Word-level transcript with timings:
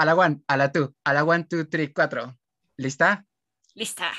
A 0.00 0.06
la 0.06 0.14
one, 0.14 0.40
a 0.48 0.56
la 0.56 0.72
two, 0.72 0.94
a 1.04 1.12
la 1.12 1.24
one, 1.24 1.44
two, 1.44 1.66
three, 1.66 1.92
cuatro. 1.92 2.34
¿Lista? 2.78 3.26
Lista. 3.74 4.10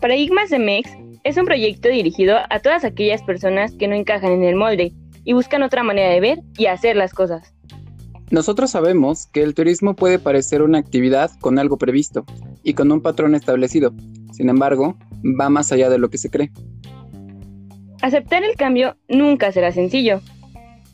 Paradigmas 0.00 0.50
de 0.50 0.58
MEX 0.58 0.90
es 1.22 1.36
un 1.36 1.44
proyecto 1.44 1.88
dirigido 1.88 2.36
a 2.50 2.58
todas 2.58 2.84
aquellas 2.84 3.22
personas 3.22 3.70
que 3.76 3.86
no 3.86 3.94
encajan 3.94 4.32
en 4.32 4.42
el 4.42 4.56
molde 4.56 4.92
y 5.22 5.34
buscan 5.34 5.62
otra 5.62 5.84
manera 5.84 6.10
de 6.10 6.18
ver 6.18 6.40
y 6.58 6.66
hacer 6.66 6.96
las 6.96 7.14
cosas. 7.14 7.54
Nosotros 8.32 8.72
sabemos 8.72 9.28
que 9.28 9.44
el 9.44 9.54
turismo 9.54 9.94
puede 9.94 10.18
parecer 10.18 10.62
una 10.62 10.78
actividad 10.78 11.30
con 11.38 11.60
algo 11.60 11.78
previsto 11.78 12.24
y 12.64 12.74
con 12.74 12.90
un 12.90 13.02
patrón 13.02 13.36
establecido. 13.36 13.94
Sin 14.32 14.48
embargo, 14.48 14.98
va 15.24 15.48
más 15.48 15.72
allá 15.72 15.88
de 15.90 15.98
lo 15.98 16.10
que 16.10 16.18
se 16.18 16.30
cree. 16.30 16.50
Aceptar 18.02 18.42
el 18.42 18.56
cambio 18.56 18.96
nunca 19.08 19.52
será 19.52 19.72
sencillo. 19.72 20.20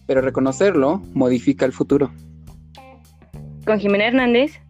Pero 0.06 0.20
reconocerlo 0.20 1.02
modifica 1.14 1.64
el 1.64 1.72
futuro. 1.72 2.12
Con 3.64 3.78
Jimena 3.78 4.06
Hernández 4.06 4.60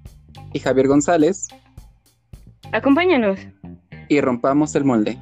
y 0.53 0.59
Javier 0.59 0.89
González, 0.89 1.49
acompáñanos 2.73 3.39
y 4.09 4.21
rompamos 4.21 4.75
el 4.75 4.85
molde. 4.85 5.19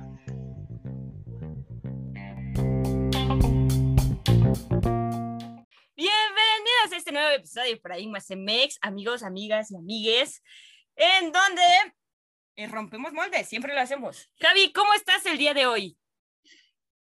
Bienvenidos 5.97 6.93
a 6.93 6.97
este 6.97 7.13
nuevo 7.13 7.31
episodio 7.31 7.73
de 7.73 7.77
Paradigmas 7.77 8.27
MX, 8.31 8.79
amigos, 8.81 9.23
amigas 9.23 9.71
y 9.71 9.77
amigues, 9.77 10.43
en 10.97 11.33
donde 11.33 11.63
eh, 12.57 12.67
rompemos 12.67 13.13
moldes, 13.13 13.49
siempre 13.49 13.75
lo 13.75 13.81
hacemos. 13.81 14.31
Javi, 14.41 14.73
¿cómo 14.73 14.93
estás 14.95 15.25
el 15.27 15.39
día 15.39 15.53
de 15.53 15.67
hoy? 15.67 15.99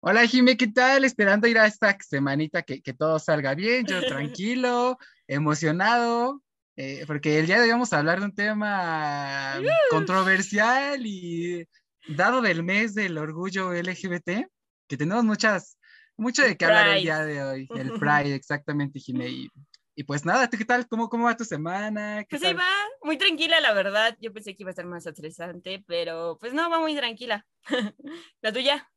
Hola 0.01 0.27
Jimé, 0.27 0.57
¿qué 0.57 0.69
tal? 0.69 1.05
Esperando 1.05 1.49
ir 1.49 1.59
a 1.59 1.67
esta 1.67 1.97
semanita 2.01 2.63
que, 2.63 2.83
que 2.83 2.93
todo 2.93 3.19
salga 3.19 3.55
bien, 3.55 3.87
yo 3.87 4.01
tranquilo, 4.07 4.99
emocionado, 5.27 6.43
eh, 6.77 7.05
porque 7.07 7.39
el 7.39 7.47
día 7.47 7.57
de 7.57 7.63
hoy 7.63 7.71
vamos 7.71 7.93
a 7.93 7.99
hablar 7.99 8.21
de 8.21 8.27
un 8.27 8.35
tema 8.35 9.59
controversial 9.91 11.01
y 11.05 11.67
dado 12.07 12.43
del 12.43 12.63
mes 12.63 12.95
del 12.95 13.17
orgullo 13.17 13.73
LGBT, 13.73 14.47
que 14.87 14.97
tenemos 14.97 15.25
muchas, 15.25 15.79
mucho 16.19 16.43
de 16.43 16.57
qué 16.57 16.67
hablar 16.67 16.89
el 16.89 17.03
día 17.03 17.25
de 17.25 17.43
hoy, 17.43 17.69
el 17.77 17.93
Pride, 17.99 18.35
exactamente, 18.35 19.01
Jimé. 19.01 19.29
Y, 19.29 19.51
y, 19.97 20.05
pues 20.05 20.25
nada, 20.25 20.49
¿qué 20.49 20.65
tal? 20.65 20.87
¿Cómo, 20.87 21.09
cómo 21.09 21.25
va 21.25 21.37
tu 21.37 21.45
semana? 21.45 22.25
pues 22.29 22.43
ahí 22.45 22.55
va, 22.55 22.69
muy 23.03 23.17
tranquila, 23.17 23.61
la 23.61 23.73
verdad. 23.73 24.17
Yo 24.21 24.33
pensé 24.33 24.55
que 24.55 24.63
iba 24.63 24.71
a 24.71 24.73
estar 24.73 24.87
más 24.87 25.07
estresante, 25.07 25.83
pero 25.87 26.37
pues 26.39 26.53
no, 26.53 26.69
va 26.71 26.79
muy 26.79 26.95
tranquila. 26.95 27.47
¿La 28.43 28.53
tuya? 28.53 28.89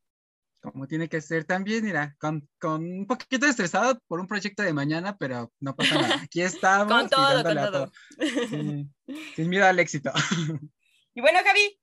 como 0.61 0.88
tiene 0.88 1.08
que 1.08 1.22
ser 1.22 1.45
también, 1.45 1.86
mira, 1.86 2.16
con, 2.20 2.47
con, 2.59 2.83
un 2.83 3.08
poquito 3.08 3.45
estresado 3.45 4.00
por 4.08 4.20
un 4.20 4.27
proyecto 4.27 4.61
de 4.64 4.73
mañana, 4.73 5.17
pero 5.17 5.52
no 5.59 5.75
pasa 5.75 5.95
nada. 5.95 6.22
Aquí 6.23 6.42
estamos. 6.42 6.88
con 6.88 7.09
todo, 7.09 7.44
con 7.44 7.55
todo. 7.55 7.92
sin 9.36 9.50
miedo 9.50 9.66
al 9.66 9.80
éxito. 9.80 10.11
y 11.14 11.22
bueno, 11.22 11.39
Javi, 11.45 11.80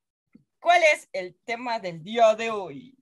¿cuál 0.59 0.81
es 0.93 1.09
el 1.11 1.35
tema 1.43 1.79
del 1.79 2.03
día 2.03 2.35
de 2.35 2.51
hoy? 2.51 2.93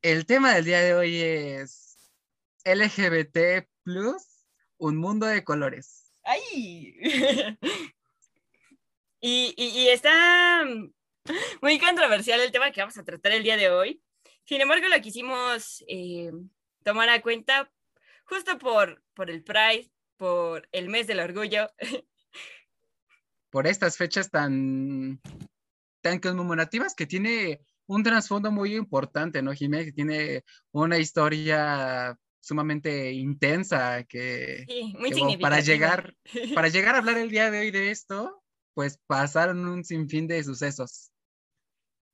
el 0.00 0.24
tema 0.26 0.54
del 0.54 0.64
día 0.64 0.80
de 0.80 0.94
hoy 0.94 1.20
es 1.20 1.98
LGBT 2.64 3.68
plus, 3.84 4.44
un 4.78 4.96
mundo 4.96 5.26
de 5.26 5.44
colores. 5.44 6.10
¡Ay! 6.24 6.96
y, 9.20 9.54
y, 9.56 9.64
y 9.64 9.88
está 9.88 10.64
muy 11.62 11.78
controversial 11.78 12.40
el 12.40 12.50
tema 12.50 12.70
que 12.70 12.80
vamos 12.80 12.98
a 12.98 13.04
tratar 13.04 13.32
el 13.32 13.42
día 13.42 13.56
de 13.56 13.70
hoy. 13.70 14.02
Sin 14.44 14.60
embargo, 14.60 14.88
lo 14.88 15.00
quisimos 15.00 15.84
eh, 15.88 16.32
tomar 16.82 17.08
a 17.08 17.22
cuenta 17.22 17.70
justo 18.24 18.58
por, 18.58 19.02
por 19.14 19.30
el 19.30 19.42
Pride, 19.42 19.90
por 20.16 20.68
el 20.72 20.88
mes 20.88 21.06
del 21.06 21.20
orgullo. 21.20 21.70
Por 23.50 23.68
estas 23.68 23.96
fechas 23.96 24.32
tan, 24.32 25.20
tan 26.00 26.18
conmemorativas 26.18 26.92
que 26.92 27.06
tiene 27.06 27.60
un 27.86 28.02
trasfondo 28.02 28.50
muy 28.50 28.74
importante, 28.74 29.42
¿no, 29.42 29.52
Jiménez? 29.52 29.86
Que 29.86 29.92
tiene 29.92 30.44
una 30.72 30.98
historia 30.98 32.18
sumamente 32.44 33.12
intensa 33.12 34.04
que, 34.04 34.64
sí, 34.68 34.94
muy 34.98 35.10
que 35.10 35.38
para 35.38 35.60
llegar 35.60 36.14
para 36.54 36.68
llegar 36.68 36.94
a 36.94 36.98
hablar 36.98 37.16
el 37.16 37.30
día 37.30 37.50
de 37.50 37.60
hoy 37.60 37.70
de 37.70 37.90
esto, 37.90 38.42
pues 38.74 38.98
pasaron 39.06 39.66
un 39.66 39.82
sinfín 39.82 40.26
de 40.26 40.44
sucesos. 40.44 41.10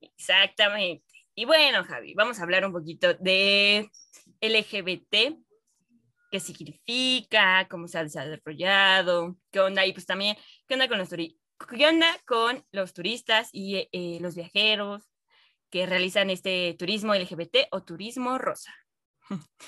Exactamente. 0.01 1.05
Y 1.35 1.45
bueno, 1.47 1.85
Javi, 1.85 2.15
vamos 2.15 2.39
a 2.39 2.45
hablar 2.45 2.65
un 2.65 2.73
poquito 2.73 3.15
de 3.15 3.91
LGBT, 4.41 5.37
qué 6.31 6.41
significa, 6.41 7.67
cómo 7.69 7.89
se 7.89 7.99
ha 7.99 8.05
desarrollado, 8.05 9.37
qué 9.51 9.61
onda, 9.61 9.85
y 9.85 9.93
pues 9.93 10.07
también, 10.07 10.37
qué 10.69 10.75
onda 10.75 10.89
con 10.89 10.99
los, 10.99 11.09
qué 11.09 11.87
onda 11.87 12.17
con 12.27 12.65
los 12.71 12.93
turistas 12.93 13.49
y 13.53 13.89
eh, 13.91 14.19
los 14.21 14.37
viajeros 14.37 15.11
que 15.71 15.87
realizan 15.87 16.31
este 16.31 16.75
turismo 16.79 17.15
LGBT 17.15 17.69
o 17.73 17.83
turismo 17.83 18.39
rosa. 18.39 18.73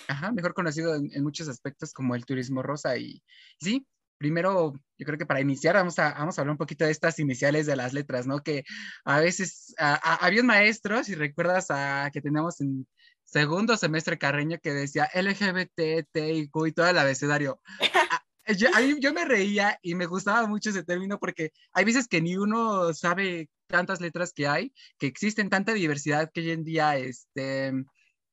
Ajá, 0.08 0.32
mejor 0.32 0.54
conocido 0.54 0.94
en, 0.94 1.10
en 1.12 1.22
muchos 1.22 1.48
aspectos 1.48 1.92
como 1.92 2.14
el 2.14 2.24
turismo 2.24 2.62
rosa. 2.62 2.96
Y 2.96 3.22
sí, 3.60 3.86
primero, 4.22 4.72
yo 4.98 5.04
creo 5.04 5.18
que 5.18 5.26
para 5.26 5.40
iniciar 5.40 5.74
vamos 5.74 5.98
a, 5.98 6.12
vamos 6.14 6.38
a 6.38 6.42
hablar 6.42 6.52
un 6.52 6.58
poquito 6.58 6.84
de 6.84 6.92
estas 6.92 7.18
iniciales 7.18 7.66
de 7.66 7.74
las 7.74 7.92
letras, 7.92 8.24
¿no? 8.24 8.38
Que 8.38 8.62
a 9.04 9.18
veces 9.18 9.74
había 9.76 10.42
un 10.42 10.46
maestro, 10.46 11.02
si 11.02 11.16
recuerdas 11.16 11.66
a, 11.70 12.08
que 12.12 12.20
teníamos 12.20 12.60
en 12.60 12.86
segundo 13.24 13.76
semestre 13.76 14.18
Carreño 14.18 14.58
que 14.62 14.72
decía 14.72 15.10
LGBT, 15.12 16.06
T 16.12 16.32
y 16.34 16.48
Q 16.48 16.66
y 16.68 16.72
todo 16.72 16.86
el 16.88 16.98
abecedario. 16.98 17.60
Yo, 18.58 18.68
yo 18.98 19.14
me 19.14 19.24
reía 19.24 19.78
y 19.82 19.94
me 19.94 20.06
gustaba 20.06 20.48
mucho 20.48 20.70
ese 20.70 20.82
término 20.82 21.20
porque 21.20 21.52
hay 21.72 21.84
veces 21.84 22.08
que 22.08 22.20
ni 22.20 22.36
uno 22.36 22.92
sabe 22.92 23.48
tantas 23.68 24.00
letras 24.00 24.32
que 24.32 24.48
hay, 24.48 24.74
que 24.98 25.06
existen 25.06 25.48
tanta 25.48 25.72
diversidad 25.72 26.28
que 26.34 26.40
hoy 26.40 26.50
en 26.50 26.64
día 26.64 26.96
este, 26.96 27.72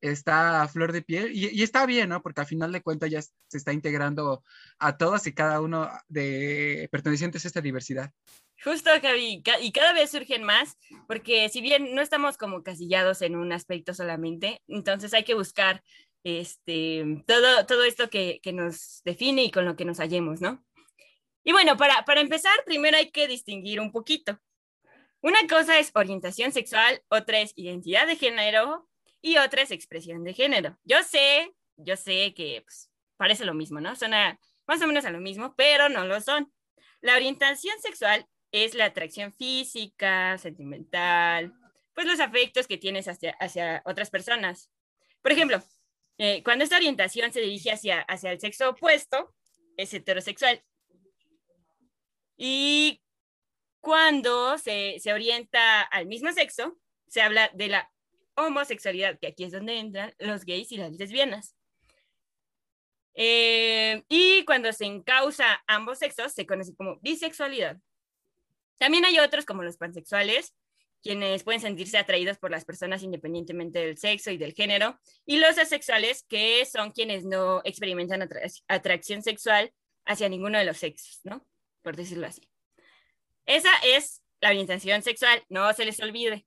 está 0.02 0.62
a 0.62 0.68
flor 0.68 0.92
de 0.92 1.02
piel 1.02 1.32
y, 1.34 1.62
está 1.62 1.86
bien, 1.86 2.10
¿no? 2.10 2.22
Porque 2.22 2.42
al 2.42 2.48
final 2.48 2.72
de 2.72 2.82
cuentas 2.82 3.10
ya 3.10 3.22
se 3.22 3.58
está 3.58 3.74
integrando 3.74 4.44
a 4.78 4.98
todos 4.98 5.28
y 5.28 5.34
cada 5.34 5.62
uno 5.62 5.90
de 6.08 6.88
pertenecientes 6.92 7.44
a 7.44 7.48
esta 7.48 7.62
diversidad. 7.62 8.12
Justo, 8.64 8.90
Javi, 9.02 9.42
y 9.62 9.72
cada 9.72 9.94
vez 9.94 10.12
surgen 10.12 10.44
más, 10.44 10.78
porque 11.08 11.48
si 11.50 11.62
bien 11.62 11.96
no 11.96 12.02
estamos 12.02 12.38
como 12.38 12.62
casillados 12.62 13.22
en 13.22 13.36
un 13.36 13.54
aspecto 13.54 13.94
solamente, 13.94 14.62
entonces 14.68 15.14
hay 15.14 15.24
que 15.24 15.34
buscar 15.34 15.82
este, 16.24 17.24
todo, 17.26 17.66
todo 17.66 17.86
esto 17.86 18.10
que, 18.10 18.42
que 18.44 18.52
nos 18.52 19.02
define 19.06 19.46
y 19.46 19.52
con 19.52 19.66
lo 19.66 19.78
que 19.78 19.86
nos 19.86 20.00
hallemos, 20.00 20.42
¿no? 20.42 20.64
Y 21.46 21.54
bueno, 21.54 21.78
para, 21.78 22.04
para 22.04 22.20
empezar, 22.20 22.54
primero 22.66 22.98
hay 22.98 23.12
que 23.12 23.28
distinguir 23.28 23.80
un 23.80 23.92
poquito. 23.94 24.38
Una 25.22 25.40
cosa 25.50 25.80
es 25.80 25.92
orientación 25.96 26.52
sexual, 26.52 27.02
otra 27.10 27.40
es 27.40 27.54
identidad 27.56 28.08
de 28.08 28.18
género 28.18 28.89
y 29.22 29.38
otra 29.38 29.62
es 29.62 29.72
expresión 29.72 30.24
de 30.24 30.34
género. 30.34 30.78
Yo 30.84 31.04
sé, 31.04 31.54
yo 31.78 31.96
sé 31.96 32.34
que 32.34 32.62
pues, 32.64 32.90
parece 33.18 33.46
lo 33.46 33.54
mismo, 33.54 33.80
¿no? 33.82 33.96
Suena 33.96 34.40
más 34.68 34.82
o 34.82 34.88
menos 34.88 35.06
a 35.06 35.12
lo 35.12 35.20
mismo, 35.20 35.56
pero 35.56 35.90
no 35.90 36.06
lo 36.06 36.22
son. 36.22 36.52
La 37.02 37.16
orientación 37.16 37.80
sexual 37.82 38.28
es 38.52 38.76
la 38.76 38.86
atracción 38.86 39.34
física, 39.34 40.38
sentimental, 40.38 41.54
pues 41.94 42.08
los 42.08 42.20
afectos 42.20 42.68
que 42.68 42.78
tienes 42.78 43.08
hacia, 43.08 43.32
hacia 43.40 43.82
otras 43.86 44.10
personas. 44.10 44.72
Por 45.22 45.32
ejemplo, 45.32 45.62
eh, 46.18 46.44
cuando 46.44 46.64
esta 46.64 46.78
orientación 46.78 47.32
se 47.32 47.42
dirige 47.42 47.72
hacia, 47.72 48.02
hacia 48.02 48.32
el 48.32 48.40
sexo 48.40 48.70
opuesto, 48.70 49.34
es 49.78 49.94
heterosexual. 49.94 50.64
Y 52.38 53.02
cuando 53.82 54.58
se, 54.58 54.98
se 55.00 55.14
orienta 55.14 55.82
al 55.82 56.06
mismo 56.06 56.32
sexo, 56.32 56.78
se 57.08 57.22
habla 57.22 57.50
de 57.54 57.68
la 57.68 57.92
homosexualidad, 58.46 59.20
que 59.20 59.28
aquí 59.28 59.44
es 59.44 59.52
donde 59.52 59.78
entran 59.78 60.14
los 60.20 60.46
gays 60.46 60.72
y 60.72 60.78
las 60.78 60.94
lesbianas. 60.94 61.56
Eh, 63.14 64.04
y 64.08 64.46
cuando 64.46 64.72
se 64.72 64.86
encausa 64.86 65.62
ambos 65.68 66.00
sexos, 66.00 66.34
se 66.34 66.46
conoce 66.46 66.76
como 66.76 67.00
bisexualidad. 67.02 67.78
También 68.78 69.06
hay 69.06 69.20
otros 69.20 69.46
como 69.46 69.64
los 69.64 69.78
pansexuales, 69.78 70.56
quienes 71.02 71.44
pueden 71.44 71.62
sentirse 71.62 71.98
atraídos 71.98 72.38
por 72.38 72.52
las 72.52 72.66
personas 72.66 73.04
independientemente 73.04 73.80
del 73.80 73.98
sexo 73.98 74.32
y 74.32 74.38
del 74.38 74.54
género, 74.54 75.00
y 75.26 75.38
los 75.38 75.58
asexuales, 75.58 76.24
que 76.24 76.66
son 76.66 76.92
quienes 76.92 77.26
no 77.26 77.62
experimentan 77.64 78.28
atracción 78.68 79.22
sexual 79.22 79.74
hacia 80.06 80.30
ninguno 80.30 80.58
de 80.58 80.66
los 80.66 80.78
sexos, 80.78 81.20
¿no? 81.24 81.46
Por 81.82 81.96
decirlo 81.96 82.28
así. 82.28 82.42
Esa 83.46 83.72
es 83.84 84.22
la 84.42 84.50
orientación 84.50 85.02
sexual, 85.02 85.44
no 85.50 85.72
se 85.74 85.86
les 85.86 86.00
olvide. 86.00 86.46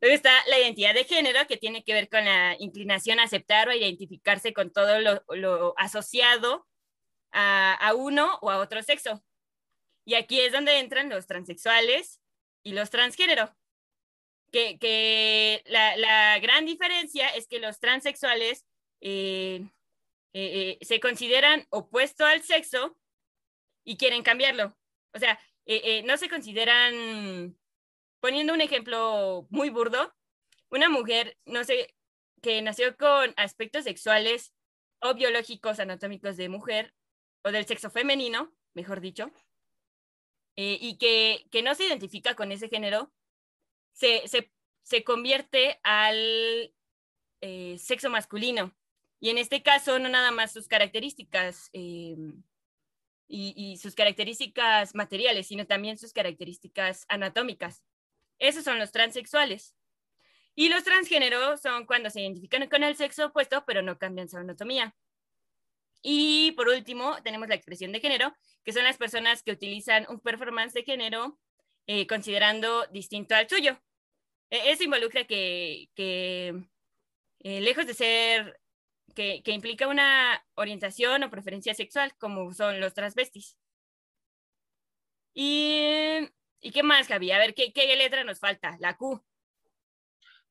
Luego 0.00 0.14
está 0.14 0.32
la 0.48 0.58
identidad 0.58 0.94
de 0.94 1.04
género, 1.04 1.46
que 1.46 1.56
tiene 1.56 1.82
que 1.82 1.94
ver 1.94 2.08
con 2.08 2.24
la 2.24 2.56
inclinación 2.58 3.18
a 3.18 3.24
aceptar 3.24 3.68
o 3.68 3.70
a 3.70 3.76
identificarse 3.76 4.52
con 4.52 4.70
todo 4.70 4.98
lo, 5.00 5.74
asociado 5.78 6.66
a, 7.32 7.92
uno 7.96 8.38
o 8.42 8.50
a 8.50 8.58
otro 8.58 8.82
sexo. 8.82 9.22
Y 10.04 10.14
aquí 10.14 10.40
es 10.40 10.52
donde 10.52 10.78
entran 10.78 11.08
los 11.08 11.26
transexuales 11.26 12.20
y 12.62 12.72
los 12.72 12.90
transgénero, 12.90 13.54
que, 14.52 15.62
la, 15.66 16.38
gran 16.40 16.66
diferencia 16.66 17.28
es 17.28 17.46
que 17.46 17.58
los 17.58 17.80
transexuales 17.80 18.66
eh, 19.00 19.66
eh, 20.32 20.78
se 20.82 21.00
consideran 21.00 21.66
opuesto 21.70 22.24
al 22.24 22.42
sexo 22.42 22.96
y 23.84 23.96
quieren 23.96 24.22
cambiarlo. 24.22 24.76
O 25.14 25.18
sea, 25.18 25.40
no 26.04 26.16
se 26.16 26.28
consideran, 26.28 27.58
poniendo 28.26 28.52
un 28.52 28.60
ejemplo 28.60 29.46
muy 29.50 29.70
burdo, 29.70 30.12
una 30.68 30.88
mujer, 30.88 31.38
no 31.44 31.62
sé, 31.62 31.94
que 32.42 32.60
nació 32.60 32.96
con 32.96 33.32
aspectos 33.36 33.84
sexuales 33.84 34.52
o 35.00 35.14
biológicos 35.14 35.78
anatómicos 35.78 36.36
de 36.36 36.48
mujer 36.48 36.92
o 37.44 37.52
del 37.52 37.66
sexo 37.66 37.88
femenino, 37.88 38.52
mejor 38.74 39.00
dicho, 39.00 39.30
y 40.56 40.98
que, 40.98 41.46
que, 41.52 41.62
no 41.62 41.76
se 41.76 41.84
identifica 41.86 42.34
con 42.34 42.50
ese 42.50 42.68
género, 42.68 43.12
se, 43.92 45.04
convierte 45.04 45.78
al 45.84 46.74
eh, 47.42 47.78
sexo 47.78 48.10
masculino. 48.10 48.74
Y 49.20 49.30
en 49.30 49.38
este 49.38 49.62
caso, 49.62 50.00
no 50.00 50.08
nada 50.08 50.32
más 50.32 50.52
sus 50.52 50.66
características 50.66 51.70
eh, 51.72 52.16
y, 53.28 53.76
sus 53.76 53.94
características 53.94 54.96
materiales, 54.96 55.46
sino 55.46 55.64
también 55.64 55.96
sus 55.96 56.12
características 56.12 57.04
anatómicas. 57.08 57.84
Esos 58.38 58.64
son 58.64 58.78
los 58.78 58.92
transexuales. 58.92 59.74
Y 60.54 60.68
los 60.68 60.84
transgéneros 60.84 61.60
son 61.60 61.86
cuando 61.86 62.10
se 62.10 62.22
identifican 62.22 62.68
con 62.68 62.82
el 62.82 62.96
sexo 62.96 63.26
opuesto, 63.26 63.64
pero 63.66 63.82
no 63.82 63.98
cambian 63.98 64.28
su 64.28 64.38
anatomía. 64.38 64.94
Y 66.02 66.52
por 66.52 66.68
último, 66.68 67.16
tenemos 67.22 67.48
la 67.48 67.56
expresión 67.56 67.92
de 67.92 68.00
género, 68.00 68.34
que 68.64 68.72
son 68.72 68.84
las 68.84 68.96
personas 68.96 69.42
que 69.42 69.52
utilizan 69.52 70.06
un 70.08 70.20
performance 70.20 70.72
de 70.72 70.84
género 70.84 71.38
eh, 71.86 72.06
considerando 72.06 72.86
distinto 72.86 73.34
al 73.34 73.48
suyo. 73.48 73.78
E-, 74.50 74.70
eso 74.70 74.84
involucra 74.84 75.24
que, 75.24 75.88
eh, 75.96 76.52
lejos 77.60 77.86
de 77.86 77.94
ser, 77.94 78.60
que, 79.14 79.42
implica 79.46 79.88
una 79.88 80.44
orientación 80.54 81.22
o 81.22 81.30
preferencia 81.30 81.74
sexual, 81.74 82.12
como 82.18 82.52
son 82.52 82.80
los 82.80 82.94
transvestis. 82.94 83.56
¿Y, 85.34 86.28
¿y 86.60 86.70
qué 86.70 86.82
más, 86.82 87.08
Javi? 87.08 87.30
A 87.30 87.38
ver, 87.38 87.54
¿qué, 87.54 87.72
¿qué 87.72 87.94
letra 87.96 88.24
nos 88.24 88.38
falta? 88.38 88.76
La 88.80 88.96
Q. 88.96 89.22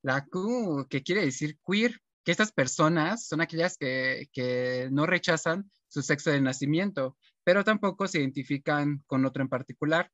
La 0.02 0.24
Q, 0.24 0.86
que 0.88 1.02
quiere 1.02 1.24
decir 1.24 1.58
queer, 1.66 2.00
que 2.24 2.32
estas 2.32 2.52
personas 2.52 3.26
son 3.26 3.40
aquellas 3.40 3.76
que, 3.76 4.28
que 4.32 4.88
no 4.90 5.06
rechazan 5.06 5.70
su 5.88 6.02
sexo 6.02 6.30
de 6.30 6.40
nacimiento, 6.40 7.16
pero 7.44 7.64
tampoco 7.64 8.08
se 8.08 8.18
identifican 8.18 9.04
con 9.06 9.24
otro 9.24 9.42
en 9.42 9.48
particular. 9.48 10.10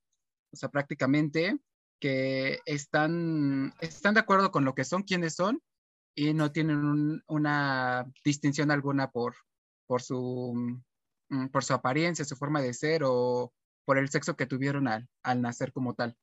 O 0.53 0.57
sea, 0.57 0.69
prácticamente 0.69 1.57
que 1.99 2.61
están, 2.67 3.73
están 3.81 4.15
de 4.15 4.21
acuerdo 4.21 4.51
con 4.51 4.65
lo 4.65 4.75
que 4.75 4.85
son, 4.85 5.05
quienes 5.05 5.35
son, 5.35 5.63
y 6.15 6.35
no 6.35 6.53
tienen 6.53 7.23
una 7.27 8.05
distinción 8.25 8.71
alguna 8.71 9.11
por, 9.11 9.35
por, 9.87 10.03
su, 10.03 10.53
mm, 11.29 11.47
por 11.49 11.65
su 11.65 11.75
apariencia, 11.75 12.25
su 12.25 12.37
forma 12.37 12.61
de 12.61 12.75
ser 12.75 13.03
o 13.05 13.53
por 13.85 13.99
el 13.99 14.09
sexo 14.11 14.37
que 14.37 14.47
tuvieron 14.47 14.89
al, 14.89 15.09
nacer 15.43 15.73
como 15.73 15.95
tal. 15.95 16.17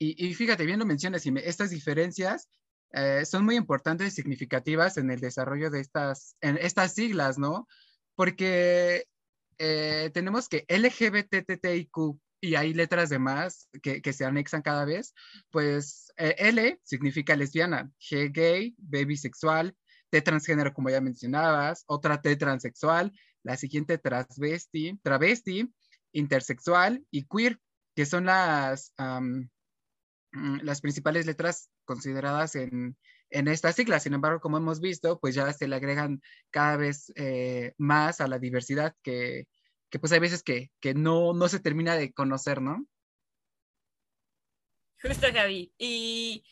Y, 0.00 0.32
fíjate, 0.34 0.64
bien 0.64 0.78
lo 0.78 0.86
mencionas, 0.86 1.26
y 1.26 1.34
estas 1.38 1.70
diferencias 1.70 2.48
eh, 2.92 3.24
son 3.24 3.44
muy 3.44 3.56
importantes 3.56 4.06
y 4.06 4.10
significativas 4.12 4.96
en 4.96 5.10
el 5.10 5.18
desarrollo 5.18 5.70
de 5.70 5.80
estas, 5.80 6.36
en 6.40 6.56
estas 6.56 6.94
siglas, 6.94 7.36
¿no? 7.36 7.66
Porque 8.14 9.06
eh, 9.58 10.10
tenemos 10.14 10.48
que 10.48 10.64
LGBTTIQ 10.68 12.16
y 12.40 12.54
hay 12.54 12.72
letras 12.74 13.08
de 13.10 13.18
más 13.18 13.68
que, 13.82 14.12
se 14.12 14.24
anexan 14.24 14.62
cada 14.62 14.84
vez, 14.84 15.14
pues 15.50 16.12
eh, 16.16 16.36
L 16.38 16.80
significa 16.84 17.34
lesbiana, 17.34 17.90
G 17.98 18.30
gay, 18.32 18.74
B 18.78 19.04
bisexual, 19.04 19.76
T 20.10 20.22
transgénero 20.22 20.72
como 20.72 20.90
ya 20.90 21.00
mencionabas, 21.00 21.84
otra 21.86 22.20
T 22.20 22.36
transexual, 22.36 23.12
la 23.42 23.56
siguiente 23.56 23.98
transvesti, 23.98 24.98
travesti, 25.02 25.72
intersexual 26.12 27.04
y 27.10 27.26
queer, 27.26 27.60
que 27.94 28.06
son 28.06 28.26
las, 28.26 28.92
mm, 28.98 30.60
las 30.62 30.80
principales 30.80 31.26
letras 31.26 31.70
consideradas 31.84 32.54
en, 32.54 32.96
en 33.30 33.48
esta 33.48 33.72
sigla. 33.72 34.00
Sin 34.00 34.14
embargo, 34.14 34.40
como 34.40 34.58
hemos 34.58 34.80
visto, 34.80 35.18
pues 35.18 35.34
ya 35.34 35.52
se 35.52 35.68
le 35.68 35.76
agregan 35.76 36.20
cada 36.50 36.76
vez 36.76 37.12
eh, 37.16 37.74
más 37.78 38.20
a 38.20 38.28
la 38.28 38.38
diversidad 38.38 38.94
que, 39.02 39.46
que, 39.90 39.98
pues 39.98 40.12
hay 40.12 40.20
veces 40.20 40.42
que, 40.42 40.70
que 40.80 40.94
no, 40.94 41.32
no 41.32 41.48
se 41.48 41.60
termina 41.60 41.96
de 41.96 42.12
conocer, 42.12 42.60
¿no? 42.60 42.86
Justo, 45.02 45.28
Javi. 45.32 45.72
Y 45.78 46.44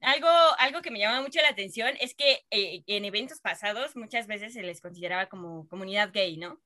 algo, 0.00 0.28
algo 0.58 0.82
que 0.82 0.90
me 0.90 0.98
llama 0.98 1.20
mucho 1.22 1.40
la 1.40 1.48
atención 1.48 1.94
es 2.00 2.14
que 2.14 2.44
eh, 2.50 2.82
en 2.86 3.04
eventos 3.04 3.40
pasados 3.40 3.96
muchas 3.96 4.26
veces 4.26 4.54
se 4.54 4.62
les 4.62 4.80
consideraba 4.80 5.28
como 5.28 5.68
comunidad 5.68 6.10
gay, 6.12 6.36
¿no? 6.36 6.60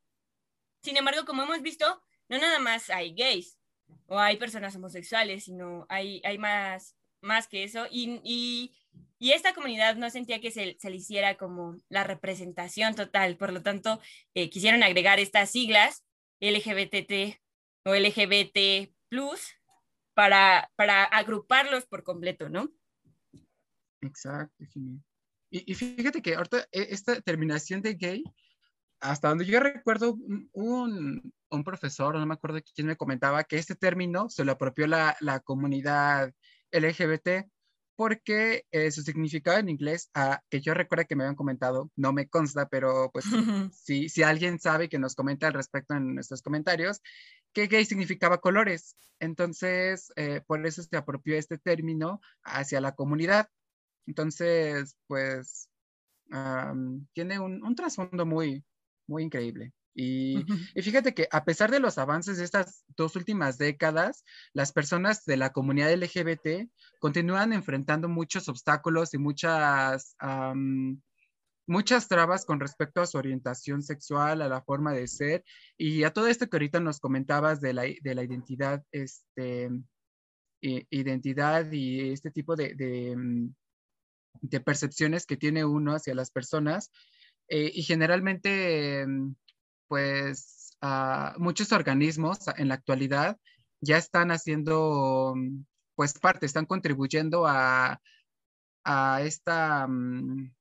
Sin 0.83 0.97
embargo, 0.97 1.25
como 1.25 1.43
hemos 1.43 1.63
visto, 1.63 2.03
no 2.29 2.39
nada 2.39 2.59
más 2.59 2.91
hay 2.91 3.15
gays 3.15 3.59
o 4.07 4.19
hay 4.19 4.37
personas 4.37 4.77
homosexuales, 4.77 5.45
sino 5.45 5.87
hay, 5.89 6.21
hay 6.25 6.39
más, 6.39 6.97
más 7.21 7.49
que 7.49 7.65
eso. 7.65 7.87
Y, 7.91 8.73
y 9.19 9.33
esta 9.33 9.55
comunidad 9.55 9.97
no 9.97 10.11
sentía 10.11 10.41
que 10.41 10.51
se, 10.51 10.77
le 10.81 10.97
hiciera 10.97 11.37
como 11.37 11.79
la 11.89 12.05
representación 12.05 12.95
total, 12.95 13.37
por 13.37 13.53
lo 13.53 13.63
tanto, 13.63 14.01
eh, 14.35 14.51
quisieron 14.51 14.83
agregar 14.83 15.19
estas 15.19 15.51
siglas 15.51 16.05
LGBT 16.41 17.41
o 17.85 17.95
LGBT 17.95 18.93
para, 20.13 20.71
para 20.77 21.05
agruparlos 21.05 21.87
por 21.87 22.05
completo, 22.05 22.49
¿no? 22.49 22.71
Exacto, 24.07 24.65
y, 25.51 25.71
y, 25.71 25.75
fíjate 25.75 26.21
que 26.21 26.35
ahorita 26.35 26.67
e, 26.73 26.89
esta 26.91 27.21
terminación 27.21 27.81
de 27.81 27.95
gay, 27.95 28.25
hasta 29.01 29.29
donde 29.29 29.45
yo 29.45 29.61
recuerdo, 29.61 30.17
un, 30.53 31.33
un 31.51 31.65
profesor, 31.65 32.17
no 32.17 32.27
me 32.27 32.35
acuerdo 32.35 32.61
quién 32.75 32.89
me 32.89 32.97
comentaba, 32.97 33.45
que 33.45 33.59
este 33.59 33.77
término 33.77 34.29
se 34.29 34.45
lo 34.45 34.53
apropió 34.53 34.87
la, 34.87 35.17
la 35.21 35.41
comunidad 35.41 36.33
LGBT 36.73 37.47
porque 37.97 38.67
eh, 38.73 38.91
su 38.91 39.03
significado 39.03 39.59
en 39.59 39.69
inglés, 39.69 40.11
ah, 40.15 40.41
que 40.51 40.61
yo 40.61 40.75
recuerdo 40.75 41.07
que 41.07 41.17
me 41.17 41.23
habían 41.23 41.37
comentado, 41.37 41.91
no 41.97 42.13
me 42.13 42.29
consta, 42.29 42.69
pero 42.69 43.11
pues 43.13 43.25
si, 43.73 44.09
si 44.09 44.23
alguien 44.23 44.59
sabe 44.59 44.89
que 44.89 44.99
nos 44.99 45.15
comenta 45.15 45.47
al 45.47 45.55
respecto 45.55 45.95
en 45.95 46.15
nuestros 46.15 46.43
comentarios, 46.43 47.01
que 47.53 47.69
gay 47.69 47.85
significaba 47.85 48.41
colores. 48.41 48.97
Entonces, 49.21 50.13
eh, 50.17 50.41
por 50.47 50.67
eso 50.67 50.83
se 50.83 50.97
apropió 50.97 51.37
este 51.37 51.59
término 51.59 52.21
hacia 52.43 52.81
la 52.81 52.95
comunidad. 52.95 53.49
Entonces, 54.07 54.97
pues, 55.07 55.69
tiene 57.13 57.39
un, 57.39 57.65
un 57.65 57.75
trasfondo 57.75 58.27
muy, 58.27 58.65
muy 59.07 59.23
increíble. 59.25 59.73
Y, 59.95 60.45
fíjate 60.75 61.15
que 61.15 61.29
a 61.31 61.45
pesar 61.45 61.71
de 61.71 61.79
los 61.79 61.99
avances 61.99 62.39
de 62.39 62.45
estas 62.45 62.85
dos 62.97 63.15
últimas 63.15 63.59
décadas, 63.59 64.25
las 64.53 64.73
personas 64.73 65.25
de 65.25 65.37
la 65.37 65.53
comunidad 65.53 65.95
LGBT 65.95 66.69
continúan 66.99 67.53
enfrentando 67.53 68.09
muchos 68.09 68.49
obstáculos 68.49 69.15
y 69.15 69.19
muchas, 69.19 70.17
muchas 71.67 72.09
trabas 72.09 72.45
con 72.45 72.59
respecto 72.59 73.01
a 73.01 73.07
su 73.07 73.19
orientación 73.19 73.83
sexual, 73.83 74.43
a 74.43 74.49
la 74.49 74.63
forma 74.63 74.93
de 74.93 75.07
ser 75.07 75.45
y 75.79 76.03
a 76.03 76.13
todo 76.13 76.27
esto 76.27 76.49
que 76.49 76.57
ahorita 76.57 76.81
nos 76.81 76.99
comentabas 76.99 77.61
de 77.61 77.73
la, 77.73 77.83
de 77.83 78.15
la 78.15 78.25
identidad, 78.25 78.83
este, 78.91 79.71
identidad 80.61 81.71
y 81.71 82.11
este 82.11 82.33
tipo 82.33 82.57
de, 82.57 82.75
de, 82.75 83.15
mm, 83.17 83.55
de, 84.41 84.61
percepciones 84.61 85.27
que 85.27 85.37
tiene 85.37 85.65
uno 85.65 85.95
hacia 85.95 86.15
las 86.15 86.31
personas. 86.31 86.91
Eh, 87.49 87.71
y 87.75 87.83
generalmente 87.83 89.07
mm, 89.07 89.35
pues 89.89 90.77
ah, 90.81 91.35
muchos 91.39 91.73
organismos 91.73 92.39
en 92.57 92.69
la 92.69 92.75
actualidad 92.75 93.39
ya 93.81 93.99
están 93.99 94.31
haciendo 94.31 95.35
pues 95.95 96.19
parte, 96.19 96.47
están 96.47 96.67
contribuyendo 96.67 97.47
a, 97.47 98.01
esta, 99.21 99.87
mm, 99.87 100.53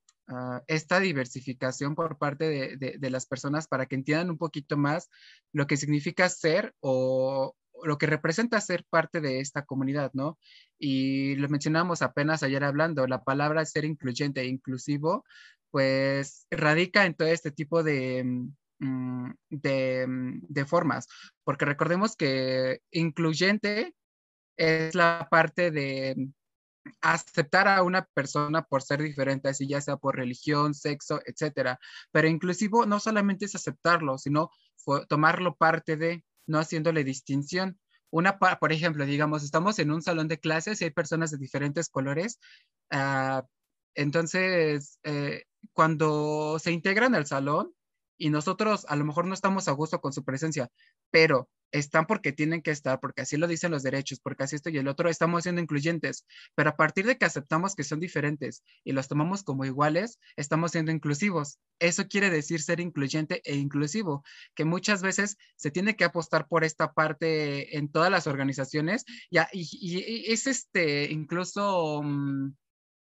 esta 0.68 1.00
diversificación 1.00 1.96
por 1.96 2.18
parte 2.18 2.78
de, 2.78 3.10
las 3.10 3.26
personas 3.26 3.68
para 3.68 3.86
que 3.86 3.96
entiendan 3.96 4.30
un 4.30 4.38
poquito 4.38 4.78
más 4.78 5.10
lo 5.52 5.68
que 5.68 5.78
significa 5.78 6.30
ser 6.30 6.74
o 6.80 7.56
lo 7.84 7.98
que 7.98 8.08
representa 8.08 8.62
ser 8.62 8.86
parte 8.90 9.22
de 9.22 9.40
esta 9.40 9.66
comunidad, 9.66 10.12
¿no? 10.14 10.38
Y 10.80 11.36
lo 11.36 11.50
mencionamos 11.50 12.02
apenas 12.02 12.44
ayer 12.44 12.64
hablando, 12.64 13.08
la 13.08 13.24
palabra 13.24 13.66
ser 13.66 13.86
incluyente 13.86 14.42
e 14.42 14.48
inclusivo, 14.48 15.26
pues 15.72 16.48
radica 16.52 17.06
en 17.06 17.16
todo 17.16 17.28
este 17.30 17.52
tipo 17.52 17.84
de, 17.84 18.24
mm, 18.24 18.52
Mm, 18.84 19.32
de, 19.50 20.66
formas, 20.66 21.08
porque 21.44 21.66
recordemos 21.66 22.16
que 22.16 22.82
incluyente 22.92 23.94
es 24.58 24.96
la 24.96 25.28
parte 25.32 25.72
de 25.72 26.30
aceptar 27.02 27.68
a 27.68 27.84
una 27.84 28.06
persona 28.14 28.64
por 28.64 28.84
ser 28.84 29.02
diferente, 29.02 29.50
así 29.50 29.68
ya 29.68 29.82
sea 29.82 29.98
por 29.98 30.16
religión, 30.18 30.74
sexo, 30.74 31.22
etcétera. 31.26 31.80
Pero 32.12 32.28
inclusivo 32.28 32.86
no 32.86 33.00
solamente 33.00 33.46
es 33.46 33.56
aceptarlo, 33.56 34.18
sino 34.18 34.50
tomarlo 35.08 35.56
parte 35.56 35.98
de, 35.98 36.26
no 36.48 36.60
haciéndole 36.60 37.04
distinción, 37.04 37.80
una, 38.14 38.38
por 38.38 38.72
ejemplo, 38.72 39.06
digamos, 39.06 39.44
estamos 39.44 39.80
en 39.80 39.90
un 39.90 40.04
salón 40.04 40.28
de 40.28 40.40
clases 40.40 40.80
y 40.80 40.84
hay 40.86 40.92
personas 40.92 41.32
de 41.32 41.40
diferentes 41.40 41.90
colores. 41.90 42.40
Ah, 42.92 43.44
entonces, 43.96 45.00
eh, 45.04 45.46
cuando 45.74 46.60
se 46.60 46.72
integran 46.72 47.16
al 47.16 47.26
salón 47.26 47.74
y 48.18 48.30
nosotros 48.30 48.86
a 48.88 48.96
lo 48.96 49.06
mejor 49.06 49.26
no 49.26 49.34
estamos 49.34 49.68
a 49.68 49.72
gusto 49.72 50.00
con 50.00 50.14
su 50.14 50.24
presencia, 50.24 50.70
pero 51.10 51.50
están 51.74 52.06
porque 52.06 52.32
tienen 52.32 52.62
que 52.62 52.72
estar, 52.72 53.00
porque 53.00 53.24
así 53.24 53.36
lo 53.36 53.48
dicen 53.48 53.72
los 53.72 53.84
derechos, 53.84 54.20
porque 54.22 54.44
así 54.44 54.56
esto 54.56 54.70
y 54.70 54.78
el 54.78 54.88
otro, 54.88 55.10
estamos 55.10 55.44
siendo 55.44 55.60
incluyentes, 55.60 56.26
pero 56.56 56.70
a 56.70 56.78
partir 56.78 57.06
de 57.06 57.18
que 57.18 57.26
aceptamos 57.26 57.76
que 57.76 57.84
son 57.84 58.00
diferentes 58.00 58.64
y 58.84 58.94
los 58.94 59.08
tomamos 59.08 59.44
como 59.44 59.66
iguales, 59.66 60.20
estamos 60.38 60.72
siendo 60.72 60.92
inclusivos. 60.92 61.60
Eso 61.80 62.08
quiere 62.08 62.30
decir 62.30 62.62
ser 62.62 62.80
incluyente 62.80 63.42
e 63.44 63.56
inclusivo, 63.56 64.24
que 64.56 64.66
muchas 64.66 65.02
veces 65.02 65.38
se 65.56 65.72
tiene 65.72 65.96
que 65.96 66.06
apostar 66.06 66.48
por 66.48 66.64
esta 66.64 66.94
parte 66.94 67.78
en 67.78 67.92
todas 67.92 68.12
las 68.12 68.28
organizaciones 68.28 69.04
ya, 69.32 69.50
y, 69.52 70.32
es 70.32 70.48
este 70.48 71.12
incluso... 71.12 72.02
Mm, 72.04 72.54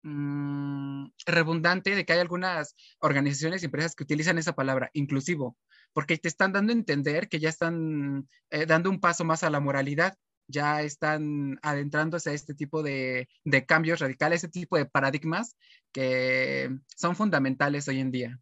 mm, 0.03 1.07
redundante 1.25 1.95
de 1.95 2.05
que 2.05 2.13
hay 2.13 2.19
algunas 2.19 2.75
organizaciones 3.00 3.62
y 3.62 3.65
empresas 3.65 3.95
que 3.95 4.03
utilizan 4.03 4.38
esa 4.38 4.53
palabra, 4.53 4.89
inclusivo, 4.93 5.57
porque 5.93 6.17
te 6.17 6.27
están 6.27 6.53
dando 6.53 6.72
a 6.72 6.75
entender 6.75 7.29
que 7.29 7.39
ya 7.39 7.50
están 7.50 8.27
eh, 8.50 8.65
dando 8.65 8.89
un 8.89 9.00
paso 9.00 9.25
más 9.25 9.43
a 9.43 9.50
la 9.50 9.60
moralidad, 9.60 10.17
ya 10.48 10.81
están 10.81 11.60
adentrándose 11.62 12.29
a 12.29 12.33
este 12.33 12.53
tipo 12.53 12.83
de, 12.83 13.27
cambios 13.67 14.00
radicales, 14.00 14.43
este 14.43 14.60
tipo 14.60 14.77
de 14.77 14.86
paradigmas 14.86 15.55
que 15.91 16.69
son 16.95 17.15
fundamentales 17.15 17.88
hoy 17.88 18.00
en 18.00 18.12
día. 18.12 18.39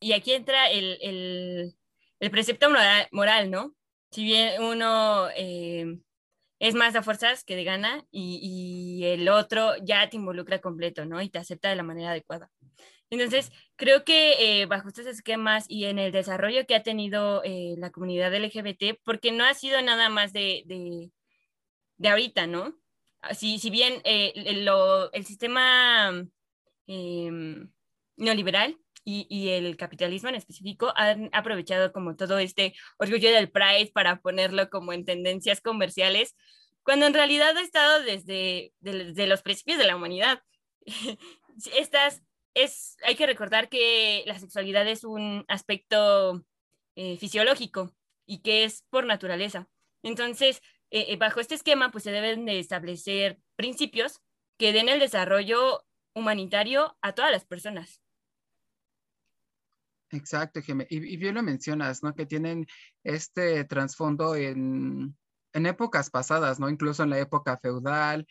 Y 0.00 0.12
aquí 0.12 0.32
entra 0.32 0.70
el, 0.70 1.74
precepto 2.30 2.68
moral, 3.12 3.50
¿no? 3.50 3.74
Si 4.10 4.24
bien 4.24 4.62
uno 4.62 5.28
eh, 5.36 5.98
es 6.58 6.74
más 6.74 6.94
a 6.96 7.02
fuerzas 7.02 7.44
que 7.44 7.56
de 7.56 7.64
gana 7.64 8.04
y, 8.10 8.40
y, 8.42 9.04
el 9.06 9.28
otro 9.28 9.72
ya 9.82 10.08
te 10.08 10.16
involucra 10.16 10.60
completo, 10.60 11.04
¿no? 11.04 11.20
Y 11.20 11.28
te 11.28 11.38
acepta 11.38 11.68
de 11.68 11.76
la 11.76 11.82
manera 11.82 12.10
adecuada. 12.10 12.50
Entonces, 13.10 13.52
creo 13.76 14.04
que 14.04 14.60
eh, 14.62 14.66
bajo 14.66 14.88
estos 14.88 15.06
esquemas 15.06 15.66
y 15.68 15.84
en 15.84 15.98
el 15.98 16.12
desarrollo 16.12 16.66
que 16.66 16.74
ha 16.74 16.82
tenido 16.82 17.42
eh, 17.44 17.74
la 17.78 17.90
comunidad 17.90 18.34
LGBT, 18.34 18.98
porque 19.04 19.32
no 19.32 19.44
ha 19.44 19.54
sido 19.54 19.80
nada 19.82 20.08
más 20.08 20.32
de, 20.32 20.64
de, 21.98 22.08
ahorita, 22.08 22.46
¿no? 22.46 22.74
Si, 23.32 23.58
si 23.58 23.70
bien 23.70 24.00
eh, 24.04 24.32
el 24.34 25.24
sistema 25.24 26.10
em, 26.86 27.70
neoliberal 28.16 28.78
y, 29.08 29.50
el 29.50 29.76
capitalismo 29.76 30.28
en 30.28 30.34
específico 30.34 30.92
han 30.96 31.30
aprovechado 31.32 31.92
como 31.92 32.16
todo 32.16 32.38
este 32.38 32.74
orgullo 32.98 33.30
del 33.30 33.50
Pride 33.50 33.92
para 33.94 34.20
ponerlo 34.20 34.68
como 34.68 34.92
en 34.92 35.04
tendencias 35.04 35.60
comerciales, 35.60 36.34
cuando 36.82 37.06
en 37.06 37.14
realidad 37.14 37.56
ha 37.56 37.60
estado 37.60 38.02
desde, 38.02 38.72
desde 38.80 39.26
los 39.28 39.42
principios 39.42 39.78
de 39.78 39.86
la 39.86 39.96
humanidad. 39.96 40.42
Estas 41.74 42.22
hay 43.04 43.16
que 43.16 43.26
recordar 43.26 43.68
que 43.68 44.24
la 44.26 44.38
sexualidad 44.38 44.88
es 44.88 45.04
un 45.04 45.44
aspecto 45.48 46.42
eh, 46.96 47.18
fisiológico 47.18 47.94
y 48.26 48.40
que 48.40 48.64
es 48.64 48.82
por 48.90 49.04
naturaleza. 49.04 49.68
Entonces, 50.02 50.62
eh, 50.90 51.06
eh, 51.08 51.16
bajo 51.16 51.40
este 51.40 51.54
esquema, 51.54 51.90
pues 51.90 52.04
se 52.04 52.12
deben 52.12 52.46
de 52.46 52.58
establecer 52.58 53.38
principios 53.56 54.20
que 54.58 54.72
den 54.72 54.88
el 54.88 55.00
desarrollo 55.00 55.84
humanitario 56.14 56.96
a 57.02 57.12
todas 57.12 57.30
las 57.30 57.44
personas. 57.44 58.00
Exacto, 60.10 60.62
Gemma. 60.62 60.84
Y, 60.88 61.16
bien 61.16 61.34
lo 61.34 61.42
mencionas, 61.42 62.02
¿no? 62.02 62.14
Que 62.14 62.26
tienen 62.26 62.66
este 63.04 63.64
trasfondo 63.64 64.34
en, 64.36 65.16
en, 65.52 65.66
épocas 65.66 66.10
pasadas, 66.10 66.60
¿no? 66.60 66.68
Incluso 66.68 67.02
en 67.02 67.10
la 67.10 67.18
época 67.18 67.58
feudal, 67.58 68.26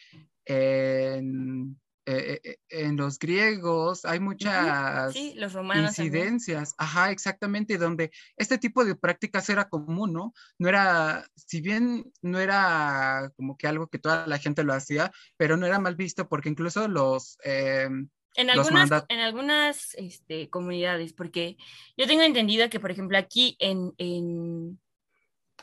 en 0.46 1.78
eh, 2.08 2.40
eh, 2.44 2.58
en 2.70 2.98
los 2.98 3.18
griegos 3.18 4.06
hay 4.06 4.20
muchas 4.20 5.16
incidencias, 5.16 6.76
ajá, 6.78 7.10
exactamente, 7.10 7.80
donde 7.80 8.12
este 8.38 8.60
tipo 8.60 8.86
de 8.86 8.94
prácticas 8.94 9.50
era 9.50 9.68
común, 9.70 10.14
¿no? 10.14 10.32
No 10.60 10.70
era, 10.70 11.26
si 11.34 11.62
bien 11.62 12.12
no 12.22 12.40
era 12.40 13.32
como 13.36 13.58
que 13.58 13.66
algo 13.66 13.88
que 13.88 13.98
toda 13.98 14.28
la 14.28 14.38
gente 14.38 14.64
lo 14.64 14.74
hacía, 14.74 15.12
pero 15.36 15.58
no 15.58 15.66
era 15.66 15.80
mal 15.80 15.96
visto 15.96 16.30
porque 16.30 16.50
incluso 16.50 16.88
los... 16.88 17.40
Eh, 17.44 17.90
en 18.36 18.50
algunas, 18.50 18.90
en 19.10 19.20
algunas 19.20 19.94
este, 19.96 20.50
comunidades, 20.50 21.14
porque 21.14 21.58
yo 21.98 22.08
tengo 22.08 22.24
entendido 22.24 22.70
que, 22.70 22.80
por 22.80 22.92
ejemplo, 22.92 23.18
aquí 23.18 23.56
en, 23.60 23.94
en, 23.98 24.80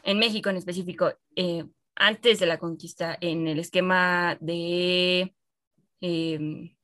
en 0.03 0.19
México 0.19 0.51
en 0.51 0.57
específico, 0.57 1.13
antes 1.95 2.41
de 2.41 2.47
la 2.47 2.59
conquista, 2.59 3.17
en 3.21 3.47
el 3.49 3.59
esquema 3.59 4.37
de 4.41 5.35
Em, 6.03 6.75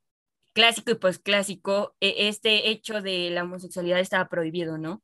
clásico 0.55 0.93
y 0.93 0.95
postclásico, 0.95 1.97
e, 2.01 2.29
este 2.29 2.71
hecho 2.71 3.03
de 3.03 3.31
la 3.31 3.43
homosexualidad 3.43 3.99
estaba 3.99 4.29
prohibido, 4.29 4.79
¿no? 4.79 5.03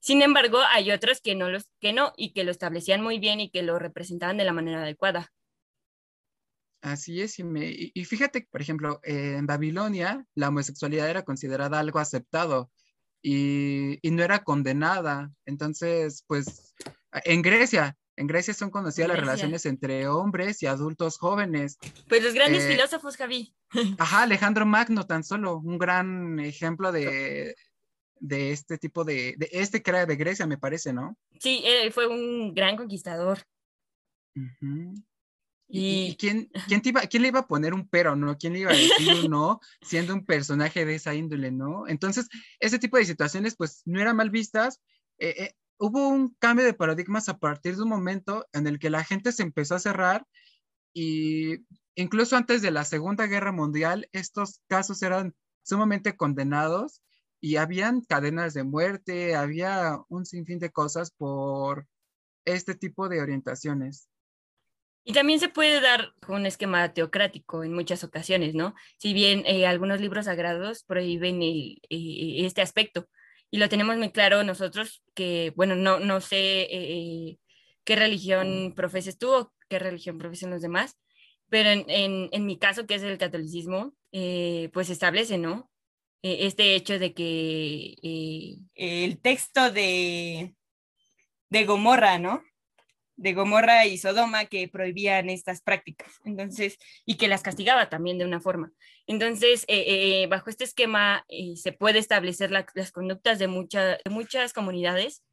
Sin 0.00 0.22
embargo, 0.22 0.58
hay 0.70 0.90
otros 0.92 1.20
que 1.20 1.34
no, 1.34 1.50
los, 1.50 1.68
que 1.78 1.92
no 1.92 2.14
y 2.16 2.32
que 2.32 2.42
lo 2.44 2.50
establecían 2.50 3.02
muy 3.02 3.18
bien 3.18 3.40
y 3.40 3.50
que 3.50 3.62
lo 3.62 3.78
representaban 3.78 4.38
de 4.38 4.44
la 4.44 4.54
manera 4.54 4.80
adecuada. 4.82 5.30
Así 6.80 7.20
es, 7.20 7.38
y, 7.38 7.44
y 7.92 8.04
fíjate, 8.04 8.46
por 8.50 8.62
ejemplo, 8.62 9.00
en 9.02 9.46
Babilonia 9.46 10.24
la 10.34 10.48
homosexualidad 10.48 11.10
era 11.10 11.24
considerada 11.24 11.80
algo 11.80 11.98
aceptado 11.98 12.70
y, 13.20 13.98
y, 14.00 14.10
no 14.12 14.22
era 14.22 14.44
condenada. 14.44 15.32
Entonces, 15.44 16.24
pues, 16.28 16.74
en 17.24 17.42
Grecia 17.42 17.96
en 18.18 18.26
Grecia 18.26 18.52
son 18.52 18.70
conocidas 18.70 19.08
las 19.08 19.20
relaciones 19.20 19.64
entre 19.64 20.08
hombres 20.08 20.62
y 20.62 20.66
adultos 20.66 21.18
jóvenes. 21.18 21.78
Pues 22.08 22.22
los 22.22 22.34
grandes 22.34 22.64
eh, 22.64 22.72
filósofos, 22.72 23.16
Javi. 23.16 23.54
Ajá, 23.98 24.22
Alejandro 24.22 24.66
Magno, 24.66 25.06
tan 25.06 25.22
solo, 25.22 25.58
un 25.58 25.78
gran 25.78 26.40
ejemplo 26.40 26.90
de, 26.90 27.54
de 28.18 28.50
este 28.50 28.76
tipo 28.76 29.04
de, 29.04 29.34
de 29.38 29.48
este 29.52 29.82
que 29.82 29.90
era 29.90 30.04
de 30.04 30.16
Grecia, 30.16 30.46
me 30.48 30.58
parece, 30.58 30.92
¿no? 30.92 31.16
Sí, 31.38 31.62
él 31.64 31.92
fue 31.92 32.08
un 32.08 32.54
gran 32.54 32.76
conquistador. 32.76 33.38
¿Y, 35.68 36.16
quién, 36.16 36.50
quién, 36.68 36.82
iba, 36.84 37.02
quién, 37.02 37.22
le 37.22 37.28
iba 37.28 37.40
a 37.40 37.46
poner 37.46 37.74
un 37.74 37.88
pero, 37.88 38.16
no? 38.16 38.36
¿Quién 38.38 38.54
le 38.54 38.60
iba 38.60 38.70
a 38.70 38.76
decir 38.76 39.24
un 39.24 39.30
no 39.30 39.60
siendo 39.82 40.14
un 40.14 40.24
personaje 40.24 40.84
de 40.84 40.94
esa 40.94 41.14
índole, 41.14 41.50
no? 41.50 41.86
Entonces, 41.86 42.28
ese 42.58 42.78
tipo 42.78 42.96
de 42.96 43.04
situaciones, 43.04 43.56
pues, 43.56 43.82
no 43.84 44.00
eran 44.00 44.16
mal 44.16 44.30
vistas. 44.30 44.80
Eh, 45.18 45.34
eh, 45.38 45.54
hubo 45.78 46.08
un 46.08 46.34
cambio 46.38 46.64
de 46.64 46.74
paradigmas 46.74 47.28
a 47.28 47.38
partir 47.38 47.76
de 47.76 47.82
un 47.82 47.88
momento 47.88 48.46
en 48.52 48.66
el 48.66 48.78
que 48.78 48.90
la 48.90 49.04
gente 49.04 49.32
se 49.32 49.42
empezó 49.42 49.74
a 49.74 49.80
cerrar 49.80 50.26
y 50.92 51.64
incluso 51.94 52.36
antes 52.36 52.62
de 52.62 52.70
la 52.70 52.84
Segunda 52.84 53.26
Guerra 53.26 53.52
Mundial, 53.52 54.08
estos 54.12 54.62
casos 54.68 55.02
eran 55.02 55.34
sumamente 55.62 56.16
condenados 56.16 57.02
y 57.40 57.56
habían 57.56 58.00
cadenas 58.00 58.54
de 58.54 58.64
muerte, 58.64 59.36
había 59.36 60.00
un 60.08 60.26
sinfín 60.26 60.58
de 60.58 60.70
cosas 60.70 61.12
por 61.12 61.86
este 62.44 62.74
tipo 62.74 63.08
de 63.08 63.20
orientaciones. 63.20 64.08
Y 65.04 65.12
también 65.14 65.40
se 65.40 65.48
puede 65.48 65.80
dar 65.80 66.12
un 66.28 66.44
esquema 66.44 66.92
teocrático 66.92 67.64
en 67.64 67.72
muchas 67.72 68.04
ocasiones, 68.04 68.54
¿no? 68.54 68.74
Si 68.98 69.14
bien 69.14 69.42
eh, 69.46 69.66
algunos 69.66 70.00
libros 70.00 70.26
sagrados 70.26 70.84
prohíben 70.84 71.42
eh, 71.42 71.78
este 71.90 72.60
aspecto, 72.60 73.08
y 73.50 73.56
lo 73.58 73.70
tenemos 73.70 73.96
muy 73.96 74.12
claro 74.12 74.44
nosotros, 74.44 75.02
que, 75.14 75.54
bueno, 75.56 75.74
no, 75.74 75.98
no 75.98 76.20
sé 76.20 76.68
eh, 76.70 77.38
qué 77.84 77.96
religión 77.96 78.74
profeses 78.76 79.16
tú 79.16 79.32
o 79.32 79.52
qué 79.70 79.78
religión 79.78 80.18
profesan 80.18 80.50
los 80.50 80.60
demás, 80.60 80.98
pero 81.48 81.70
en, 81.70 81.84
en, 81.88 82.28
en 82.32 82.44
mi 82.44 82.58
caso, 82.58 82.86
que 82.86 82.96
es 82.96 83.02
el 83.02 83.16
catolicismo, 83.16 83.94
pues 84.72 84.90
establece, 84.90 85.38
¿no? 85.38 85.70
E, 86.22 86.46
este 86.46 86.74
hecho 86.74 86.98
de 86.98 87.14
que 87.14 87.94
el 88.74 89.20
texto 89.20 89.70
de, 89.70 90.54
de 91.48 91.64
Gomorra, 91.64 92.18
¿no? 92.18 92.42
De 93.18 93.34
Gomorra 93.34 93.84
y 93.84 93.98
Sodoma 93.98 94.46
que 94.46 94.68
prohibían 94.68 95.28
estas 95.28 95.60
prácticas, 95.60 96.08
entonces, 96.24 96.78
y 97.04 97.16
que 97.16 97.28
las 97.28 97.42
castigaba 97.42 97.90
también 97.90 98.16
de 98.16 98.24
una 98.24 98.40
forma. 98.40 98.72
Entonces, 99.06 99.64
eh, 99.66 100.22
eh, 100.22 100.26
bajo 100.28 100.48
este 100.48 100.64
esquema 100.64 101.24
eh, 101.28 101.56
se 101.56 101.72
puede 101.72 101.98
establecer 101.98 102.50
las 102.50 102.92
conductas 102.92 103.38
de, 103.38 103.46
de, 103.46 104.10
muchas 104.10 104.52
comunidades 104.52 105.24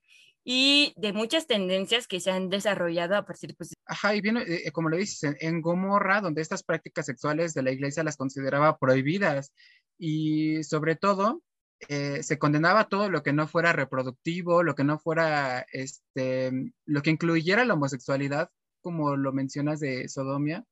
y 0.43 0.93
de 0.97 1.13
muchas 1.13 1.45
tendencias 1.45 2.07
que 2.07 2.19
se 2.19 2.31
han 2.31 2.49
desarrollado 2.49 3.15
a 3.15 3.25
partir 3.25 3.55
pues, 3.55 3.73
Ajá, 3.85 4.15
y 4.15 4.21
bien, 4.21 4.39
como 4.73 4.89
lo 4.89 4.97
dices, 4.97 5.35
en, 5.39 5.61
Gomorra, 5.61 6.21
donde 6.21 6.41
estas 6.41 6.63
prácticas 6.63 7.05
sexuales 7.05 7.53
de 7.53 7.61
la 7.61 7.71
iglesia 7.71 8.03
las 8.03 8.17
consideraba 8.17 8.79
prohibidas 8.79 9.53
y 9.99 10.63
sobre 10.63 10.95
todo 10.95 11.43
eh, 11.87 12.23
se 12.23 12.39
condenaba 12.39 12.87
todo 12.87 13.09
lo 13.09 13.21
que 13.21 13.33
no 13.33 13.47
fuera 13.47 13.73
reproductivo, 13.73 14.63
lo 14.63 14.75
que 14.75 14.83
no 14.83 14.97
fuera, 14.97 15.65
este, 15.71 16.51
lo 16.85 17.01
que 17.01 17.09
incluyera 17.09 17.65
la 17.65 17.73
homosexualidad, 17.73 18.49
como 18.81 19.15
lo 19.15 19.33
mencionas 19.33 19.79
de 19.79 20.07
sodomía. 20.09 20.63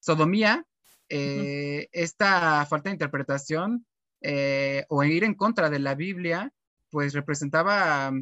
Sodomía, 0.00 0.64
eh, 1.08 1.88
esta 1.92 2.66
falta 2.66 2.90
de 2.90 2.94
interpretación 2.94 3.86
eh, 4.20 4.84
o 4.88 5.04
ir 5.04 5.24
en 5.24 5.34
contra 5.34 5.70
de 5.70 5.78
la 5.78 5.94
Biblia, 5.94 6.52
pues 6.90 7.14
representaba 7.14 8.12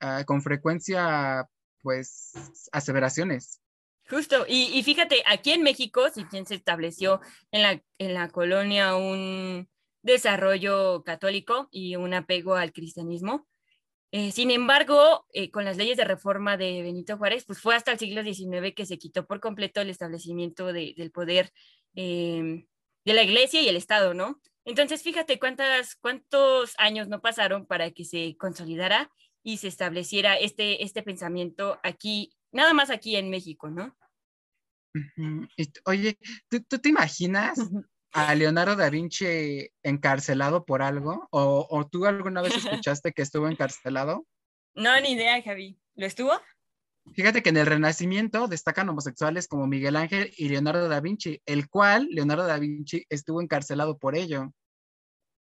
ah, 0.00 0.24
con 0.24 0.42
frecuencia 0.42 1.48
pues, 1.82 2.32
aseveraciones. 2.72 3.60
Justo, 4.08 4.44
y, 4.48 4.82
fíjate, 4.82 5.22
aquí 5.24 5.52
en 5.52 5.62
México, 5.62 6.08
si 6.12 6.24
bien 6.24 6.44
se 6.44 6.56
estableció 6.56 7.20
en 7.52 7.62
la, 7.62 7.82
en 7.98 8.14
la 8.14 8.28
colonia 8.28 8.96
un 8.96 9.68
desarrollo 10.02 11.02
católico 11.04 11.68
y 11.70 11.96
un 11.96 12.14
apego 12.14 12.54
al 12.54 12.72
cristianismo, 12.72 13.46
eh, 14.12 14.32
sin 14.32 14.50
embargo, 14.50 15.24
eh, 15.32 15.50
con 15.52 15.64
las 15.64 15.76
leyes 15.76 15.96
de 15.96 16.04
reforma 16.04 16.56
de 16.56 16.82
Benito 16.82 17.16
Juárez, 17.16 17.44
pues 17.44 17.60
fue 17.60 17.76
hasta 17.76 17.92
el 17.92 17.98
siglo 17.98 18.24
XIX 18.24 18.74
que 18.74 18.84
se 18.84 18.98
quitó 18.98 19.26
por 19.26 19.38
completo 19.38 19.80
el 19.80 19.90
establecimiento 19.90 20.72
del 20.72 21.12
poder 21.12 21.52
em, 21.94 22.66
de 23.04 23.14
la 23.14 23.22
iglesia 23.22 23.62
y 23.62 23.68
el 23.68 23.76
Estado, 23.76 24.12
¿no? 24.12 24.40
Entonces, 24.64 25.02
fíjate 25.02 25.38
cuántas, 25.38 25.94
cuántos 25.96 26.74
años 26.78 27.08
no 27.08 27.20
pasaron 27.20 27.66
para 27.66 27.92
que 27.92 28.04
se 28.04 28.36
consolidara 28.36 29.10
y 29.44 29.58
se 29.58 29.68
estableciera 29.68 30.34
este, 30.34 30.82
este 30.84 31.02
pensamiento 31.02 31.78
aquí, 31.82 32.32
nada 32.52 32.74
más 32.74 32.90
aquí 32.90 33.16
en 33.16 33.30
México, 33.30 33.70
¿no? 33.70 33.96
Oye, 35.84 36.18
¿tú, 36.48 36.78
te 36.78 36.88
imaginas 36.88 37.58
a 38.12 38.34
Leonardo 38.34 38.76
da 38.76 38.90
Vinci 38.90 39.70
encarcelado 39.82 40.64
por 40.64 40.82
algo? 40.82 41.28
¿O, 41.30 41.88
tú 41.90 42.06
alguna 42.06 42.42
vez 42.42 42.52
escuchaste 42.84 43.12
que 43.12 43.22
estuvo 43.22 43.48
encarcelado? 43.48 44.26
No, 44.74 45.00
ni 45.00 45.12
idea, 45.12 45.42
Javi. 45.42 45.78
¿Lo 45.94 46.06
estuvo? 46.06 46.32
Fíjate 47.14 47.42
que 47.42 47.50
en 47.50 47.56
el 47.56 47.66
Renacimiento 47.66 48.46
destacan 48.46 48.88
homosexuales 48.88 49.48
como 49.48 49.66
Miguel 49.66 49.96
Ángel 49.96 50.32
y 50.36 50.48
Leonardo 50.48 50.88
da 50.88 51.00
Vinci, 51.00 51.40
el 51.46 51.68
cual 51.68 52.06
Leonardo 52.10 52.46
da 52.46 52.58
Vinci 52.58 53.04
estuvo 53.08 53.40
encarcelado 53.40 53.98
por 53.98 54.14
ello. 54.16 54.52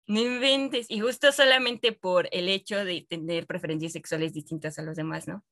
No 0.07 0.19
inventes, 0.19 0.87
y 0.89 1.01
justo 1.01 1.31
solamente 1.31 1.91
por 1.91 2.27
el 2.31 2.49
hecho 2.49 2.83
de 2.83 3.05
tener 3.07 3.45
preferencias 3.45 3.91
sexuales 3.91 4.33
distintas 4.33 4.79
a 4.79 4.81
los 4.81 4.95
demás, 4.95 5.27
¿no? 5.27 5.43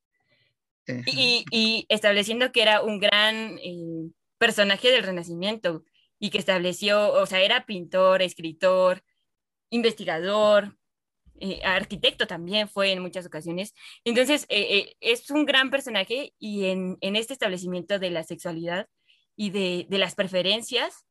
Y, 1.06 1.86
estableciendo 1.90 2.52
que 2.52 2.62
era 2.62 2.82
un 2.82 3.00
gran 3.00 3.60
eh, 3.60 4.10
personaje 4.38 4.90
del 4.90 5.04
Renacimiento 5.04 5.84
y 6.20 6.30
que 6.30 6.38
estableció, 6.38 7.14
o 7.14 7.26
sea, 7.26 7.42
era 7.42 7.66
pintor, 7.66 8.22
escritor, 8.22 9.04
investigador, 9.70 10.78
eh, 11.40 11.62
arquitecto 11.64 12.26
también 12.26 12.68
fue 12.68 12.92
en 12.92 13.02
muchas 13.02 13.26
ocasiones. 13.26 13.74
Entonces, 14.04 14.46
eh, 14.50 14.96
es 15.00 15.30
un 15.30 15.46
gran 15.46 15.70
personaje 15.70 16.34
y 16.40 16.66
en, 16.66 16.98
este 17.02 17.34
establecimiento 17.34 18.00
de 18.00 18.10
la 18.10 18.24
sexualidad 18.24 18.88
y 19.36 19.52
de, 19.52 19.86
de, 19.88 19.98
las 20.00 20.16
preferencias 20.16 21.06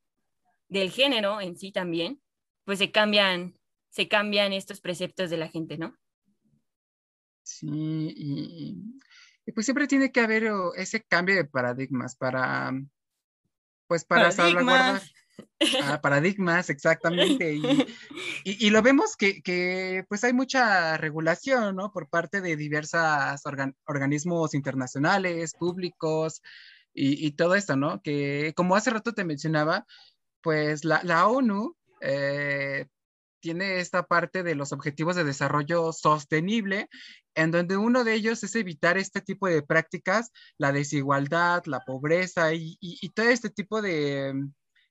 del 0.68 0.90
género 0.90 1.40
en 1.40 1.56
sí 1.56 1.70
también, 1.70 2.20
pues 2.64 2.80
se 2.80 2.90
cambian, 2.90 3.56
se 3.90 4.08
cambian 4.08 4.52
estos 4.52 4.80
preceptos 4.80 5.30
de 5.30 5.36
la 5.36 5.48
gente, 5.48 5.78
¿no? 5.78 5.96
Sí, 7.46 7.68
y, 7.70 9.52
pues 9.52 9.64
siempre 9.64 9.86
tiene 9.86 10.10
que 10.10 10.18
haber 10.18 10.50
ese 10.76 11.04
cambio 11.04 11.36
de 11.36 11.44
paradigmas 11.44 12.16
para, 12.16 12.72
pues 13.86 14.04
para 14.04 14.32
salvaguardar. 14.32 15.02
Ah, 15.82 16.00
paradigmas, 16.00 16.70
exactamente. 16.70 17.58
Y, 18.44 18.70
lo 18.70 18.82
vemos 18.82 19.16
que, 19.16 20.04
pues 20.08 20.24
hay 20.24 20.32
mucha 20.32 20.96
regulación, 20.96 21.76
¿no? 21.76 21.92
Por 21.92 22.08
parte 22.08 22.40
de 22.40 22.56
diversos 22.56 23.42
organismos 23.86 24.54
internacionales, 24.54 25.54
públicos 25.54 26.42
y, 26.94 27.32
todo 27.32 27.54
esto, 27.54 27.76
¿no? 27.76 28.02
Que 28.02 28.52
como 28.56 28.76
hace 28.76 28.90
rato 28.90 29.12
te 29.12 29.24
mencionaba, 29.24 29.86
pues 30.42 30.84
la, 30.84 31.02
la 31.02 31.26
ONU 31.26 31.76
eh, 32.00 32.86
tiene 33.40 33.80
esta 33.80 34.04
parte 34.06 34.42
de 34.42 34.54
los 34.54 34.72
objetivos 34.72 35.16
de 35.16 35.24
desarrollo 35.24 35.92
sostenible, 35.92 36.88
en 37.34 37.50
donde 37.50 37.76
uno 37.76 38.04
de 38.04 38.14
ellos 38.14 38.42
es 38.42 38.54
evitar 38.56 38.98
este 38.98 39.20
tipo 39.20 39.46
de 39.46 39.62
prácticas, 39.62 40.32
la 40.58 40.72
desigualdad, 40.72 41.64
la 41.66 41.80
pobreza 41.80 42.54
y, 42.54 42.76
todo 43.14 43.28
este 43.28 43.50
tipo 43.50 43.82
de, 43.82 44.34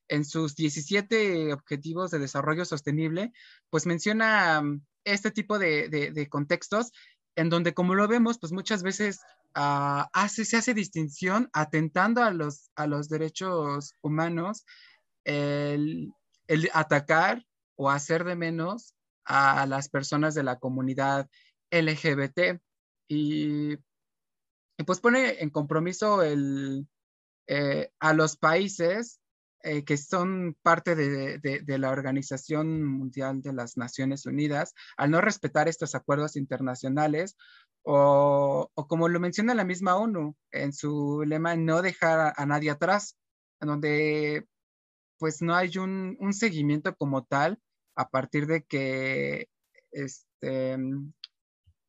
en 0.07 0.25
sus 0.25 0.55
17 0.55 1.53
objetivos 1.53 2.11
de 2.11 2.19
desarrollo 2.19 2.65
sostenible, 2.65 3.31
pues 3.69 3.85
menciona 3.85 4.61
mm, 4.61 4.81
este 5.03 5.31
tipo 5.31 5.59
de, 5.59 6.27
contextos 6.29 6.91
en 7.35 7.49
donde, 7.49 7.73
como 7.73 7.95
lo 7.95 8.07
vemos, 8.07 8.39
pues 8.39 8.53
muchas 8.53 8.83
veces 8.83 9.19
ah, 9.55 10.09
hace, 10.13 10.45
se 10.45 10.57
hace 10.57 10.73
distinción 10.73 11.49
atentando 11.53 12.23
a 12.23 12.31
los, 12.31 12.71
a 12.75 12.87
los 12.87 13.09
derechos 13.09 13.93
humanos, 14.01 14.65
el, 15.25 16.13
el 16.47 16.69
atacar 16.73 17.43
o 17.75 17.89
hacer 17.89 18.23
de 18.23 18.35
menos 18.35 18.95
a 19.25 19.65
las 19.65 19.89
personas 19.89 20.35
de 20.35 20.43
la 20.43 20.59
comunidad 20.59 21.29
LGBT 21.71 22.61
y, 23.07 23.77
pues 24.85 24.99
pone 24.99 25.41
en 25.41 25.49
compromiso 25.49 26.21
eh, 26.23 27.91
a 27.99 28.13
los 28.13 28.37
países 28.37 29.19
eh, 29.67 29.83
que 29.83 29.97
son 29.97 30.55
parte 30.61 30.95
de, 30.95 31.63
la 31.79 31.89
Organización 31.89 32.83
Mundial 32.83 33.41
de 33.41 33.51
las 33.51 33.77
Naciones 33.77 34.27
Unidas 34.27 34.75
al 34.95 35.09
no 35.09 35.21
respetar 35.21 35.67
estos 35.67 35.95
acuerdos 35.95 36.35
internacionales 36.35 37.35
o, 37.81 38.69
como 38.87 39.09
lo 39.09 39.19
menciona 39.19 39.55
la 39.55 39.63
misma 39.63 39.95
ONU 39.95 40.35
en 40.51 40.71
su 40.71 41.23
lema, 41.25 41.55
no 41.55 41.81
dejar 41.81 42.33
a, 42.37 42.45
nadie 42.45 42.69
atrás, 42.69 43.17
donde 43.59 44.47
pues 45.17 45.41
no 45.41 45.55
hay 45.55 45.79
un, 45.79 46.15
seguimiento 46.31 46.95
como 46.95 47.23
tal 47.23 47.59
a 47.95 48.09
partir 48.09 48.47
de 48.47 48.63
que 48.63 49.49
este, 49.91 50.77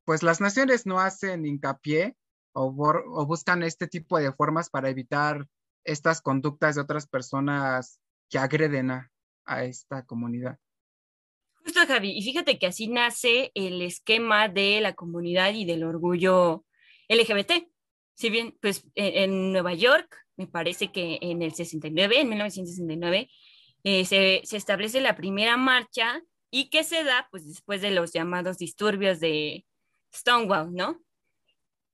pues 0.04 0.22
las 0.22 0.40
naciones 0.40 0.86
no 0.86 1.00
hacen 1.00 1.44
hincapié 1.44 2.16
o, 2.52 2.70
buscan 3.26 3.62
este 3.62 3.86
tipo 3.86 4.18
de 4.18 4.32
formas 4.32 4.70
para 4.70 4.88
evitar 4.88 5.46
estas 5.84 6.22
conductas 6.22 6.76
de 6.76 6.80
otras 6.80 7.06
personas 7.06 8.00
que 8.30 8.38
agreden 8.38 8.90
a, 8.90 9.10
a 9.44 9.64
esta 9.64 10.04
comunidad. 10.04 10.58
Justo, 11.64 11.80
Javi, 11.86 12.16
y 12.16 12.22
fíjate 12.22 12.58
que 12.58 12.66
así 12.66 12.88
nace 12.88 13.50
el 13.54 13.82
esquema 13.82 14.48
de 14.48 14.80
la 14.80 14.94
comunidad 14.94 15.52
y 15.52 15.64
del 15.64 15.84
orgullo 15.84 16.64
LGBT. 17.08 17.68
Si 18.14 18.30
bien, 18.30 18.56
pues 18.62 18.86
en 18.94 19.52
Nueva 19.52 19.74
York 19.74 20.16
me 20.36 20.46
parece 20.46 20.92
que 20.92 21.18
en 21.20 21.42
el 21.42 21.52
69, 21.52 22.20
en 22.20 22.28
1969, 22.28 23.28
eh, 23.88 24.04
se, 24.04 24.42
establece 24.56 25.00
la 25.00 25.14
primera 25.14 25.56
marcha 25.56 26.20
y 26.50 26.70
que 26.70 26.82
se 26.82 27.04
da 27.04 27.28
pues 27.30 27.46
después 27.46 27.80
de 27.80 27.92
los 27.92 28.12
llamados 28.12 28.58
disturbios 28.58 29.20
de 29.20 29.64
Stonewall, 30.12 30.74
¿no? 30.74 31.00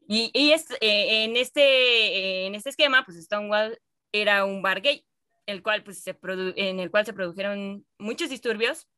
Y, 0.08 0.52
es, 0.52 0.70
eh, 0.80 1.24
en, 1.24 1.36
este, 1.36 2.46
en 2.46 2.54
este 2.54 2.70
esquema, 2.70 3.04
pues 3.04 3.22
Stonewall 3.22 3.78
era 4.10 4.46
un 4.46 4.62
bar 4.62 4.80
gay, 4.80 5.04
el 5.44 5.62
cual, 5.62 5.84
pues, 5.84 6.02
se 6.02 6.18
en 6.56 6.80
el 6.80 6.90
cual 6.90 7.04
se 7.04 7.12
produjeron 7.12 7.86
muchos 7.98 8.30
disturbios 8.30 8.88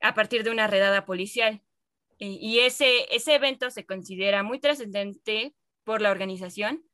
a 0.00 0.14
partir 0.14 0.44
de 0.44 0.50
una 0.50 0.66
redada 0.66 1.04
policial. 1.04 1.62
Y, 2.16 2.38
y 2.40 2.60
ese, 2.60 3.14
ese 3.14 3.34
evento 3.34 3.70
se 3.70 3.84
considera 3.84 4.42
muy 4.42 4.60
trascendente 4.60 5.54
por 5.84 6.00
la 6.00 6.10
organización 6.10 6.84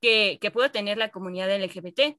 que, 0.00 0.38
que 0.40 0.50
pudo 0.50 0.72
tener 0.72 0.98
la 0.98 1.10
comunidad 1.10 1.48
LGBT. 1.56 2.18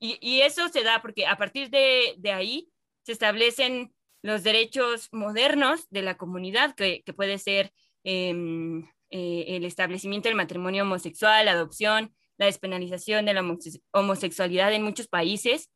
Y, 0.00 0.40
eso 0.42 0.68
se 0.68 0.82
da 0.82 1.00
porque 1.00 1.26
a 1.26 1.36
partir 1.38 1.70
de, 1.70 2.18
ahí 2.32 2.68
se 3.04 3.12
establecen 3.12 3.94
los 4.22 4.42
derechos 4.42 5.08
modernos 5.12 5.88
de 5.90 6.02
la 6.02 6.16
comunidad, 6.16 6.74
que, 6.74 7.02
puede 7.16 7.38
ser 7.38 7.72
em, 8.02 8.84
eh, 9.10 9.44
el 9.48 9.64
establecimiento 9.64 10.28
del 10.28 10.36
matrimonio 10.36 10.82
homosexual, 10.82 11.44
la 11.46 11.52
adopción, 11.52 12.14
la 12.36 12.46
despenalización 12.46 13.24
de 13.26 13.34
la 13.34 13.56
homosexualidad 13.92 14.72
en 14.72 14.82
muchos 14.82 15.08
países. 15.08 15.70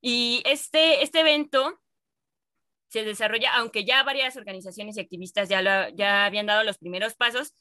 Y 0.00 0.42
este, 0.46 1.02
este 1.02 1.20
evento 1.20 1.80
se 2.88 3.04
desarrolla, 3.04 3.54
aunque 3.56 3.84
ya 3.84 4.02
varias 4.02 4.36
organizaciones 4.36 4.96
y 4.96 5.00
activistas 5.00 5.48
ya, 5.48 5.90
ya 5.94 6.26
habían 6.26 6.46
dado 6.46 6.62
los 6.62 6.78
primeros 6.78 7.14
pasos, 7.14 7.52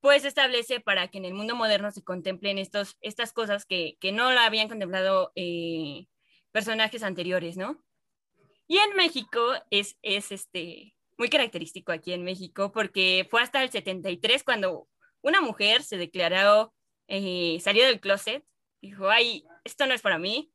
pues 0.00 0.24
establece 0.24 0.80
para 0.80 1.08
que 1.08 1.18
en 1.18 1.24
el 1.24 1.34
mundo 1.34 1.54
moderno 1.54 1.90
se 1.90 2.04
contemplen 2.04 2.58
estos, 2.58 2.96
estas 3.00 3.32
cosas 3.32 3.64
que, 3.64 3.96
que 4.00 4.12
no 4.12 4.32
la 4.32 4.46
habían 4.46 4.68
contemplado 4.68 5.32
eh, 5.34 6.06
personajes 6.52 7.02
anteriores, 7.02 7.56
¿no? 7.56 7.82
Y 8.68 8.78
en 8.78 8.96
México 8.96 9.40
es, 9.70 9.96
es 10.02 10.32
este, 10.32 10.96
muy 11.16 11.28
característico 11.28 11.92
aquí 11.92 12.12
en 12.12 12.24
México 12.24 12.72
porque 12.72 13.26
fue 13.30 13.42
hasta 13.42 13.62
el 13.62 13.70
73 13.70 14.42
cuando 14.44 14.88
una 15.22 15.40
mujer 15.40 15.82
se 15.82 15.96
declaró, 15.96 16.74
eh, 17.08 17.58
salió 17.60 17.84
del 17.86 18.00
closet, 18.00 18.44
dijo, 18.80 19.08
ay, 19.08 19.44
esto 19.64 19.86
no 19.86 19.94
es 19.94 20.02
para 20.02 20.18
mí, 20.18 20.52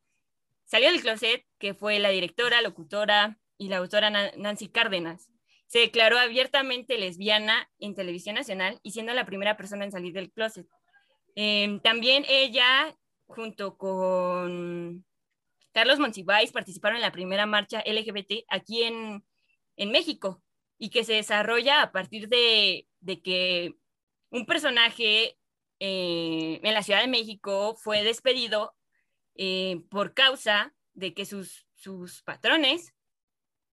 salió 0.66 0.92
del 0.92 1.02
closet, 1.02 1.46
que 1.58 1.74
fue 1.74 2.00
la 2.00 2.10
directora, 2.10 2.62
locutora 2.62 3.40
y 3.58 3.70
la 3.70 3.78
autora 3.78 4.10
Nancy 4.38 4.70
Cárdenas 4.70 5.31
se 5.72 5.80
declaró 5.80 6.20
abiertamente 6.20 6.98
lesbiana 6.98 7.72
en 7.80 7.96
televisión 7.96 8.36
nacional 8.36 8.82
y 8.84 8.92
siendo 8.92 9.14
la 9.14 9.26
primera 9.26 9.56
persona 9.56 9.86
en 9.86 9.94
salir 9.94 10.12
del 10.12 10.30
closet. 10.30 10.68
Em, 11.34 11.80
también 11.80 12.26
ella, 12.28 12.94
junto 13.26 13.78
con 13.78 15.06
Carlos 15.72 15.98
Monsiváis, 15.98 16.52
participaron 16.52 16.98
en 16.98 17.04
la 17.04 17.14
primera 17.14 17.46
marcha 17.46 17.82
LGBT 17.86 18.44
aquí 18.50 18.84
en, 18.84 19.24
en 19.78 19.92
México 19.92 20.44
y 20.78 20.90
que 20.90 21.06
se 21.06 21.14
desarrolla 21.14 21.84
a 21.84 21.94
partir 21.94 22.28
de, 22.28 22.86
de 23.00 23.22
que 23.22 23.74
un 24.30 24.46
personaje 24.46 25.38
eh, 25.80 26.60
en 26.62 26.74
la 26.74 26.84
Ciudad 26.84 27.00
de 27.00 27.08
México 27.08 27.78
fue 27.78 28.04
despedido 28.04 28.76
eh, 29.36 29.80
por 29.90 30.14
causa 30.14 30.76
de 30.96 31.14
que 31.14 31.26
sus, 31.26 31.66
sus 31.76 32.24
patrones 32.24 32.94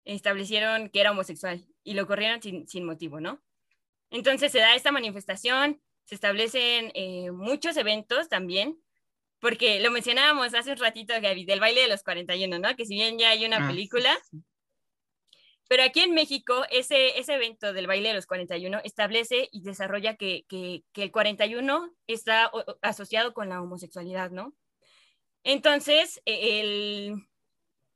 establecieron 0.05 0.89
que 0.91 1.01
era 1.01 1.11
homosexual 1.13 1.67
y 1.85 1.95
lo 1.95 2.07
corrieron 2.07 2.41
sin, 2.43 2.67
sin 2.69 2.85
motivo, 2.85 3.21
¿no? 3.21 3.43
Entonces 4.11 4.53
se 4.53 4.59
da 4.59 4.75
esta 4.75 4.93
manifestación, 4.93 5.83
se 6.05 6.15
establecen 6.15 6.91
eh, 6.95 7.31
muchos 7.31 7.77
eventos 7.77 8.29
también, 8.29 8.83
porque 9.39 9.81
lo 9.81 9.91
mencionábamos 9.91 10.55
hace 10.55 10.73
un 10.73 10.79
ratito, 10.79 11.15
Gaby, 11.21 11.45
del 11.45 11.61
baile 11.61 11.83
de 11.83 11.89
los 11.89 12.03
41, 12.03 12.59
¿no? 12.59 12.75
Que 12.75 12.87
si 12.87 12.95
bien 12.95 13.19
ya 13.19 13.31
hay 13.31 13.45
una 13.45 13.59
Ah, 13.59 13.69
película, 13.69 14.19
pero 15.69 15.83
aquí 15.83 16.01
en 16.01 16.15
México, 16.15 16.65
ese, 16.71 17.19
ese 17.19 17.35
evento 17.35 17.75
del 17.75 17.87
baile 17.87 18.09
de 18.09 18.15
los 18.15 18.27
41 18.27 18.81
establece 18.85 19.51
y 19.53 19.63
desarrolla 19.63 20.17
que, 20.17 20.47
que, 20.49 20.83
que 20.93 21.03
el 21.03 21.13
41 21.13 21.95
está 22.07 22.51
asociado 22.81 23.35
con 23.35 23.51
la 23.51 23.61
homosexualidad, 23.61 24.31
¿no? 24.31 24.55
Entonces, 25.45 26.23
e- 26.25 26.61
el, 26.61 27.29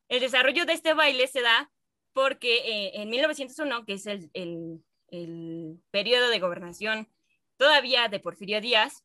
el 0.09 0.21
desarrollo 0.21 0.67
de 0.67 0.75
este 0.75 0.93
baile 0.93 1.27
se 1.27 1.41
da 1.41 1.72
porque 2.12 2.59
eh, 2.59 3.03
en 3.03 3.11
1901, 3.11 3.85
que 3.85 3.94
es 3.94 4.07
el, 4.07 4.31
el, 4.35 4.85
el 5.09 5.81
periodo 5.90 6.29
de 6.29 6.40
gobernación 6.40 7.09
todavía 7.57 8.09
de 8.09 8.20
Porfirio 8.20 8.61
Díaz, 8.61 9.05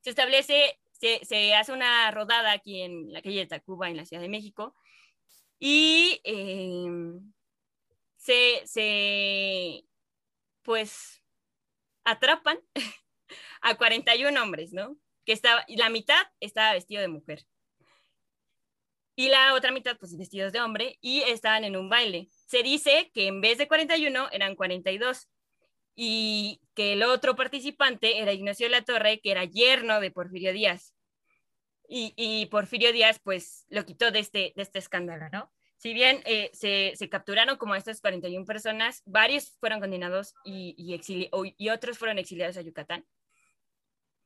se 0.00 0.10
establece, 0.10 0.78
se, 0.92 1.24
se 1.24 1.54
hace 1.54 1.72
una 1.72 2.10
rodada 2.10 2.52
aquí 2.52 2.82
en 2.82 3.12
la 3.12 3.22
calle 3.22 3.40
de 3.40 3.46
Tacuba, 3.46 3.90
en 3.90 3.96
la 3.96 4.06
Ciudad 4.06 4.22
de 4.22 4.28
México, 4.28 4.74
y 5.58 6.20
eh, 6.24 6.88
se, 8.16 8.62
se, 8.66 9.84
pues, 10.62 11.22
atrapan 12.04 12.58
a 13.60 13.76
41 13.76 14.42
hombres, 14.42 14.72
¿no? 14.72 14.96
Que 15.24 15.32
estaba, 15.32 15.64
la 15.68 15.90
mitad 15.90 16.22
estaba 16.40 16.72
vestido 16.72 17.02
de 17.02 17.08
mujer. 17.08 17.46
Y 19.20 19.28
la 19.28 19.52
otra 19.52 19.70
mitad, 19.70 19.98
pues, 19.98 20.16
vestidos 20.16 20.50
de 20.50 20.62
hombre, 20.62 20.96
y 21.02 21.20
estaban 21.20 21.64
en 21.64 21.76
un 21.76 21.90
baile. 21.90 22.30
Se 22.46 22.62
dice 22.62 23.10
que 23.12 23.26
en 23.26 23.42
vez 23.42 23.58
de 23.58 23.68
41 23.68 24.30
eran 24.32 24.56
42 24.56 25.28
y 25.94 26.62
que 26.74 26.94
el 26.94 27.02
otro 27.02 27.36
participante 27.36 28.20
era 28.20 28.32
Ignacio 28.32 28.64
de 28.64 28.70
la 28.70 28.82
Torre, 28.82 29.20
que 29.20 29.32
era 29.32 29.44
yerno 29.44 30.00
de 30.00 30.10
Porfirio 30.10 30.54
Díaz. 30.54 30.94
Y, 31.86 32.46
Porfirio 32.50 32.94
Díaz, 32.94 33.20
pues, 33.22 33.66
lo 33.68 33.84
quitó 33.84 34.10
de 34.10 34.20
este, 34.20 34.54
de 34.56 34.62
este 34.62 34.78
escándalo, 34.78 35.28
¿no? 35.30 35.52
Si 35.76 35.92
bien 35.92 36.22
eh, 36.24 36.48
se, 36.54 36.92
se, 36.96 37.10
capturaron 37.10 37.58
como 37.58 37.74
estas 37.74 38.00
41 38.00 38.46
personas, 38.46 39.02
varios 39.04 39.54
fueron 39.60 39.80
condenados 39.80 40.32
y, 40.46 40.74
y, 40.78 41.30
y, 41.58 41.68
otros 41.68 41.98
fueron 41.98 42.18
exiliados 42.18 42.56
a 42.56 42.62
Yucatán. 42.62 43.04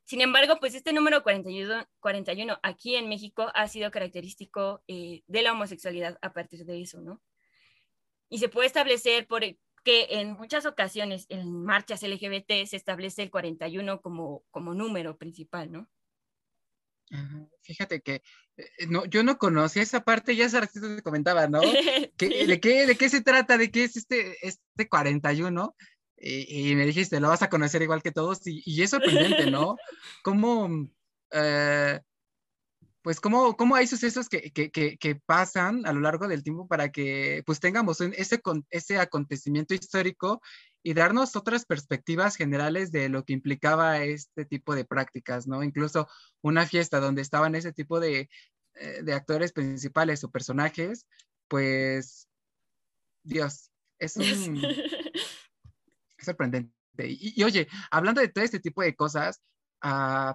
Sin 0.04 0.20
embargo, 0.20 0.58
pues 0.60 0.74
este 0.74 0.92
número 0.92 1.22
41, 1.22 1.86
41 2.00 2.58
aquí 2.62 2.96
en 2.96 3.08
México 3.08 3.50
ha 3.54 3.68
sido 3.68 3.90
característico 3.90 4.82
eh, 4.86 5.22
de 5.26 5.42
la 5.42 5.52
homosexualidad 5.52 6.18
a 6.20 6.32
partir 6.32 6.64
de 6.64 6.82
eso, 6.82 7.00
¿no? 7.00 7.22
Y 8.28 8.38
se 8.38 8.48
puede 8.48 8.66
establecer 8.66 9.26
por, 9.26 9.42
que 9.84 10.06
en 10.10 10.32
muchas 10.32 10.66
ocasiones 10.66 11.26
en 11.28 11.64
marchas 11.64 12.02
LGBT 12.02 12.66
se 12.66 12.76
establece 12.76 13.22
el 13.22 13.30
41 13.30 14.00
como, 14.00 14.42
como 14.50 14.74
número 14.74 15.16
principal, 15.16 15.70
¿no? 15.72 15.88
Ajá. 17.10 17.46
Fíjate 17.62 18.00
que 18.00 18.22
eh, 18.56 18.86
no, 18.88 19.04
yo 19.04 19.22
no 19.22 19.38
conocía 19.38 19.82
esa 19.82 20.04
parte, 20.04 20.36
ya 20.36 20.46
hace 20.46 20.60
ratito 20.60 20.96
te 20.96 21.02
comentaba, 21.02 21.46
¿no? 21.48 21.60
¿Qué, 22.16 22.28
sí. 22.28 22.46
¿de, 22.46 22.60
qué, 22.60 22.86
¿De 22.86 22.96
qué 22.96 23.08
se 23.08 23.22
trata? 23.22 23.58
¿De 23.58 23.70
qué 23.70 23.84
es 23.84 23.96
este, 23.96 24.36
este 24.46 24.88
41? 24.88 25.76
Y, 26.26 26.70
y 26.70 26.74
me 26.74 26.87
dijiste, 26.87 27.20
lo 27.20 27.28
vas 27.28 27.42
a 27.42 27.50
conocer 27.50 27.82
igual 27.82 28.02
que 28.02 28.10
todos, 28.10 28.46
y, 28.46 28.62
y 28.64 28.82
es 28.82 28.90
sorprendente, 28.90 29.50
¿no? 29.50 29.76
Cómo, 30.22 30.88
eh, 31.30 32.00
pues, 33.02 33.20
cómo, 33.20 33.54
cómo 33.58 33.76
hay 33.76 33.87
sucesos 33.87 34.30
que, 34.30 34.50
que, 34.50 34.70
que, 34.70 34.96
que, 34.96 35.16
pasan 35.16 35.84
a 35.84 35.92
lo 35.92 36.00
largo 36.00 36.26
del 36.26 36.42
tiempo 36.42 36.66
para 36.66 36.90
que, 36.90 37.42
pues, 37.44 37.60
tengamos 37.60 38.00
ese, 38.00 38.40
ese 38.70 38.98
acontecimiento 38.98 39.74
histórico 39.74 40.40
y 40.82 40.94
darnos 40.94 41.37
otras 41.37 41.66
perspectivas 41.66 42.37
generales 42.37 42.90
de 42.90 43.10
lo 43.10 43.24
que 43.24 43.34
implicaba 43.34 44.02
este 44.02 44.46
tipo 44.46 44.74
de 44.74 44.87
prácticas, 44.87 45.46
¿no? 45.46 45.62
Incluso 45.62 46.08
una 46.40 46.64
fiesta 46.64 47.00
donde 47.00 47.20
estaban 47.20 47.54
ese 47.54 47.74
tipo 47.74 48.00
de, 48.00 48.30
eh, 48.76 49.02
de 49.02 49.12
actores 49.12 49.52
principales 49.52 50.24
o 50.24 50.30
personajes, 50.30 51.06
pues, 51.48 52.28
Dios, 53.22 53.70
es 53.98 54.16
un... 54.16 54.62
sorprendente. 56.24 56.72
Y, 56.98 57.40
y, 57.40 57.44
oye, 57.44 57.68
hablando 57.90 58.20
de 58.20 58.28
todo 58.28 58.44
este 58.44 58.60
tipo 58.60 58.82
de 58.82 58.94
cosas, 58.94 59.40
uh, 59.84 60.34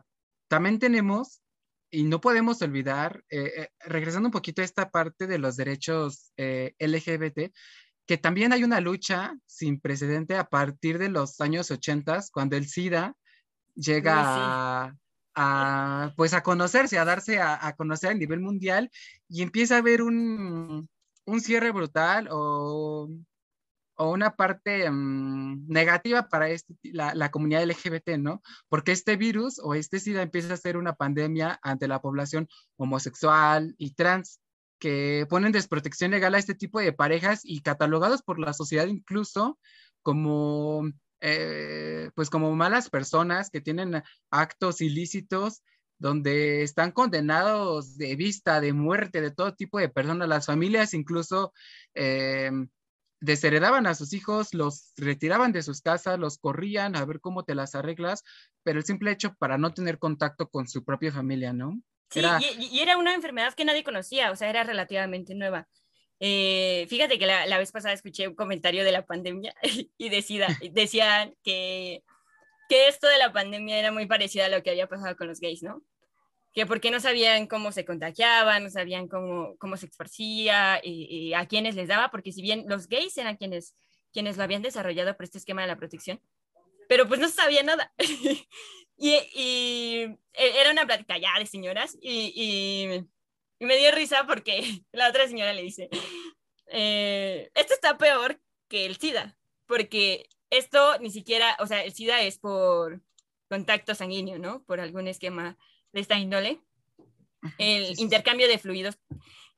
también 0.49 0.79
tenemos, 0.79 1.41
y 1.91 2.03
no 2.03 2.19
podemos 2.19 2.61
olvidar, 2.61 3.23
eh, 3.29 3.51
eh, 3.55 3.69
regresando 3.81 4.27
un 4.27 4.33
poquito 4.33 4.61
a 4.61 4.65
esta 4.65 4.89
parte 4.89 5.27
de 5.27 5.39
los 5.39 5.55
derechos 5.55 6.31
eh, 6.37 6.75
LGBT, 6.79 7.53
que 8.05 8.17
también 8.17 8.51
hay 8.51 8.63
una 8.63 8.81
lucha 8.81 9.35
sin 9.45 9.79
precedente 9.79 10.35
a 10.35 10.49
partir 10.49 10.97
de 10.97 11.09
los 11.09 11.39
años 11.41 11.71
80, 11.71 12.25
cuando 12.31 12.57
el 12.57 12.67
SIDA 12.67 13.15
llega 13.75 14.15
sí, 14.15 14.21
sí. 14.21 14.39
A, 14.41 14.95
a, 15.35 16.13
pues 16.17 16.33
a 16.33 16.41
conocerse, 16.41 16.97
a 16.97 17.05
darse 17.05 17.39
a, 17.39 17.65
a, 17.65 17.75
conocer 17.75 18.09
a 18.09 18.15
nivel 18.15 18.39
mundial 18.39 18.89
y 19.27 19.43
empieza 19.43 19.75
a 19.75 19.79
haber 19.79 20.01
un, 20.01 20.89
un 21.25 21.41
cierre 21.41 21.71
brutal 21.71 22.27
o, 22.31 23.09
o 23.99 24.11
una 24.11 24.37
parte 24.37 24.89
um, 24.89 25.67
negativa 25.67 26.29
para 26.29 26.49
este, 26.49 26.73
la, 26.83 27.13
la, 27.13 27.31
comunidad 27.31 27.65
LGBT, 27.65 28.17
¿no? 28.17 28.41
Porque 28.69 28.93
este 28.93 29.17
virus 29.17 29.59
o 29.61 29.75
este 29.75 29.99
SIDA 29.99 30.21
empieza 30.21 30.53
a 30.53 30.57
ser 30.57 30.77
una 30.77 30.95
pandemia 30.95 31.59
ante 31.61 31.89
la 31.89 32.01
población 32.01 32.47
homosexual 32.77 33.75
y 33.77 33.95
trans 33.95 34.39
que 34.79 35.27
ponen 35.29 35.51
desprotección 35.51 36.11
legal 36.11 36.33
a 36.33 36.39
este 36.39 36.55
tipo 36.55 36.79
de 36.79 36.93
parejas 36.93 37.41
y 37.43 37.59
catalogados 37.61 38.21
por 38.21 38.39
la 38.39 38.53
sociedad 38.53 38.87
incluso 38.87 39.59
como, 40.01 40.89
eh, 41.19 42.09
pues 42.15 42.29
como 42.29 42.55
malas 42.55 42.89
personas 42.89 43.49
que 43.49 43.59
tienen 43.59 44.01
actos 44.31 44.79
ilícitos 44.79 45.61
donde 45.97 46.63
están 46.63 46.93
condenados 46.93 47.97
de 47.97 48.15
vista, 48.15 48.61
de 48.61 48.71
muerte, 48.71 49.19
de 49.19 49.31
todo 49.31 49.53
tipo 49.55 49.77
de 49.77 49.89
personas. 49.89 50.29
Las 50.29 50.45
familias 50.45 50.93
incluso 50.93 51.51
eh, 51.93 52.49
desheredaban 53.21 53.87
a 53.87 53.95
sus 53.95 54.13
hijos, 54.13 54.53
los 54.53 54.93
retiraban 54.97 55.51
de 55.51 55.61
sus 55.61 55.81
casas, 55.81 56.19
los 56.19 56.37
corrían 56.37 56.95
a 56.95 57.05
ver 57.05 57.19
cómo 57.19 57.43
te 57.43 57.55
las 57.55 57.75
arreglas, 57.75 58.23
pero 58.63 58.79
el 58.79 58.85
simple 58.85 59.11
hecho 59.11 59.35
para 59.35 59.57
no 59.57 59.73
tener 59.73 59.99
contacto 59.99 60.49
con 60.49 60.67
su 60.67 60.83
propia 60.83 61.11
familia, 61.11 61.53
¿no? 61.53 61.81
Sí, 62.09 62.19
era... 62.19 62.39
Y, 62.39 62.65
y, 62.71 62.79
era 62.79 62.97
una 62.97 63.13
enfermedad 63.13 63.53
que 63.53 63.65
nadie 63.65 63.83
conocía, 63.83 64.31
o 64.31 64.35
sea, 64.35 64.49
era 64.49 64.63
relativamente 64.63 65.35
nueva. 65.35 65.67
Eh, 66.19 66.85
fíjate 66.89 67.17
que 67.17 67.25
la, 67.25 67.45
la, 67.45 67.57
vez 67.57 67.71
pasada 67.71 67.93
escuché 67.93 68.27
un 68.27 68.35
comentario 68.35 68.83
de 68.83 68.91
la 68.91 69.05
pandemia 69.05 69.53
y 69.97 70.09
decía, 70.09 70.47
decían 70.73 71.35
que, 71.43 72.03
que 72.67 72.87
esto 72.87 73.07
de 73.07 73.17
la 73.17 73.31
pandemia 73.31 73.77
era 73.77 73.91
muy 73.91 74.05
parecido 74.05 74.45
a 74.45 74.49
lo 74.49 74.61
que 74.63 74.71
había 74.71 74.87
pasado 74.87 75.15
con 75.15 75.27
los 75.27 75.39
gays, 75.39 75.63
¿no? 75.63 75.81
Que 76.59 76.65
porque 76.65 76.91
no 76.91 76.99
sabían 76.99 77.47
cómo 77.47 77.71
se 77.71 77.85
contagiaban, 77.85 78.65
no 78.65 78.69
sabían 78.69 79.07
cómo, 79.07 79.55
cómo 79.59 79.77
se 79.77 79.85
esparcía 79.85 80.81
y, 80.83 81.33
a 81.33 81.45
quiénes 81.45 81.73
les 81.75 81.87
daba, 81.87 82.11
porque 82.11 82.33
si 82.33 82.41
bien 82.41 82.65
los 82.67 82.89
gays 82.89 83.17
eran 83.17 83.37
quienes, 83.37 83.77
quienes 84.11 84.35
lo 84.35 84.43
habían 84.43 84.61
desarrollado 84.61 85.15
por 85.15 85.23
este 85.23 85.37
esquema 85.37 85.61
de 85.61 85.69
la 85.69 85.77
protección, 85.77 86.21
pero 86.89 87.07
pues 87.07 87.21
no 87.21 87.29
sabía 87.29 87.63
nada. 87.63 87.93
y, 88.97 89.13
y, 89.33 90.17
era 90.33 90.71
una 90.71 90.85
plática 90.85 91.17
ya 91.17 91.29
de 91.39 91.45
señoras 91.45 91.97
y, 92.01 93.05
me 93.61 93.77
dio 93.77 93.91
risa 93.91 94.25
porque 94.27 94.61
la 94.91 95.07
otra 95.07 95.29
señora 95.29 95.53
le 95.53 95.63
dice, 95.63 95.87
eh, 96.67 97.49
esto 97.55 97.73
está 97.73 97.97
peor 97.97 98.41
que 98.67 98.85
el 98.85 98.97
SIDA, 98.97 99.37
porque 99.65 100.27
esto 100.49 100.99
ni 100.99 101.09
siquiera, 101.09 101.55
o 101.61 101.67
sea, 101.67 101.85
el 101.85 101.93
SIDA 101.93 102.21
es 102.21 102.37
por 102.37 103.01
contacto 103.47 103.95
sanguíneo, 103.95 104.39
¿no? 104.39 104.61
Por 104.65 104.81
algún 104.81 105.07
esquema 105.07 105.57
de 105.91 106.01
esta 106.01 106.17
índole, 106.17 106.61
el 107.57 107.87
sí, 107.87 107.95
sí, 107.95 108.01
intercambio 108.01 108.47
de 108.47 108.57
fluidos. 108.57 108.97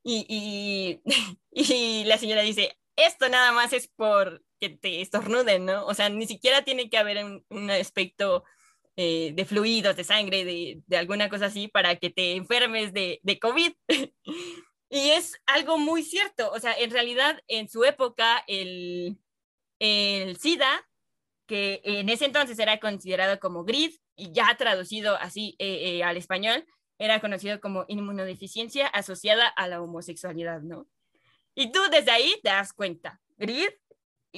Y, 0.04 1.02
y, 1.52 2.04
la 2.06 2.18
señora 2.18 2.42
dice, 2.42 2.78
esto 2.96 3.30
nada 3.30 3.52
más 3.52 3.74
es 3.74 3.88
por 3.88 4.44
que 4.60 4.70
te 4.70 5.02
estornuden, 5.02 5.66
¿no? 5.66 5.86
O 5.86 5.94
sea, 5.94 6.10
ni 6.10 6.28
siquiera 6.28 6.64
tiene 6.64 6.90
que 6.90 6.98
haber 6.98 7.24
un, 7.26 7.46
un 7.50 7.72
aspecto 7.72 8.44
eh, 8.96 9.32
de 9.34 9.46
fluidos, 9.46 9.96
de 9.96 10.04
sangre, 10.04 10.46
de, 10.46 10.82
de, 10.86 10.98
alguna 10.98 11.30
cosa 11.30 11.48
así 11.48 11.68
para 11.68 11.96
que 11.96 12.10
te 12.10 12.34
enfermes 12.34 12.94
de, 12.94 13.20
de 13.24 13.40
COVID. 13.40 13.74
y 14.90 15.10
es 15.12 15.42
algo 15.46 15.78
muy 15.78 16.04
cierto, 16.04 16.52
o 16.52 16.60
sea, 16.60 16.74
en 16.74 16.92
realidad 16.92 17.42
en 17.48 17.70
su 17.70 17.84
época 17.86 18.44
el, 18.48 19.18
el 19.80 20.38
SIDA, 20.38 20.88
que 21.52 21.82
en 21.84 22.08
ese 22.08 22.24
entonces 22.24 22.58
era 22.60 22.80
considerado 22.80 23.38
como 23.42 23.66
GRID 23.66 23.96
y 24.16 24.32
ya 24.32 24.56
traducido 24.58 25.18
así 25.18 25.58
eh, 25.60 25.98
eh, 25.98 26.04
al 26.06 26.16
español, 26.16 26.66
era 26.98 27.20
conocido 27.20 27.60
como 27.60 27.84
inmunodeficiencia 27.90 28.88
asociada 28.88 29.50
a 29.50 29.68
la 29.68 29.82
homosexualidad, 29.82 30.62
¿no? 30.62 30.88
Y 31.54 31.74
tú 31.74 31.82
desde 31.92 32.12
ahí 32.12 32.34
te 32.42 32.52
das 32.52 32.72
cuenta, 32.72 33.20
GRID 33.36 33.68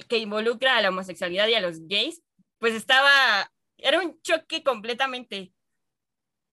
que 0.08 0.17
involucra 0.17 0.76
a 0.76 0.82
la 0.82 0.89
homosexualidad 0.89 1.47
y 1.49 1.54
a 1.54 1.62
los 1.62 1.88
gays, 1.88 2.23
pues 2.58 2.73
estaba 2.73 3.47
era 3.78 3.99
un 3.99 4.19
choque 4.23 4.63
completamente. 4.63 5.54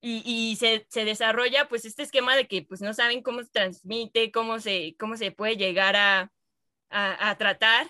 Y, 0.02 0.56
se, 0.56 0.86
desarrolla 1.04 1.68
pues 1.70 1.86
este 1.86 2.02
esquema 2.02 2.36
de 2.36 2.46
que 2.46 2.62
pues 2.62 2.82
no 2.82 2.92
saben 2.92 3.22
cómo 3.22 3.42
se 3.42 3.50
transmite, 3.50 4.30
cómo 4.30 4.58
se, 4.58 4.94
cómo 4.98 5.16
se 5.16 5.32
puede 5.32 5.56
llegar 5.56 5.96
a, 5.96 6.30
a, 6.90 7.38
tratar. 7.38 7.86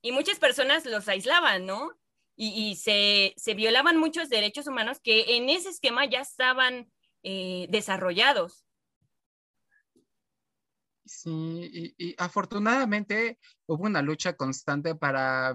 Y 0.00 0.12
muchas 0.12 0.38
personas 0.38 0.86
los 0.86 1.08
aislaban, 1.08 1.66
¿no? 1.66 1.92
Y, 2.40 2.76
se, 2.76 3.34
se, 3.36 3.54
violaban 3.54 3.96
muchos 3.96 4.28
derechos 4.28 4.68
humanos 4.68 5.00
que 5.00 5.36
en 5.36 5.48
ese 5.48 5.70
esquema 5.70 6.04
ya 6.04 6.20
estaban 6.20 6.88
eh, 7.24 7.66
desarrollados. 7.68 8.64
Sí, 11.04 11.94
y, 11.98 12.14
afortunadamente 12.16 13.40
hubo 13.66 13.86
una 13.86 14.02
lucha 14.02 14.36
constante 14.36 14.94
para, 14.94 15.54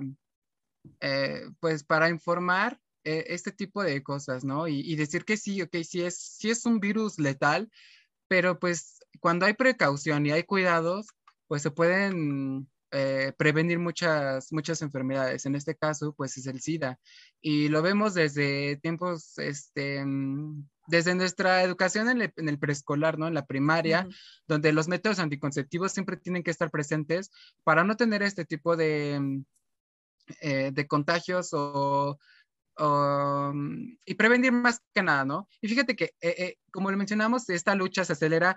eh, 0.99 1.43
pues, 1.61 1.85
para 1.85 2.09
informar 2.09 2.81
eh, 3.05 3.25
este 3.29 3.53
tipo 3.53 3.81
de 3.81 4.03
cosas, 4.03 4.43
¿no? 4.43 4.67
Y, 4.67 4.95
decir 4.95 5.23
que 5.23 5.37
sí, 5.37 5.61
ok, 5.61 5.77
sí 5.83 6.03
es, 6.03 6.17
sí 6.17 6.49
es 6.49 6.65
un 6.65 6.81
virus 6.81 7.19
letal, 7.19 7.71
pero 8.27 8.59
pues 8.59 8.99
cuando 9.19 9.45
hay 9.45 9.53
precaución 9.53 10.25
y 10.25 10.31
hay 10.31 10.43
cuidados, 10.43 11.07
pues 11.47 11.61
se 11.61 11.71
pueden 11.71 12.69
eh, 12.95 13.33
prevenir 13.37 13.79
muchas, 13.79 14.53
muchas 14.53 14.83
enfermedades. 14.83 15.47
En 15.47 15.55
este 15.55 15.75
caso, 15.75 16.13
pues 16.13 16.37
es 16.37 16.45
el 16.45 16.61
SIDA. 16.61 16.99
Y 17.41 17.67
lo 17.69 17.81
vemos 17.81 18.13
desde 18.13 18.77
tiempos, 18.77 19.39
este, 19.39 20.05
mm, 20.05 20.69
desde 20.85 21.15
nuestra 21.15 21.63
educación 21.63 22.07
en 22.09 22.49
el, 22.49 22.59
preescolar, 22.59 23.17
¿no? 23.17 23.27
En 23.27 23.33
la 23.33 23.47
primaria, 23.47 24.07
donde 24.47 24.71
los 24.73 24.87
métodos 24.87 25.17
anticonceptivos 25.17 25.91
siempre 25.91 26.17
tienen 26.17 26.43
que 26.43 26.51
estar 26.51 26.69
presentes 26.69 27.31
para 27.63 27.83
no 27.83 27.97
tener 27.97 28.21
este 28.21 28.45
tipo 28.45 28.75
de, 28.75 29.19
mm, 29.19 29.45
eh, 30.41 30.71
de 30.71 30.87
contagios 30.87 31.49
o, 31.53 32.19
mm, 32.77 33.97
y 34.05 34.13
prevenir 34.13 34.51
más 34.51 34.81
que 34.93 35.01
nada, 35.01 35.25
¿no? 35.25 35.47
Y 35.61 35.67
fíjate 35.67 35.95
que, 35.95 36.13
eh, 36.21 36.35
eh, 36.37 36.57
como 36.71 36.91
lo 36.91 36.97
mencionamos, 36.97 37.49
esta 37.49 37.73
lucha 37.73 38.05
se 38.05 38.13
acelera 38.13 38.55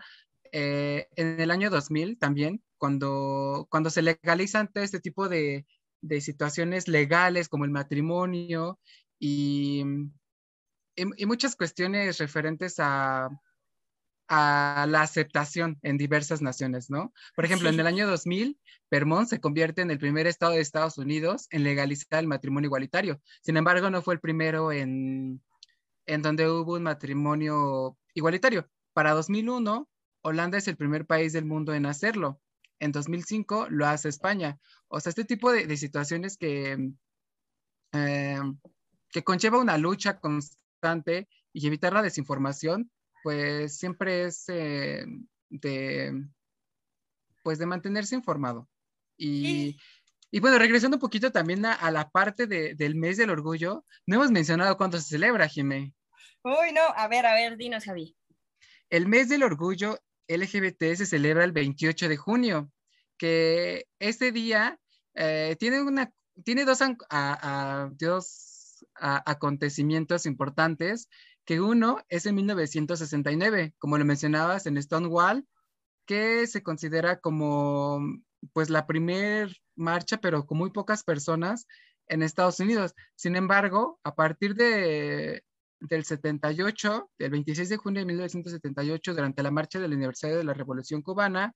en 0.52 1.40
el 1.40 1.50
año 1.50 1.70
2000 1.70 2.18
también, 2.18 2.62
cuando, 2.78 3.66
cuando 3.70 3.90
se 3.90 4.02
legalizan 4.02 4.70
todo 4.72 4.84
este 4.84 5.00
tipo 5.00 5.28
de, 5.28 5.66
de 6.00 6.20
situaciones 6.20 6.88
legales 6.88 7.48
como 7.48 7.64
el 7.64 7.70
matrimonio 7.70 8.78
y 9.18 9.84
y, 10.96 11.26
muchas 11.26 11.54
cuestiones 11.54 12.18
referentes 12.18 12.76
a, 12.78 13.28
a 14.28 14.86
la 14.88 15.02
aceptación 15.02 15.78
en 15.82 15.98
diversas 15.98 16.42
naciones, 16.42 16.90
¿no? 16.90 17.12
Por 17.34 17.44
ejemplo, 17.44 17.68
en 17.68 17.78
el 17.78 17.86
año 17.86 18.08
2000, 18.08 18.58
Vermont 18.90 19.28
se 19.28 19.40
convierte 19.40 19.82
en 19.82 19.90
el 19.90 19.98
primer 19.98 20.26
estado 20.26 20.52
de 20.52 20.60
Estados 20.60 20.98
Unidos 20.98 21.46
en 21.50 21.64
legalizar 21.64 22.20
el 22.20 22.26
matrimonio 22.26 22.68
igualitario. 22.68 23.20
Sin 23.42 23.56
embargo, 23.56 23.90
no 23.90 24.02
fue 24.02 24.14
el 24.14 24.20
primero 24.20 24.72
en, 24.72 25.42
en 26.06 26.22
donde 26.22 26.50
hubo 26.50 26.74
un 26.74 26.84
matrimonio 26.84 27.96
igualitario. 28.14 28.68
Para 28.94 29.12
2001, 29.12 29.88
Holanda 30.26 30.58
es 30.58 30.66
el 30.66 30.76
primer 30.76 31.06
país 31.06 31.32
del 31.32 31.44
mundo 31.44 31.72
en 31.72 31.86
hacerlo. 31.86 32.40
En 32.80 32.90
2005 32.90 33.68
lo 33.70 33.86
hace 33.86 34.08
España. 34.08 34.58
O 34.88 34.98
sea, 34.98 35.10
este 35.10 35.24
tipo 35.24 35.52
de, 35.52 35.66
de 35.66 35.76
situaciones 35.76 36.36
que, 36.36 36.90
eh, 37.92 38.40
que 39.10 39.22
conlleva 39.22 39.60
una 39.60 39.78
lucha 39.78 40.18
constante 40.18 41.28
y 41.52 41.66
evitar 41.66 41.92
la 41.92 42.02
desinformación, 42.02 42.90
pues 43.22 43.78
siempre 43.78 44.24
es 44.24 44.48
eh, 44.48 45.06
de, 45.48 46.26
pues 47.44 47.58
de 47.58 47.66
mantenerse 47.66 48.16
informado. 48.16 48.68
Y, 49.16 49.78
y 50.32 50.40
bueno, 50.40 50.58
regresando 50.58 50.96
un 50.96 51.00
poquito 51.00 51.30
también 51.30 51.64
a, 51.64 51.90
la 51.92 52.10
parte 52.10 52.48
de, 52.48 52.74
del 52.74 52.96
mes 52.96 53.16
del 53.16 53.30
orgullo, 53.30 53.84
no 54.06 54.16
hemos 54.16 54.32
mencionado 54.32 54.76
cuándo 54.76 54.98
se 54.98 55.08
celebra, 55.08 55.46
Jimé. 55.46 55.94
Uy, 56.42 56.72
no, 56.74 56.82
a 56.96 57.06
ver, 57.06 57.26
a 57.26 57.34
ver, 57.34 57.56
dinos, 57.56 57.84
Javi. 57.84 58.16
El 58.90 59.06
mes 59.06 59.28
del 59.28 59.44
orgullo 59.44 59.98
LGBT 60.28 60.94
se 60.94 61.06
celebra 61.06 61.44
el 61.44 61.52
28 61.52 62.08
de 62.08 62.16
junio, 62.16 62.70
que 63.18 63.86
este 63.98 64.32
día 64.32 64.78
eh, 65.14 65.56
tiene, 65.58 65.82
una, 65.82 66.12
tiene 66.44 66.64
dos, 66.64 66.80
acontecimientos 68.94 70.26
importantes, 70.26 71.08
que 71.44 71.60
uno 71.60 72.04
es 72.08 72.26
en 72.26 72.34
1969, 72.34 73.74
como 73.78 73.98
lo 73.98 74.04
mencionabas, 74.04 74.66
en 74.66 74.82
Stonewall, 74.82 75.46
que 76.06 76.46
se 76.46 76.62
considera 76.62 77.20
como 77.20 78.00
pues 78.52 78.70
la 78.70 78.86
primer 78.86 79.56
marcha, 79.74 80.18
pero 80.18 80.46
con 80.46 80.58
muy 80.58 80.70
pocas 80.70 81.04
personas 81.04 81.66
en 82.08 82.22
Estados 82.22 82.60
Unidos. 82.60 82.94
Sin 83.14 83.36
embargo, 83.36 83.98
a 84.04 84.14
partir 84.14 84.54
de, 84.54 85.44
del 85.80 86.04
78, 86.04 87.10
del 87.18 87.30
26 87.30 87.68
de 87.68 87.76
junio 87.76 88.00
de 88.00 88.06
1978, 88.06 89.14
durante 89.14 89.42
la 89.42 89.50
marcha 89.50 89.78
del 89.80 89.92
aniversario 89.92 90.36
de 90.36 90.44
la 90.44 90.54
Revolución 90.54 91.02
Cubana, 91.02 91.54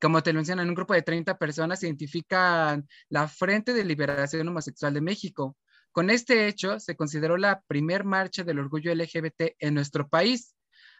como 0.00 0.22
te 0.22 0.32
mencionan, 0.32 0.68
un 0.68 0.74
grupo 0.74 0.94
de 0.94 1.02
30 1.02 1.38
personas 1.38 1.82
identifican 1.82 2.86
la 3.08 3.28
Frente 3.28 3.72
de 3.72 3.84
Liberación 3.84 4.48
Homosexual 4.48 4.92
de 4.92 5.00
México 5.00 5.56
con 5.94 6.10
este 6.10 6.48
hecho, 6.48 6.80
se 6.80 6.96
consideró 6.96 7.36
la 7.36 7.60
primer 7.68 8.02
marcha 8.02 8.42
del 8.42 8.58
orgullo 8.58 8.92
LGBT 8.92 9.54
en 9.60 9.74
nuestro 9.74 10.08
país. 10.08 10.56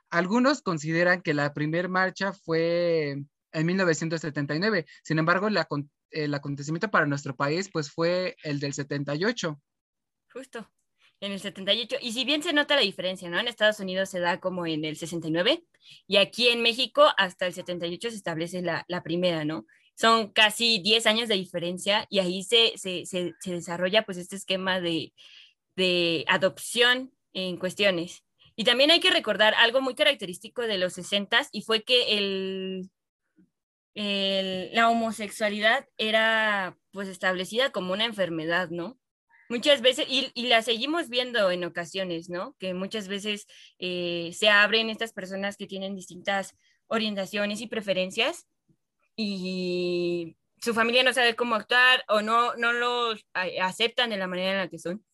Algunos 0.09 0.63
consideran 0.63 1.21
que 1.21 1.35
la 1.35 1.53
primer 1.53 1.89
marcha 1.89 2.33
fue 2.33 3.25
en 3.51 3.67
1979. 3.67 4.87
Sin 5.03 5.19
embargo, 5.19 5.49
el 5.49 6.35
acontecimiento 6.35 6.93
para 6.93 7.07
nuestro 7.07 7.35
país 7.35 7.69
pues 7.73 7.91
fue 7.91 8.37
el 8.45 8.61
del 8.61 8.73
78. 8.73 9.61
Justo, 10.33 10.71
en 11.21 11.33
el 11.33 11.41
78. 11.41 11.97
Y 12.01 12.13
si 12.13 12.25
bien 12.25 12.43
se 12.43 12.53
nota 12.53 12.77
la 12.77 12.83
diferencia, 12.83 13.31
¿no? 13.31 13.39
En 13.39 13.49
Estados 13.49 13.81
Unidos 13.81 14.11
se 14.11 14.21
da 14.21 14.41
como 14.41 14.67
en 14.67 14.85
el 14.85 14.97
69 14.97 15.65
y 16.07 16.17
aquí 16.17 16.49
en 16.49 16.63
México 16.63 17.07
hasta 17.17 17.47
el 17.47 17.55
78 17.55 18.11
se 18.11 18.17
establece 18.17 18.63
la, 18.63 18.85
la 18.89 19.03
primera, 19.03 19.45
¿no? 19.45 19.67
son 19.95 20.29
casi 20.33 20.79
10 20.81 21.07
años 21.07 21.29
de 21.29 21.37
diferencia 21.37 22.07
y 22.11 22.19
ahí 22.19 22.43
se, 22.43 22.73
se, 22.77 23.07
se, 23.07 23.35
desarrolla 23.45 24.05
pues 24.05 24.19
este 24.19 24.37
esquema 24.37 24.81
de, 24.81 25.13
de, 25.77 26.25
adopción 26.29 27.13
en 27.33 27.57
cuestiones. 27.59 28.25
Y 28.57 28.65
también 28.65 28.91
hay 28.91 29.01
que 29.01 29.11
recordar 29.11 29.55
algo 29.55 29.81
muy 29.81 29.95
característico 29.95 30.63
de 30.63 30.79
los 30.79 30.95
60 30.95 31.49
y 31.53 31.63
fue 31.63 31.83
que 31.83 32.19
el, 32.19 32.91
el, 33.95 34.75
la 34.75 34.91
homosexualidad 34.91 35.89
era 35.97 36.77
pues 36.93 37.09
establecida 37.09 37.71
como 37.71 37.93
una 37.93 38.05
enfermedad, 38.05 38.71
¿no? 38.71 38.99
Muchas 39.49 39.83
veces, 39.83 40.07
y, 40.09 40.33
la 40.47 40.63
seguimos 40.63 41.09
viendo 41.09 41.51
en 41.51 41.65
ocasiones, 41.65 42.31
¿no? 42.31 42.57
Que 42.59 42.75
muchas 42.75 43.09
veces 43.09 43.47
eh, 43.79 44.31
se 44.33 44.49
abren 44.49 44.91
estas 44.91 45.13
personas 45.13 45.57
que 45.57 45.67
tienen 45.67 45.95
distintas 45.95 46.57
orientaciones 46.87 47.61
y 47.61 47.67
preferencias 47.67 48.47
y 49.17 50.37
su 50.61 50.75
familia 50.75 51.03
no 51.03 51.13
sabe 51.13 51.37
cómo 51.37 51.55
actuar 51.55 52.05
o 52.09 52.23
no, 52.23 52.55
no 52.57 52.73
los 52.73 53.25
aceptan 53.61 54.11
de 54.11 54.17
la 54.17 54.27
manera 54.27 54.53
en 54.53 54.59
la 54.59 54.69
que 54.69 54.79
son. 54.79 55.05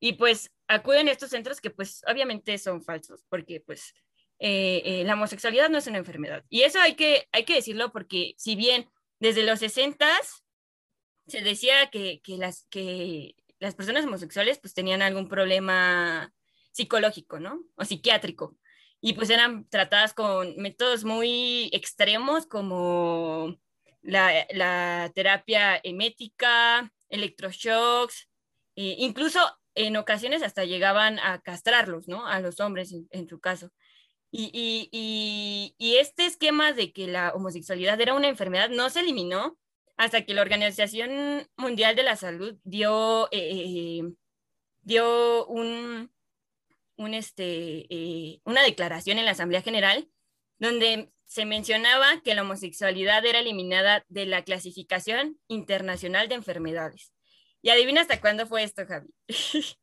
Y 0.00 0.14
pues 0.14 0.50
acuden 0.68 1.08
a 1.08 1.12
estos 1.12 1.30
centros 1.30 1.60
que 1.60 1.70
pues 1.70 2.02
obviamente 2.06 2.56
son 2.58 2.82
falsos, 2.82 3.24
porque 3.28 3.60
pues 3.60 3.92
eh, 4.38 4.82
eh, 4.84 5.04
la 5.04 5.14
homosexualidad 5.14 5.68
no 5.68 5.78
es 5.78 5.86
una 5.86 5.98
enfermedad. 5.98 6.44
Y 6.48 6.62
eso 6.62 6.80
hay 6.80 6.94
que, 6.94 7.28
hay 7.32 7.44
que 7.44 7.54
decirlo 7.54 7.92
porque 7.92 8.34
si 8.38 8.56
bien 8.56 8.88
desde 9.20 9.42
los 9.42 9.58
60 9.60 10.06
se 11.26 11.40
decía 11.40 11.90
que, 11.90 12.20
que, 12.22 12.36
las, 12.36 12.66
que 12.70 13.34
las 13.58 13.74
personas 13.74 14.04
homosexuales 14.04 14.58
pues 14.58 14.74
tenían 14.74 15.02
algún 15.02 15.28
problema 15.28 16.32
psicológico, 16.72 17.40
¿no? 17.40 17.62
O 17.76 17.84
psiquiátrico 17.84 18.56
y 19.00 19.12
pues 19.12 19.30
eran 19.30 19.68
tratadas 19.68 20.14
con 20.14 20.56
métodos 20.56 21.04
muy 21.04 21.70
extremos 21.72 22.46
como 22.46 23.56
la, 24.02 25.10
terapia 25.14 25.80
emética, 25.82 26.92
electroshocks, 27.08 28.28
e 28.74 28.96
incluso 28.98 29.40
en 29.74 29.96
ocasiones 29.96 30.42
hasta 30.42 30.64
llegaban 30.64 31.18
a 31.18 31.40
castrarlos, 31.40 32.08
¿no? 32.08 32.26
A 32.26 32.40
los 32.40 32.60
hombres 32.60 32.94
en, 33.10 33.28
su 33.28 33.40
caso. 33.40 33.70
Y, 34.32 34.50
y, 35.78 35.96
este 35.96 36.26
esquema 36.26 36.72
de 36.72 36.92
que 36.92 37.06
la 37.06 37.32
homosexualidad 37.32 38.00
era 38.00 38.14
una 38.14 38.28
enfermedad 38.28 38.70
no 38.70 38.90
se 38.90 39.00
eliminó 39.00 39.56
hasta 39.96 40.24
que 40.24 40.34
la 40.34 40.42
Organización 40.42 41.48
Mundial 41.56 41.96
de 41.96 42.02
la 42.02 42.16
Salud 42.16 42.58
dio, 42.64 43.28
eh, 43.32 44.02
dio 44.82 45.46
un, 45.46 46.12
un, 46.96 47.14
este, 47.14 47.86
eh, 47.88 48.40
una 48.44 48.62
declaración 48.62 49.18
en 49.18 49.24
la 49.24 49.30
Asamblea 49.32 49.62
General 49.62 50.08
donde 50.58 51.12
se 51.24 51.44
mencionaba 51.44 52.20
que 52.22 52.34
la 52.34 52.42
homosexualidad 52.42 53.24
era 53.24 53.40
eliminada 53.40 54.04
de 54.08 54.26
la 54.26 54.44
clasificación 54.44 55.38
internacional 55.48 56.28
de 56.28 56.36
enfermedades. 56.36 57.12
Y 57.62 57.70
adivina 57.70 58.00
hasta 58.00 58.20
cuándo 58.20 58.46
fue 58.46 58.62
esto, 58.62 58.86
Javi. 58.86 59.08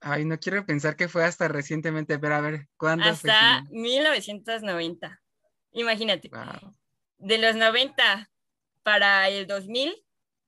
Ay, 0.00 0.24
no 0.24 0.38
quiero 0.38 0.66
pensar 0.66 0.96
que 0.96 1.08
fue 1.08 1.24
hasta 1.24 1.46
recientemente, 1.46 2.18
pero 2.18 2.34
a 2.34 2.40
ver, 2.40 2.68
¿cuándo? 2.76 3.04
Hasta 3.04 3.64
1990. 3.70 5.22
Imagínate. 5.72 6.30
De 7.18 7.38
los 7.38 7.54
90 7.54 8.31
para 8.82 9.28
el 9.28 9.46
2000, 9.46 9.94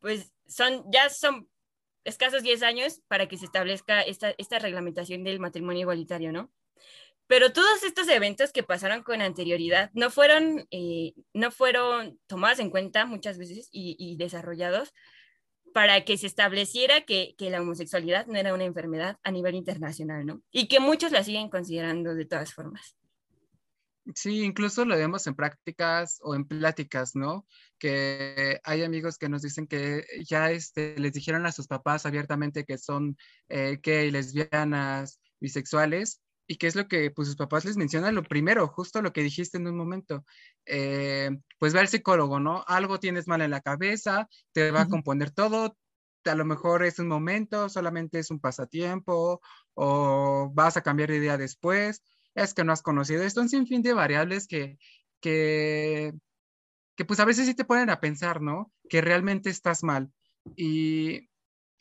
pues 0.01 0.33
son, 0.47 0.85
ya 0.91 1.09
son 1.11 1.49
escasos 2.05 2.43
10 2.43 2.63
años 2.63 3.01
para 3.09 3.29
que 3.29 3.39
se 3.39 3.47
establezca 3.47 4.03
esta, 4.03 4.35
esta 4.39 4.59
reglamentación 4.59 5.25
del 5.25 5.41
matrimonio 5.41 5.83
igualitario, 5.83 6.33
¿no? 6.33 6.53
Pero 7.27 7.53
todos 7.53 7.83
estos 7.83 8.09
eventos 8.09 8.53
que 8.53 8.63
pasaron 8.63 9.03
con 9.03 9.23
anterioridad 9.23 9.91
no 9.95 10.11
fueron, 10.11 10.67
eh, 10.71 11.15
no 11.33 11.51
fueron 11.51 12.21
tomados 12.27 12.59
en 12.59 12.69
cuenta 12.69 13.07
muchas 13.07 13.39
veces 13.39 13.69
y, 13.73 13.97
y 13.99 14.17
desarrollados 14.17 14.93
para 15.73 16.05
que 16.05 16.19
se 16.19 16.27
estableciera 16.27 17.01
que, 17.01 17.35
que, 17.37 17.51
la 17.51 17.61
homosexualidad 17.61 18.27
no 18.27 18.39
era 18.39 18.55
una 18.55 18.65
enfermedad 18.65 19.19
a 19.25 19.31
nivel 19.33 19.55
internacional, 19.55 20.25
¿no? 20.25 20.43
Y 20.53 20.69
que 20.69 20.79
muchos 20.79 21.11
la 21.11 21.25
siguen 21.25 21.49
considerando 21.49 22.15
de 22.15 22.27
todas 22.27 22.53
formas. 22.53 22.97
Sí, 24.15 24.43
incluso 24.43 24.85
lo 24.85 24.97
vemos 24.97 25.27
en 25.27 25.35
prácticas 25.35 26.19
o 26.23 26.35
en 26.35 26.45
pláticas, 26.45 27.17
¿no? 27.17 27.47
Que 27.79 28.61
hay 28.63 28.83
amigos 28.83 29.17
que 29.17 29.31
nos 29.31 29.41
dicen 29.41 29.67
que 29.67 30.05
ya 30.29 30.51
este, 30.51 30.99
les 30.99 31.15
dijeron 31.15 31.47
a 31.47 31.53
sus 31.53 31.67
papás 31.67 32.05
abiertamente 32.05 32.65
que 32.65 32.77
son 32.77 33.17
eh, 33.49 33.79
gay, 33.83 34.11
lesbianas, 34.11 35.21
bisexuales, 35.41 36.21
y 36.47 36.57
qué 36.57 36.67
es 36.67 36.77
lo 36.77 36.87
que 36.87 37.11
pues 37.11 37.29
sus 37.29 37.37
papás 37.37 37.65
les 37.65 37.77
mencionan 37.77 38.15
lo 38.15 38.23
primero, 38.23 38.69
justo 38.69 39.01
lo 39.01 39.13
que 39.13 39.23
dijiste 39.23 39.57
en 39.57 39.67
un 39.67 39.77
momento, 39.77 40.25
eh, 40.67 41.31
pues 41.59 41.73
ve 41.73 41.81
al 41.81 41.89
psicólogo, 41.89 42.41
¿no? 42.41 42.65
Algo 42.67 43.01
tienes 43.01 43.27
mal 43.27 43.41
en 43.41 43.51
la 43.51 43.63
cabeza, 43.63 44.29
te 44.53 44.71
va 44.71 44.83
a 44.83 44.89
componer 44.89 45.31
todo, 45.31 45.77
a 46.25 46.35
lo 46.35 46.45
mejor 46.45 46.85
es 46.85 46.99
un 46.99 47.09
momento, 47.09 47.69
solamente 47.69 48.19
es 48.19 48.31
un 48.31 48.41
pasatiempo 48.41 49.41
o 49.75 50.51
vas 50.53 50.77
a 50.77 50.83
cambiar 50.83 51.11
de 51.11 51.17
idea 51.17 51.39
después, 51.39 52.03
es 52.35 52.55
que 52.55 52.65
no 52.65 52.73
has 52.73 52.83
conocido 52.83 53.23
esto, 53.23 53.41
un 53.41 53.49
sinfín 53.49 53.83
de 53.83 53.93
variables 53.93 54.47
que, 54.47 54.79
que, 55.21 56.13
que 56.97 57.05
pues 57.05 57.21
a 57.21 57.25
veces 57.25 57.47
sí 57.47 57.55
te 57.55 57.65
ponen 57.65 57.91
a 57.91 58.01
pensar, 58.01 58.41
¿no? 58.41 58.73
Que 58.89 59.01
realmente 59.01 59.51
estás 59.51 59.83
mal 59.83 60.13
y, 60.57 61.31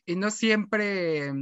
y 0.06 0.16
no 0.16 0.32
siempre 0.32 1.34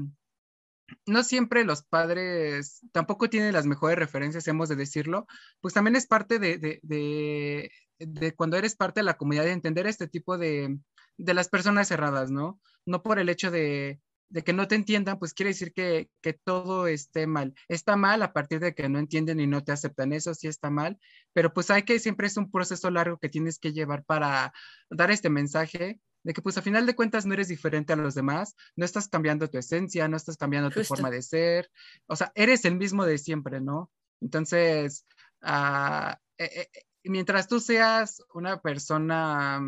no 1.06 1.24
siempre 1.24 1.64
los 1.64 1.84
padres 1.84 2.82
tampoco 2.92 3.30
tienen 3.30 3.54
las 3.54 3.66
mejores 3.66 3.98
referencias, 3.98 4.48
hemos 4.48 4.70
de 4.70 4.76
decirlo, 4.76 5.26
pues 5.62 5.74
también 5.74 5.96
es 5.96 6.08
parte 6.08 6.40
de, 6.40 6.58
de, 6.58 6.80
de, 6.84 7.72
de 8.00 8.36
cuando 8.36 8.58
eres 8.58 8.76
parte 8.76 9.00
de 9.00 9.06
la 9.06 9.18
comunidad 9.18 9.46
de 9.46 9.52
entender 9.52 9.88
este 9.88 10.08
tipo 10.08 10.38
de, 10.38 10.80
de 11.18 11.34
las 11.34 11.50
personas 11.50 11.88
cerradas, 11.88 12.32
¿no? 12.32 12.60
No 12.86 13.04
por 13.04 13.20
el 13.20 13.30
hecho 13.30 13.52
de, 13.52 14.02
de 14.32 14.44
que 14.44 14.54
no 14.54 14.68
te 14.68 14.76
entiendan, 14.76 15.20
pues 15.20 15.34
quiere 15.34 15.50
decir 15.50 15.74
que, 15.74 16.10
que, 16.22 16.34
todo 16.34 16.88
esté 16.88 17.28
mal. 17.28 17.54
Está 17.68 17.98
mal 17.98 18.24
a 18.24 18.32
partir 18.32 18.62
de 18.62 18.74
que 18.74 18.88
no 18.88 18.98
entienden 18.98 19.42
y 19.42 19.48
no 19.48 19.64
te 19.64 19.74
aceptan, 19.74 20.14
eso 20.14 20.34
sí 20.34 20.48
está 20.48 20.70
mal, 20.70 20.98
pero 21.34 21.54
pues 21.54 21.70
hay 21.70 21.84
que, 21.84 22.00
siempre 22.00 22.28
es 22.28 22.38
un 22.38 22.50
proceso 22.50 22.90
largo 22.90 23.18
que 23.18 23.30
tienes 23.30 23.60
que 23.60 23.74
llevar 23.74 24.06
para 24.06 24.54
dar 24.90 25.12
este 25.12 25.30
mensaje 25.30 26.00
de 26.24 26.34
que 26.34 26.42
pues 26.42 26.58
a 26.58 26.62
final 26.62 26.86
de 26.86 26.96
cuentas 26.96 27.26
no 27.26 27.34
eres 27.34 27.50
diferente 27.50 27.92
a 27.92 27.98
los 27.98 28.16
demás, 28.16 28.56
no 28.76 28.86
estás 28.86 29.10
cambiando 29.10 29.50
tu 29.50 29.58
esencia, 29.58 30.08
no 30.08 30.16
estás 30.16 30.38
cambiando 30.38 30.70
tu 30.70 30.84
forma 30.84 31.10
de 31.10 31.22
ser, 31.22 31.70
o 32.08 32.16
sea, 32.16 32.32
eres 32.36 32.64
el 32.64 32.78
mismo 32.78 33.06
de 33.06 33.18
siempre, 33.18 33.60
¿no? 33.60 33.92
Entonces, 34.22 35.06
uh, 35.42 36.14
eh, 36.38 36.70
eh, 36.74 36.84
mientras 37.04 37.48
tú 37.48 37.60
seas 37.60 38.22
una 38.34 38.62
persona 38.62 39.60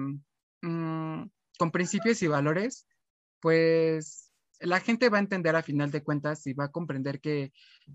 um, 0.62 1.30
con 1.58 1.72
principios 1.72 2.22
y 2.22 2.28
valores, 2.28 2.88
pues 3.42 4.33
la 4.64 4.80
gente 4.80 5.10
va 5.10 5.18
a 5.18 5.22
entender 5.22 5.56
a 5.56 5.64
final 5.64 5.92
de 5.92 6.04
cuentas 6.04 6.48
y 6.48 6.54
va 6.54 6.66
a 6.66 6.72
comprender 6.72 7.20
que, 7.20 7.52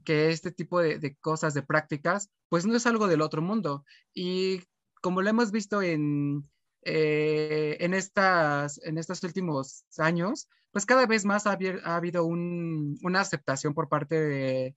este 0.06 0.52
tipo 0.52 0.80
de, 0.80 1.16
cosas, 1.20 1.54
de 1.54 1.62
prácticas, 1.62 2.30
pues 2.48 2.66
no 2.66 2.76
es 2.76 2.86
algo 2.86 3.08
del 3.08 3.22
otro 3.22 3.42
mundo. 3.42 3.84
Y 4.14 4.62
como 5.00 5.22
lo 5.22 5.30
hemos 5.30 5.50
visto 5.50 5.82
en, 5.82 6.48
eh, 6.82 7.76
estas, 7.80 8.78
estos 8.78 9.22
últimos 9.24 9.84
años, 9.96 10.48
pues 10.70 10.84
cada 10.86 11.06
vez 11.06 11.24
más 11.24 11.46
ha, 11.46 11.58
ha 11.84 11.96
habido 11.96 12.24
un, 12.24 12.98
una 13.02 13.20
aceptación 13.20 13.74
por 13.74 13.88
parte 13.88 14.74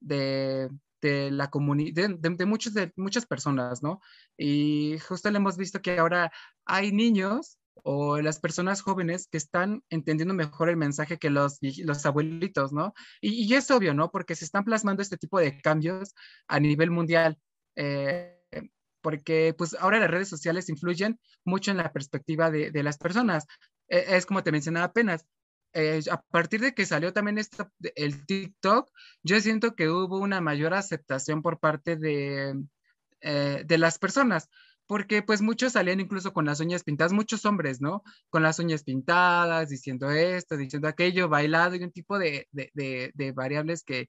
de, 0.00 0.70
la 1.00 1.50
comunidad, 1.50 2.10
de, 2.18 2.30
de, 2.30 2.46
muchas 2.46 3.26
personas, 3.26 3.82
¿no? 3.82 4.00
Y 4.38 4.98
justo 5.06 5.30
le 5.30 5.36
hemos 5.36 5.58
visto 5.58 5.82
que 5.82 5.98
ahora 5.98 6.32
hay 6.64 6.92
niños 6.92 7.58
o 7.82 8.20
las 8.20 8.40
personas 8.40 8.80
jóvenes 8.80 9.28
que 9.30 9.38
están 9.38 9.82
entendiendo 9.90 10.34
mejor 10.34 10.68
el 10.68 10.76
mensaje 10.76 11.18
que 11.18 11.30
los, 11.30 11.58
los 11.60 12.06
abuelitos, 12.06 12.72
¿no? 12.72 12.94
Y, 13.20 13.44
y, 13.44 13.54
es 13.54 13.70
obvio, 13.70 13.94
¿no? 13.94 14.10
Porque 14.10 14.34
se 14.34 14.44
están 14.44 14.64
plasmando 14.64 15.02
este 15.02 15.16
tipo 15.16 15.38
de 15.38 15.60
cambios 15.60 16.14
a 16.48 16.60
nivel 16.60 16.90
mundial. 16.90 17.38
Eh, 17.76 18.30
porque 19.04 19.54
pues 19.56 19.76
ahora 19.78 19.98
las 19.98 20.10
redes 20.10 20.28
sociales 20.28 20.70
influyen 20.70 21.20
mucho 21.44 21.70
en 21.70 21.76
la 21.76 21.92
perspectiva 21.92 22.50
de, 22.50 22.70
de 22.70 22.82
las 22.82 22.96
personas. 22.96 23.46
E, 23.86 24.16
es 24.16 24.24
como 24.24 24.42
te 24.42 24.50
mencionaba 24.50 24.86
apenas, 24.86 25.26
eh, 25.74 26.00
a 26.10 26.22
partir 26.22 26.60
de 26.60 26.72
que 26.72 26.86
salió 26.86 27.12
también 27.12 27.36
esto, 27.36 27.70
el 27.96 28.24
TikTok, 28.24 28.90
yo 29.22 29.40
siento 29.40 29.74
que 29.74 29.90
hubo 29.90 30.18
una 30.18 30.40
mayor 30.40 30.72
aceptación 30.72 31.42
por 31.42 31.58
parte 31.58 31.96
de, 31.96 32.54
eh, 33.20 33.62
de 33.66 33.78
las 33.78 33.98
personas, 33.98 34.48
porque 34.86 35.22
pues 35.22 35.42
muchos 35.42 35.72
salían 35.72 36.00
incluso 36.00 36.32
con 36.32 36.44
las 36.44 36.60
uñas 36.60 36.84
pintadas, 36.84 37.12
muchos 37.12 37.44
hombres, 37.46 37.80
¿no? 37.80 38.02
Con 38.30 38.42
las 38.42 38.58
uñas 38.58 38.84
pintadas, 38.84 39.68
diciendo 39.68 40.10
esto, 40.10 40.56
diciendo 40.56 40.88
aquello, 40.88 41.28
bailado 41.28 41.76
y 41.76 41.82
un 41.84 41.92
tipo 41.92 42.18
de, 42.18 42.48
de, 42.52 42.70
de, 42.74 43.10
de 43.14 43.32
variables 43.32 43.82
que, 43.82 44.08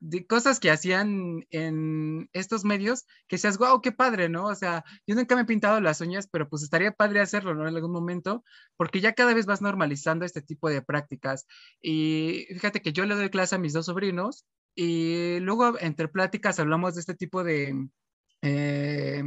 de 0.00 0.26
cosas 0.26 0.60
que 0.60 0.70
hacían 0.70 1.44
en 1.50 2.28
estos 2.32 2.64
medios, 2.64 3.04
que 3.26 3.38
seas, 3.38 3.58
wow, 3.58 3.80
qué 3.80 3.92
padre, 3.92 4.28
¿no? 4.28 4.46
O 4.46 4.54
sea, 4.54 4.84
yo 5.06 5.14
nunca 5.14 5.34
me 5.34 5.42
he 5.42 5.46
pintado 5.46 5.80
las 5.80 6.00
uñas, 6.00 6.28
pero 6.30 6.48
pues 6.48 6.62
estaría 6.62 6.92
padre 6.92 7.20
hacerlo, 7.20 7.54
¿no? 7.54 7.68
En 7.68 7.74
algún 7.74 7.92
momento, 7.92 8.44
porque 8.76 9.00
ya 9.00 9.14
cada 9.14 9.34
vez 9.34 9.46
vas 9.46 9.60
normalizando 9.60 10.24
este 10.24 10.42
tipo 10.42 10.68
de 10.70 10.82
prácticas. 10.82 11.46
Y 11.82 12.46
fíjate 12.50 12.80
que 12.80 12.92
yo 12.92 13.04
le 13.06 13.14
doy 13.16 13.30
clase 13.30 13.56
a 13.56 13.58
mis 13.58 13.72
dos 13.72 13.86
sobrinos 13.86 14.46
y 14.74 15.40
luego 15.40 15.78
entre 15.80 16.08
pláticas 16.08 16.60
hablamos 16.60 16.94
de 16.94 17.00
este 17.00 17.14
tipo 17.14 17.42
de, 17.42 17.88
eh, 18.42 19.24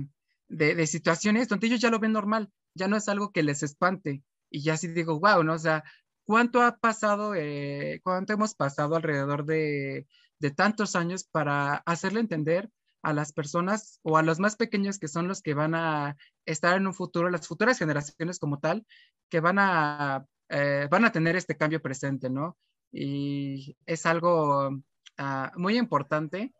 de, 0.51 0.87
situaciones 0.87 1.47
donde 1.47 1.67
ellos 1.67 1.79
ya 1.79 1.89
lo 1.89 1.99
ven 1.99 2.11
normal, 2.11 2.51
ya 2.75 2.87
no 2.87 2.97
es 2.97 3.07
algo 3.09 3.31
que 3.31 3.43
les 3.43 3.63
espante. 3.63 4.23
Y 4.49 4.63
ya 4.63 4.77
sí 4.77 4.87
digo, 4.87 5.19
wow, 5.19 5.43
¿no? 5.43 5.53
O 5.53 5.59
sea, 5.59 5.83
¿cuánto 6.25 6.61
ha 6.61 6.77
pasado, 6.77 7.35
eh, 7.35 8.01
cuánto 8.03 8.33
hemos 8.33 8.55
pasado 8.55 8.95
alrededor 8.95 9.45
de, 9.45 10.07
tantos 10.55 10.95
años 10.95 11.23
para 11.23 11.75
hacerle 11.85 12.19
entender 12.19 12.69
a 13.03 13.13
las 13.13 13.31
personas 13.31 13.99
o 14.03 14.17
a 14.17 14.23
los 14.23 14.39
más 14.39 14.55
pequeños 14.55 14.97
que 14.99 15.07
son 15.07 15.27
los 15.27 15.41
que 15.41 15.53
van 15.53 15.75
a 15.75 16.17
estar 16.45 16.77
en 16.77 16.87
un 16.87 16.93
futuro, 16.93 17.29
las 17.29 17.47
futuras 17.47 17.77
generaciones 17.77 18.39
como 18.39 18.59
tal, 18.59 18.85
que 19.29 19.39
van 19.39 19.57
a, 19.59 20.25
eh, 20.49 20.87
van 20.89 21.05
a 21.05 21.11
tener 21.11 21.35
este 21.35 21.57
cambio 21.57 21.81
presente, 21.81 22.29
¿no? 22.29 22.57
Y 22.91 23.77
es 23.85 24.05
algo 24.05 24.69
uh, 24.69 25.59
muy 25.59 25.77
importante 25.77 26.53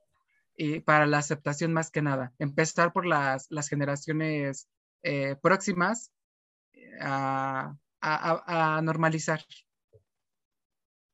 y 0.62 0.80
para 0.80 1.06
la 1.08 1.17
aceptación 1.17 1.74
más 1.74 1.89
que 1.91 2.02
nada. 2.02 2.34
Empezar 2.39 2.93
por 2.93 3.06
las, 3.06 3.47
las 3.50 3.67
generaciones 3.67 4.67
eh, 5.04 5.36
próximas 5.41 6.12
a, 7.02 7.76
a, 8.00 8.78
a 8.78 8.82
normalizar. 8.82 9.43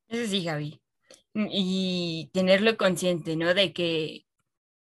Eso 0.09 0.29
sí, 0.29 0.45
Javi 0.45 0.81
y 1.51 2.29
tenerlo 2.33 2.77
consciente, 2.77 3.35
¿no? 3.35 3.53
De 3.53 3.73
que, 3.73 4.25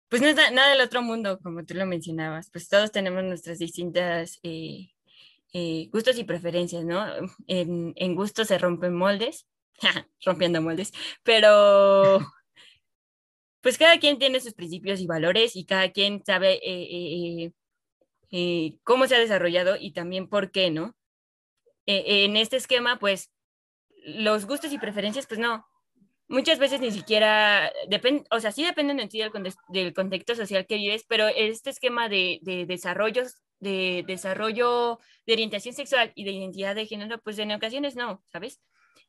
pues 0.08 0.22
no 0.22 0.28
es 0.28 0.36
nada 0.36 0.70
del 0.70 0.80
otro 0.80 1.02
mundo, 1.02 1.38
como 1.40 1.64
tú 1.64 1.74
lo 1.74 1.86
mencionabas, 1.86 2.50
pues 2.50 2.68
todos 2.68 2.92
tenemos 2.92 3.24
nuestras 3.24 3.58
distintas 3.58 4.38
eh, 4.42 4.90
eh, 5.52 5.88
gustos 5.92 6.18
y 6.18 6.24
preferencias, 6.24 6.84
¿no? 6.84 7.04
En, 7.46 7.94
en 7.96 8.14
gustos 8.14 8.48
se 8.48 8.58
rompen 8.58 8.94
moldes, 8.94 9.46
rompiendo 10.24 10.60
moldes, 10.60 10.92
pero 11.22 12.20
pues 13.64 13.78
cada 13.78 13.98
quien 13.98 14.18
tiene 14.18 14.38
sus 14.40 14.54
principios 14.54 15.00
y 15.00 15.06
valores 15.06 15.56
y 15.56 15.64
cada 15.64 15.90
quien 15.90 16.22
sabe 16.24 16.60
eh, 16.62 17.52
cómo 18.84 19.06
se 19.06 19.16
ha 19.16 19.18
desarrollado 19.18 19.76
y 19.80 19.92
también 19.92 20.28
por 20.28 20.52
qué, 20.52 20.70
¿no? 20.70 20.94
en 21.86 22.38
este 22.38 22.56
esquema, 22.56 22.98
pues 22.98 23.30
los 24.06 24.46
gustos 24.46 24.72
y 24.72 24.78
preferencias, 24.78 25.26
pues 25.26 25.38
no, 25.38 25.66
muchas 26.28 26.58
veces 26.58 26.80
ni 26.80 26.90
siquiera, 26.90 27.72
depende, 27.88 28.24
o 28.30 28.40
sea, 28.40 28.52
sí 28.52 28.64
dependen 28.64 29.00
en 29.00 29.08
del, 29.08 29.30
del, 29.68 29.94
contexto 29.94 30.34
social 30.34 30.66
que 30.66 30.76
vives, 30.76 31.04
pero 31.08 31.28
este 31.28 31.70
esquema 31.70 32.08
de, 32.08 32.38
de 32.42 32.66
desarrollos, 32.66 33.42
de 33.60 34.04
desarrollo 34.06 34.98
de 35.26 35.32
orientación 35.32 35.74
sexual 35.74 36.12
y 36.14 36.24
de 36.24 36.32
identidad 36.32 36.74
de 36.74 36.86
género, 36.86 37.18
pues 37.22 37.38
en 37.38 37.52
ocasiones 37.52 37.96
no, 37.96 38.22
¿sabes? 38.26 38.60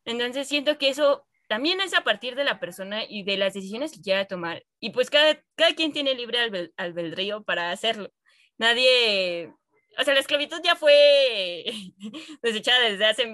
Entonces 0.06 0.47
siento 0.47 0.78
que 0.78 0.89
eso 0.89 1.26
también 1.48 1.82
es 1.82 1.93
a 1.93 2.04
partir 2.04 2.36
de 2.36 2.43
la 2.43 2.60
persona 2.60 3.04
y 3.08 3.24
de 3.24 3.38
las 3.38 3.54
decisiones 3.54 3.91
que 3.91 4.02
quiera 4.02 4.26
tomar. 4.26 4.64
Y 4.80 4.91
pues 4.91 5.10
cada, 5.10 5.41
cada 5.56 5.74
quien 5.76 5.93
tiene 5.93 6.16
libre 6.16 6.39
albed 6.39 6.72
albedrío 6.78 7.43
para 7.43 7.72
hacerlo. 7.72 8.12
Nadie, 8.58 9.54
o 9.98 10.04
sea, 10.04 10.14
la 10.14 10.20
esclavitud 10.20 10.62
ya 10.64 10.76
fue 10.76 11.66
desechada 12.41 12.89
desde 12.89 13.06
hace 13.06 13.34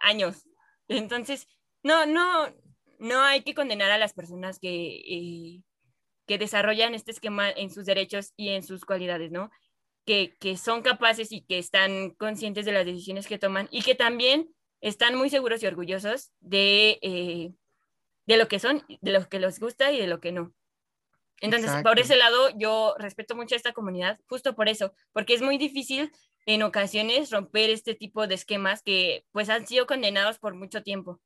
años. 0.00 0.48
Entonces, 0.88 1.46
no, 1.82 2.06
no, 2.06 2.54
no 2.98 3.22
hay 3.22 3.42
que 3.42 3.54
condenar 3.54 3.90
a 3.90 3.98
las 3.98 4.14
personas 4.14 4.58
que, 4.58 4.96
eh, 4.96 5.62
que 6.26 6.38
desarrollan 6.38 6.94
este 6.94 7.10
esquema 7.10 7.50
en 7.50 7.70
sus 7.70 7.86
derechos 7.86 8.32
y 8.36 8.50
en 8.50 8.62
sus 8.62 8.84
cualidades, 8.84 9.30
¿no? 9.30 9.50
Que, 10.04 10.36
que, 10.40 10.56
son 10.56 10.82
capaces 10.82 11.32
y 11.32 11.42
que 11.42 11.58
están 11.58 12.10
conscientes 12.10 12.64
de 12.64 12.72
las 12.72 12.86
decisiones 12.86 13.26
que 13.26 13.38
toman 13.38 13.68
y 13.70 13.82
que 13.82 13.94
también 13.94 14.48
están 14.80 15.16
muy 15.16 15.30
seguros 15.30 15.62
y 15.62 15.66
orgullosos 15.66 16.32
de, 16.40 16.98
eh, 17.02 17.52
de 18.26 18.36
lo 18.36 18.48
que 18.48 18.58
son, 18.58 18.84
de 19.00 19.12
lo 19.12 19.28
que 19.28 19.40
les 19.40 19.58
gusta 19.58 19.92
y 19.92 19.98
de 19.98 20.06
lo 20.06 20.20
que 20.20 20.32
no. 20.32 20.54
Entonces, 21.40 21.70
por 21.82 21.98
ese 22.00 22.16
lado, 22.16 22.50
yo 22.56 22.94
respeto 22.98 23.36
mucho 23.36 23.54
a 23.54 23.58
esta 23.58 23.72
comunidad, 23.72 24.18
justo 24.26 24.56
por 24.56 24.68
eso, 24.68 24.92
porque 25.12 25.34
es 25.34 25.42
muy 25.42 25.56
difícil 25.56 26.10
en 26.46 26.62
ocasiones 26.62 27.30
romper 27.30 27.70
este 27.70 27.94
tipo 27.94 28.26
de 28.26 28.34
esquemas 28.34 28.82
que 28.82 29.24
pues 29.32 29.48
han 29.48 29.66
sido 29.66 29.86
condenados 29.86 30.38
por 30.38 30.54
mucho 30.54 30.82
tiempo. 30.82 31.20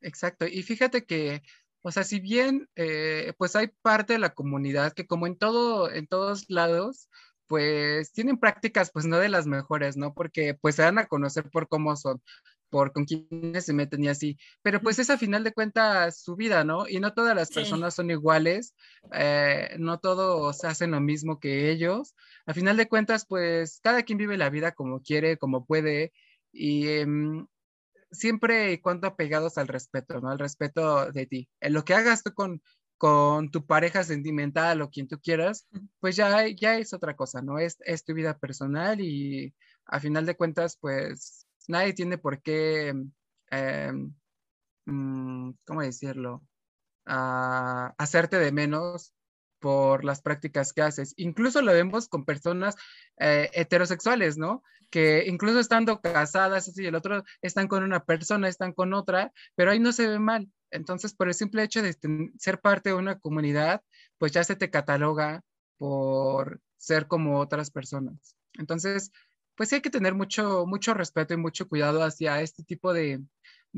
Exacto, 0.00 0.46
y 0.46 0.62
fíjate 0.62 1.04
que, 1.04 1.42
o 1.82 1.90
sea, 1.90 2.04
si 2.04 2.20
bien 2.20 2.68
eh, 2.76 3.32
pues 3.38 3.56
hay 3.56 3.68
parte 3.82 4.12
de 4.12 4.18
la 4.20 4.34
comunidad 4.34 4.92
que 4.92 5.06
como 5.06 5.26
en 5.26 5.36
todo, 5.36 5.90
en 5.90 6.06
todos 6.06 6.48
lados, 6.48 7.08
pues 7.48 8.12
tienen 8.12 8.38
prácticas 8.38 8.90
pues 8.92 9.06
no 9.06 9.18
de 9.18 9.28
las 9.28 9.46
mejores, 9.46 9.96
¿no? 9.96 10.14
Porque 10.14 10.54
pues 10.54 10.76
se 10.76 10.82
dan 10.82 10.98
a 10.98 11.06
conocer 11.06 11.50
por 11.50 11.68
cómo 11.68 11.96
son, 11.96 12.22
por 12.70 12.92
con 12.92 13.04
quiénes 13.04 13.64
se 13.66 13.72
meten 13.72 14.04
y 14.04 14.08
así, 14.08 14.38
pero 14.62 14.80
pues 14.80 14.98
es 14.98 15.10
a 15.10 15.18
final 15.18 15.44
de 15.44 15.52
cuentas 15.52 16.22
su 16.22 16.36
vida, 16.36 16.64
¿no? 16.64 16.86
Y 16.88 17.00
no 17.00 17.14
todas 17.14 17.34
las 17.34 17.50
personas 17.50 17.94
son 17.94 18.10
iguales, 18.10 18.74
eh, 19.12 19.74
no 19.78 19.98
todos 19.98 20.64
hacen 20.64 20.92
lo 20.92 21.00
mismo 21.00 21.40
que 21.40 21.70
ellos, 21.70 22.14
a 22.46 22.54
final 22.54 22.76
de 22.76 22.88
cuentas 22.88 23.26
pues 23.26 23.80
cada 23.82 24.02
quien 24.02 24.18
vive 24.18 24.36
la 24.36 24.50
vida 24.50 24.72
como 24.72 25.00
quiere, 25.02 25.38
como 25.38 25.64
puede, 25.64 26.12
y 26.52 26.88
em, 26.88 27.46
siempre 28.10 28.72
y 28.72 28.78
cuando 28.78 29.06
apegados 29.06 29.58
al 29.58 29.68
respeto, 29.68 30.20
¿no? 30.20 30.30
Al 30.30 30.38
respeto 30.38 31.10
de 31.12 31.26
ti. 31.26 31.48
En 31.60 31.72
lo 31.74 31.84
que 31.84 31.94
hagas 31.94 32.22
tú 32.22 32.32
con, 32.34 32.62
con 32.98 33.50
tu 33.50 33.64
pareja 33.66 34.04
sentimental 34.04 34.82
o 34.82 34.90
quien 34.90 35.08
tú 35.08 35.20
quieras, 35.20 35.66
pues 36.00 36.16
ya, 36.16 36.46
ya 36.48 36.76
es 36.78 36.92
otra 36.92 37.16
cosa, 37.16 37.42
¿no? 37.42 37.58
Es, 37.58 37.78
es 37.80 38.04
tu 38.04 38.14
vida 38.14 38.38
personal 38.38 39.00
y 39.00 39.54
a 39.86 40.00
final 40.00 40.26
de 40.26 40.36
cuentas, 40.36 40.76
pues 40.80 41.46
nadie 41.68 41.94
tiene 41.94 42.18
por 42.18 42.42
qué, 42.42 42.94
em, 43.50 44.14
mm, 44.86 45.52
¿cómo 45.66 45.82
decirlo? 45.82 46.42
Ah, 47.06 47.94
hacerte 47.98 48.38
de 48.38 48.52
menos 48.52 49.14
por 49.58 50.04
las 50.04 50.22
prácticas 50.22 50.72
que 50.72 50.82
haces. 50.82 51.14
Incluso 51.16 51.62
lo 51.62 51.72
vemos 51.72 52.08
con 52.08 52.24
personas 52.24 52.76
eh, 53.18 53.50
heterosexuales, 53.52 54.38
¿no? 54.38 54.62
Que 54.90 55.24
incluso 55.26 55.60
estando 55.60 56.00
casadas, 56.00 56.68
así, 56.68 56.86
el 56.86 56.94
otro 56.94 57.24
están 57.42 57.68
con 57.68 57.82
una 57.82 58.04
persona, 58.04 58.48
están 58.48 58.72
con 58.72 58.94
otra, 58.94 59.32
pero 59.54 59.70
ahí 59.70 59.80
no 59.80 59.92
se 59.92 60.06
ve 60.06 60.18
mal. 60.18 60.50
Entonces, 60.70 61.14
por 61.14 61.28
el 61.28 61.34
simple 61.34 61.62
hecho 61.62 61.82
de 61.82 61.96
ser 62.38 62.60
parte 62.60 62.90
de 62.90 62.96
una 62.96 63.18
comunidad, 63.18 63.82
pues 64.18 64.32
ya 64.32 64.44
se 64.44 64.56
te 64.56 64.70
cataloga 64.70 65.42
por 65.78 66.60
ser 66.76 67.06
como 67.06 67.38
otras 67.40 67.70
personas. 67.70 68.36
Entonces, 68.58 69.12
pues 69.54 69.72
hay 69.72 69.80
que 69.80 69.90
tener 69.90 70.14
mucho, 70.14 70.66
mucho 70.66 70.94
respeto 70.94 71.34
y 71.34 71.36
mucho 71.36 71.68
cuidado 71.68 72.02
hacia 72.02 72.40
este 72.42 72.62
tipo 72.62 72.92
de, 72.92 73.20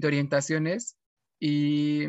orientaciones 0.02 0.96
y, 1.38 2.04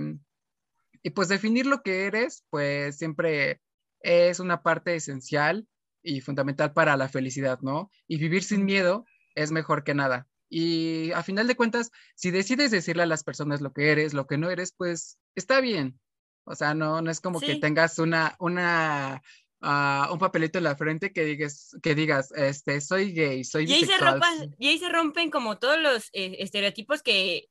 y, 1.04 1.10
pues 1.12 1.28
definir 1.28 1.66
lo 1.66 1.82
que 1.82 2.06
eres, 2.06 2.44
pues 2.50 2.98
siempre 2.98 3.62
es 4.02 4.40
una 4.40 4.64
parte 4.64 4.96
esencial 4.96 5.68
y 6.04 6.22
fundamental 6.22 6.74
para 6.74 6.98
la 6.98 7.10
felicidad, 7.10 7.60
¿no? 7.62 7.92
Y 8.08 8.18
vivir 8.18 8.44
sin 8.44 8.66
miedo 8.66 9.06
es 9.36 9.52
mejor 9.52 9.84
que 9.84 9.94
nada. 9.94 10.28
Y 10.50 11.12
a 11.14 11.24
final 11.24 11.48
de 11.48 11.56
cuentas, 11.56 11.92
si 12.16 12.32
decides 12.32 12.72
decirle 12.72 13.04
a 13.04 13.08
las 13.08 13.24
personas 13.24 13.62
lo 13.62 13.72
que 13.72 13.92
eres, 13.92 14.14
lo 14.14 14.28
que 14.28 14.38
no 14.38 14.50
eres, 14.50 14.74
pues 14.76 15.18
está 15.36 15.62
bien. 15.62 16.00
O 16.44 16.56
sea, 16.56 16.74
no, 16.74 17.02
no 17.02 17.10
es 17.12 17.22
como 17.22 17.40
que 17.40 17.56
tengas 17.56 18.00
una, 18.00 18.36
una 18.40 19.22
un 19.62 20.20
papelito 20.20 20.58
en 20.58 20.64
la 20.64 20.76
frente 20.76 21.14
que 21.14 21.24
digas, 21.24 21.78
que 21.84 21.94
digas, 21.94 22.32
este, 22.32 22.82
soy 22.82 23.14
gay, 23.14 23.44
soy 23.44 23.66
y 23.66 23.74
ahí 23.74 23.86
Se 23.86 23.98
rompen, 23.98 24.56
y 24.58 24.68
ahí 24.68 24.80
se 24.80 24.90
rompen 24.90 25.30
como 25.30 25.60
todos 25.60 25.80
los 25.80 26.10
eh, 26.14 26.38
estereotipos 26.40 27.04
que, 27.04 27.48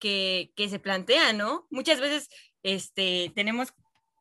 que, 0.00 0.52
que, 0.56 0.68
se 0.68 0.80
plantean, 0.80 1.38
¿no? 1.38 1.66
Muchas 1.70 2.00
veces 2.00 2.28
este, 2.64 3.30
tenemos 3.36 3.72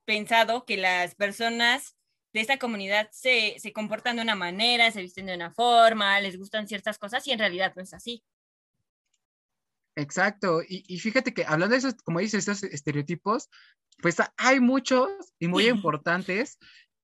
pensado 0.05 0.65
que 0.65 0.77
las 0.77 1.15
personas 1.15 1.95
de 2.33 2.41
esta 2.41 2.59
comunidad 2.59 3.09
se, 3.11 3.55
se 3.57 3.73
comportan 3.73 4.17
de 4.17 4.21
una 4.21 4.35
manera, 4.35 4.91
se 4.91 5.01
visten 5.01 5.25
de 5.25 5.35
una 5.35 5.51
forma, 5.51 6.19
les 6.19 6.37
gustan 6.37 6.67
ciertas 6.67 6.99
cosas 6.99 7.25
y 7.27 7.31
en 7.31 7.39
realidad 7.39 7.73
no 7.75 7.81
es 7.81 7.93
así. 7.93 8.23
Exacto, 9.95 10.61
y, 10.67 10.83
y, 10.87 10.99
fíjate 10.99 11.35
que 11.35 11.45
hablando 11.45 11.73
de 11.73 11.77
esos, 11.77 11.93
como 12.03 12.19
dices, 12.19 12.47
esos 12.47 12.63
estereotipos, 12.63 13.49
pues 14.01 14.17
hay 14.37 14.59
muchos 14.59 15.09
y 15.37 15.47
muy 15.47 15.67
importantes 15.67 16.57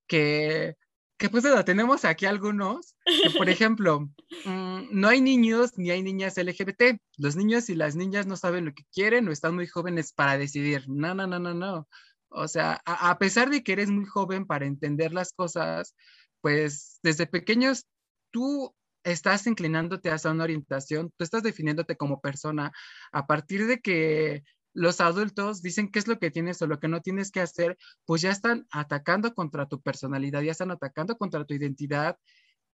que, 0.07 0.75
que 1.19 1.29
pues 1.29 1.43
tenemos 1.65 2.05
aquí 2.05 2.25
algunos, 2.25 2.95
que 3.05 3.29
por 3.37 3.49
ejemplo, 3.49 4.09
mm, 4.45 4.87
no 4.91 5.07
hay 5.09 5.21
niños 5.21 5.77
ni 5.77 5.91
hay 5.91 6.01
niñas 6.01 6.37
LGBT. 6.37 6.99
Los 7.17 7.35
niños 7.35 7.69
y 7.69 7.75
las 7.75 7.95
niñas 7.95 8.25
no 8.25 8.37
saben 8.37 8.65
lo 8.65 8.73
que 8.73 8.85
quieren 8.91 9.27
o 9.27 9.31
están 9.31 9.53
muy 9.53 9.67
jóvenes 9.67 10.13
para 10.13 10.37
decidir. 10.37 10.85
No, 10.87 11.13
no, 11.13 11.27
no, 11.27 11.37
no, 11.37 11.53
no. 11.53 11.87
O 12.29 12.47
sea, 12.47 12.81
a, 12.85 13.17
pesar 13.17 13.49
de 13.49 13.63
que 13.63 13.73
eres 13.73 13.89
muy 13.89 14.05
joven 14.05 14.45
para 14.45 14.65
entender 14.65 15.13
las 15.13 15.33
cosas, 15.33 15.95
pues 16.41 16.99
desde 17.03 17.27
pequeños 17.27 17.85
tú 18.31 18.73
estás 19.03 19.45
inclinándote 19.47 20.11
hacia 20.11 20.31
una 20.31 20.43
orientación, 20.43 21.11
tú 21.17 21.23
estás 21.23 21.43
definiéndote 21.43 21.97
como 21.97 22.21
persona 22.21 22.71
a 23.11 23.27
partir 23.27 23.67
de 23.67 23.79
que 23.79 24.43
los 24.79 25.01
adultos 25.01 25.61
dicen 25.61 25.91
qué 25.91 25.99
es 25.99 26.07
lo 26.07 26.19
que 26.19 26.31
tienes 26.31 26.61
o 26.61 26.67
lo 26.67 26.79
que 26.79 26.87
no 26.87 27.01
tienes 27.01 27.31
que 27.31 27.41
hacer, 27.41 27.77
pues 28.05 28.21
ya 28.21 28.31
están 28.31 28.65
atacando 28.71 29.33
contra 29.33 29.67
tu 29.67 29.81
personalidad, 29.81 30.41
ya 30.41 30.53
están 30.53 30.71
atacando 30.71 31.17
contra 31.17 31.43
tu 31.43 31.53
identidad. 31.53 32.17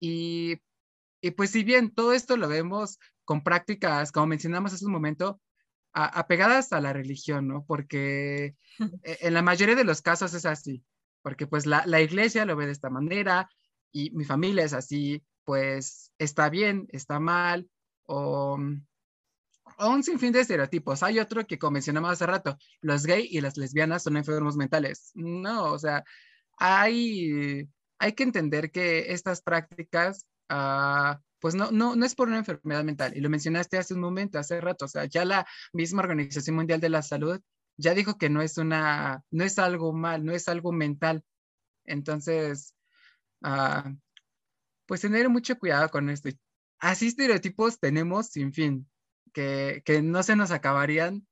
Y, 0.01 0.61
y 1.23 1.31
pues 1.31 1.51
si 1.51 1.65
bien 1.65 1.95
todo 1.95 2.13
esto 2.13 2.37
lo 2.37 2.47
vemos 2.47 2.99
con 3.25 3.43
prácticas, 3.43 4.13
como 4.13 4.27
mencionamos 4.27 4.75
hace 4.75 4.85
un 4.85 4.93
momento, 4.93 5.41
apegadas 5.95 6.75
a 6.75 6.81
la 6.83 6.93
religión, 6.93 7.49
¿no? 7.49 7.65
Porque 7.65 8.55
e, 9.03 9.19
en 9.21 9.33
la 9.33 9.41
mayoría 9.41 9.75
de 9.75 9.85
los 9.85 10.03
casos 10.03 10.35
es 10.35 10.45
así, 10.45 10.85
porque 11.23 11.47
pues 11.47 11.65
la, 11.65 11.85
la 11.87 12.03
iglesia 12.03 12.45
lo 12.45 12.55
ve 12.55 12.67
de 12.67 12.73
esta 12.73 12.91
manera 12.91 13.49
y 13.93 14.11
mi 14.11 14.25
familia 14.25 14.65
es 14.65 14.75
así, 14.75 15.25
pues 15.45 16.13
está 16.19 16.51
bien, 16.51 16.87
está 16.91 17.19
mal, 17.19 17.71
o 18.05 18.59
un 19.79 20.03
sinfín 20.03 20.33
de 20.33 20.41
estereotipos. 20.41 21.03
Hay 21.03 21.19
otro 21.19 21.47
que, 21.47 21.59
mencionamos 21.71 22.13
hace 22.13 22.27
rato, 22.27 22.59
los 22.81 23.07
gays 23.07 23.31
y 23.31 23.41
las 23.41 23.57
lesbianas 23.57 24.03
son 24.03 24.17
enfermos 24.17 24.57
mentales. 24.57 25.11
No, 25.15 25.73
o 25.73 25.79
sea, 25.79 26.05
hay, 26.59 27.69
hay 27.99 28.13
que 28.13 28.23
entender 28.23 28.71
que 28.71 29.13
estas 29.13 29.43
prácticas, 29.43 30.27
uh, 30.51 31.17
pues 31.41 31.55
no, 31.55 31.71
no, 31.71 31.97
no 31.97 32.07
es 32.07 32.15
por 32.15 32.29
una 32.29 32.39
enfermedad 32.39 32.85
mental. 32.85 33.17
Y 33.17 33.21
lo 33.21 33.31
mencionaste 33.31 33.79
hace 33.79 33.95
un 33.95 34.01
momento, 34.01 34.39
hace 34.39 34.61
rato. 34.61 34.85
O 34.87 34.89
sea, 34.89 35.05
ya 35.07 35.25
la 35.25 35.47
misma 35.73 36.03
Organización 36.03 36.57
Mundial 36.57 36.81
de 36.81 36.89
la 36.89 37.03
Salud 37.03 37.41
ya 37.77 37.95
dijo 37.95 38.17
que 38.19 38.31
no 38.31 38.41
es 38.43 38.59
una, 38.59 39.23
no 39.31 39.45
es 39.45 39.59
algo 39.59 39.93
mal, 39.93 40.25
no 40.25 40.33
es 40.33 40.49
algo 40.49 40.73
mental. 40.73 41.23
Entonces, 41.85 42.75
uh, 43.43 43.91
pues 44.87 45.01
tener 45.01 45.29
mucho 45.29 45.59
cuidado 45.59 45.89
con 45.91 46.09
esto. 46.11 46.31
Así 46.79 47.09
estereotipos 47.09 47.79
tenemos 47.81 48.29
sin 48.29 48.53
fin 48.53 48.89
que, 49.35 50.01
no 50.03 50.23
se 50.23 50.37
nos 50.37 50.51
acabarían 50.51 51.27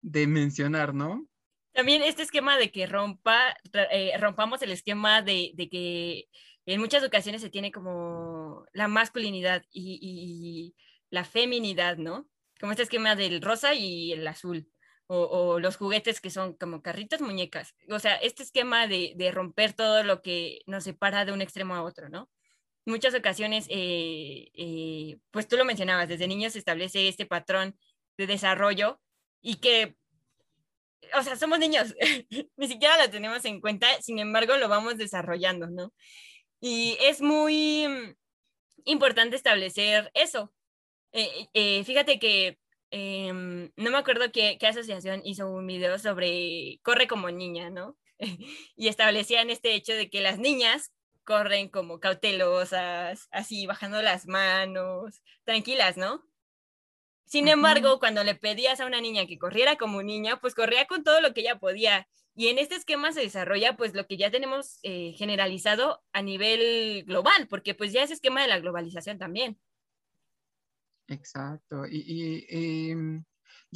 de 0.00 0.26
mencionar, 0.26 0.94
¿no? 0.94 1.26
También 1.72 2.02
este 2.02 2.22
esquema 2.22 2.56
de 2.56 2.70
que 2.70 2.86
rompa, 2.86 3.56
eh, 3.90 4.16
rompamos 4.18 4.62
el 4.62 4.70
esquema 4.70 5.22
de, 5.22 5.52
que 5.70 6.28
en 6.66 6.80
muchas 6.80 7.02
ocasiones 7.04 7.42
se 7.42 7.50
tiene 7.50 7.72
como 7.72 8.64
la 8.72 8.88
masculinidad 8.88 9.64
y, 9.70 10.74
la 11.10 11.24
feminidad, 11.24 11.96
¿no? 11.96 12.26
Como 12.58 12.72
este 12.72 12.84
esquema 12.84 13.14
del 13.14 13.42
rosa 13.42 13.74
y 13.74 14.12
el 14.12 14.26
azul, 14.26 14.68
o, 15.06 15.60
los 15.60 15.76
juguetes 15.76 16.20
que 16.20 16.30
son 16.30 16.54
como 16.54 16.82
carritas, 16.82 17.20
muñecas. 17.20 17.74
O 17.90 17.98
sea, 17.98 18.16
este 18.16 18.42
esquema 18.42 18.86
de, 18.86 19.12
de 19.16 19.30
romper 19.30 19.74
todo 19.74 20.02
lo 20.02 20.22
que 20.22 20.60
nos 20.66 20.84
separa 20.84 21.24
de 21.24 21.32
un 21.32 21.42
extremo 21.42 21.74
a 21.74 21.82
otro, 21.82 22.08
¿no? 22.08 22.30
Muchas 22.86 23.14
ocasiones, 23.14 23.66
eh, 23.68 24.50
eh, 24.54 25.18
pues 25.30 25.48
tú 25.48 25.56
lo 25.56 25.64
mencionabas, 25.64 26.08
desde 26.08 26.28
niños 26.28 26.52
se 26.52 26.58
establece 26.58 27.08
este 27.08 27.26
patrón 27.26 27.78
de 28.16 28.26
desarrollo 28.26 29.00
y 29.40 29.56
que, 29.56 29.96
o 31.18 31.22
sea, 31.22 31.36
somos 31.36 31.58
niños, 31.58 31.94
ni 32.56 32.68
siquiera 32.68 33.02
lo 33.02 33.10
tenemos 33.10 33.44
en 33.44 33.60
cuenta, 33.60 33.86
sin 34.02 34.18
embargo, 34.18 34.56
lo 34.56 34.68
vamos 34.68 34.96
desarrollando, 34.98 35.68
¿no? 35.68 35.92
Y 36.60 36.96
es 37.00 37.20
muy 37.20 37.86
importante 38.84 39.36
establecer 39.36 40.10
eso. 40.14 40.52
Eh, 41.12 41.84
fíjate 41.84 42.18
que 42.18 42.58
em, 42.90 43.70
no 43.76 43.90
me 43.90 43.98
acuerdo 43.98 44.32
qué, 44.32 44.56
qué 44.58 44.66
asociación 44.66 45.20
hizo 45.24 45.48
un 45.48 45.66
video 45.66 45.98
sobre 45.98 46.80
corre 46.82 47.06
como 47.06 47.30
niña, 47.30 47.70
¿no? 47.70 47.96
y 48.76 48.88
establecían 48.88 49.50
este 49.50 49.74
hecho 49.74 49.92
de 49.94 50.10
que 50.10 50.20
las 50.20 50.38
niñas 50.38 50.92
corren 51.24 51.68
como 51.68 52.00
cautelosas, 52.00 53.28
así 53.30 53.66
bajando 53.66 54.02
las 54.02 54.26
manos, 54.26 55.22
tranquilas, 55.44 55.96
¿no? 55.96 56.24
Sin 57.24 57.48
embargo, 57.48 57.98
cuando 57.98 58.22
le 58.22 58.34
pedías 58.34 58.80
a 58.80 58.86
una 58.86 59.00
niña 59.00 59.26
que 59.26 59.38
corriera 59.38 59.76
como 59.76 60.02
niña, 60.02 60.40
pues 60.40 60.54
corría 60.54 60.86
con 60.86 61.02
todo 61.02 61.20
lo 61.20 61.32
que 61.32 61.40
ella 61.40 61.58
podía. 61.58 62.06
Y 62.36 62.48
en 62.48 62.58
este 62.58 62.74
esquema 62.74 63.12
se 63.12 63.20
desarrolla 63.20 63.76
pues 63.76 63.94
lo 63.94 64.06
que 64.06 64.16
ya 64.16 64.30
tenemos 64.30 64.78
eh, 64.82 65.14
generalizado 65.16 66.02
a 66.12 66.22
nivel 66.22 67.04
global, 67.04 67.48
porque 67.48 67.74
pues 67.74 67.92
ya 67.92 68.02
es 68.02 68.10
esquema 68.10 68.42
de 68.42 68.48
la 68.48 68.60
globalización 68.60 69.18
también. 69.18 69.58
Exacto. 71.08 71.86
Y, 71.86 72.04
y, 72.06 72.94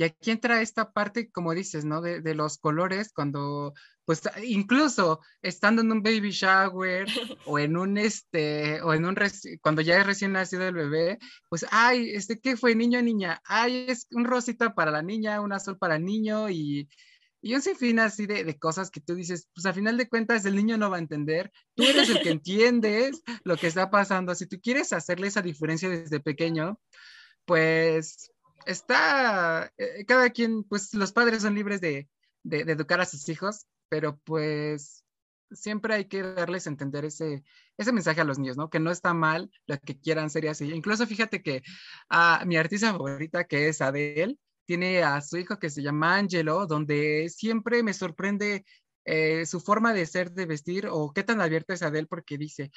aquí 0.05 0.31
entra 0.31 0.63
esta 0.63 0.93
parte, 0.93 1.31
como 1.31 1.55
dices, 1.55 1.85
¿no? 1.85 2.01
De, 2.01 2.21
de, 2.21 2.35
los 2.35 2.59
colores, 2.59 3.13
cuando, 3.13 3.75
pues, 4.05 4.23
incluso 4.43 5.21
estando 5.43 5.83
en 5.83 5.91
un 5.91 6.03
baby 6.03 6.31
shower 6.31 7.07
o 7.47 7.59
en 7.59 7.77
un, 7.77 7.99
este, 7.99 8.81
o 8.83 8.95
en 8.95 9.05
un, 9.05 9.17
cuando 9.61 9.83
ya 9.83 9.99
es 9.99 10.07
recién 10.07 10.33
nacido 10.33 10.69
el 10.69 10.75
bebé, 10.75 11.19
pues, 11.49 11.67
ay, 11.71 12.11
este, 12.11 12.39
¿qué 12.39 12.57
fue, 12.57 12.75
niño 12.75 13.01
o 13.01 13.03
niña? 13.03 13.41
Ay, 13.45 13.87
es 13.89 14.07
un 14.13 14.25
rosita 14.25 14.75
para 14.75 14.91
la 14.91 15.03
niña, 15.03 15.41
un 15.41 15.53
azul 15.53 15.79
para 15.79 15.97
el 15.97 16.05
niño 16.05 16.49
y, 16.49 16.89
y 17.41 17.55
un 17.55 17.63
sinfín 17.63 17.99
así 17.99 18.27
de, 18.27 18.45
de, 18.45 18.59
cosas 18.59 18.91
que 18.91 19.01
tú 19.01 19.15
dices, 19.15 19.49
pues 19.55 19.67
a 19.67 19.73
final 19.73 19.97
de 19.97 20.09
cuentas 20.09 20.45
el 20.45 20.57
niño 20.57 20.77
no 20.77 20.91
va 20.91 20.97
a 20.97 21.01
entender, 21.01 21.51
tú 21.75 21.85
eres 21.85 22.09
el 22.09 22.23
que 22.23 22.31
entiendes 22.31 23.23
lo 23.45 23.57
que 23.57 23.69
está 23.69 23.91
pasando, 23.91 24.35
si 24.35 24.47
tú 24.47 24.61
quieres 24.61 24.93
hacerle 24.93 25.29
esa 25.29 25.43
diferencia 25.43 25.89
desde 25.89 26.21
pequeño, 26.21 26.79
pues 27.45 28.31
está, 28.69 29.73
eh, 29.79 30.05
cada 30.07 30.31
quien, 30.31 30.63
pues 30.65 30.93
los 30.95 31.13
padres 31.13 31.43
son 31.43 31.55
libres 31.55 31.81
de, 31.81 32.09
educar 32.45 33.01
a 33.01 33.07
sus 33.07 33.29
hijos, 33.29 33.67
pero 33.89 34.19
pues 34.25 35.05
siempre 35.51 35.95
hay 35.95 36.05
que 36.07 36.23
darles 36.23 36.67
a 36.67 36.71
entender 36.71 37.05
ese, 37.07 37.43
mensaje 37.79 38.21
a 38.21 38.25
los 38.25 38.39
niños, 38.39 38.57
¿no? 38.57 38.71
Que 38.71 38.81
no 38.81 38.91
está 38.91 39.15
mal 39.15 39.51
lo 39.67 39.79
que 39.81 39.99
quieran 39.99 40.31
ser 40.31 40.49
así. 40.49 40.71
Incluso 40.73 41.07
fíjate 41.07 41.43
que 41.43 41.63
a 42.11 42.45
mi 42.47 42.57
artista 42.57 42.93
favorita, 42.93 43.45
que 43.45 43.69
es 43.69 43.81
Adele, 43.81 44.37
tiene 44.67 45.03
a 45.03 45.21
su 45.23 45.39
hijo 45.39 45.59
que 45.59 45.71
se 45.71 45.83
llama 45.83 46.17
Angelo, 46.17 46.67
donde 46.67 47.29
siempre 47.31 47.83
me 47.83 47.95
sorprende 47.95 48.67
eh, 49.07 49.47
su 49.47 49.61
forma 49.61 49.95
de 49.95 50.05
ser, 50.07 50.33
de 50.33 50.47
vestir, 50.47 50.89
o 50.91 51.13
qué 51.15 51.23
tan 51.23 51.41
abierta 51.41 51.73
es 51.73 51.83
Adele, 51.83 52.07
porque 52.07 52.37
dice, 52.37 52.71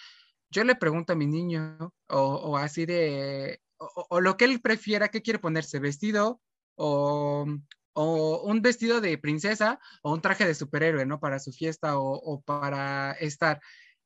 yo 0.49 0.63
le 0.63 0.75
pregunto 0.75 1.13
a 1.13 1.17
mi 1.17 1.27
niño, 1.27 1.93
o, 2.07 2.57
así 2.57 2.85
de, 2.85 3.61
o, 4.09 4.21
lo 4.21 4.37
que 4.37 4.45
él 4.45 4.61
prefiera, 4.61 5.09
qué 5.09 5.21
quiere 5.21 5.39
ponerse, 5.39 5.79
vestido 5.79 6.41
o, 6.75 7.45
un 7.93 8.61
vestido 8.61 9.01
de 9.01 9.17
princesa 9.17 9.79
o 10.01 10.13
un 10.13 10.21
traje 10.21 10.45
de 10.45 10.55
superhéroe, 10.55 11.05
¿no? 11.05 11.19
Para 11.19 11.39
su 11.39 11.51
fiesta 11.51 11.99
o, 11.99 12.41
para 12.41 13.11
estar. 13.13 13.61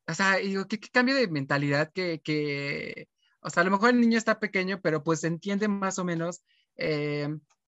O 0.07 0.13
sea, 0.13 0.37
digo, 0.37 0.65
¿qué, 0.67 0.79
cambio 0.79 1.15
de 1.15 1.27
mentalidad 1.27 1.91
que, 1.93 2.21
que, 2.23 3.07
o 3.41 3.49
sea, 3.49 3.61
a 3.61 3.63
lo 3.65 3.71
mejor 3.71 3.91
el 3.91 4.01
niño 4.01 4.17
está 4.17 4.39
pequeño, 4.39 4.81
pero 4.81 5.03
pues 5.03 5.23
entiende 5.23 5.67
más 5.67 5.99
o 5.99 6.05
menos 6.05 6.43
eh, 6.77 7.29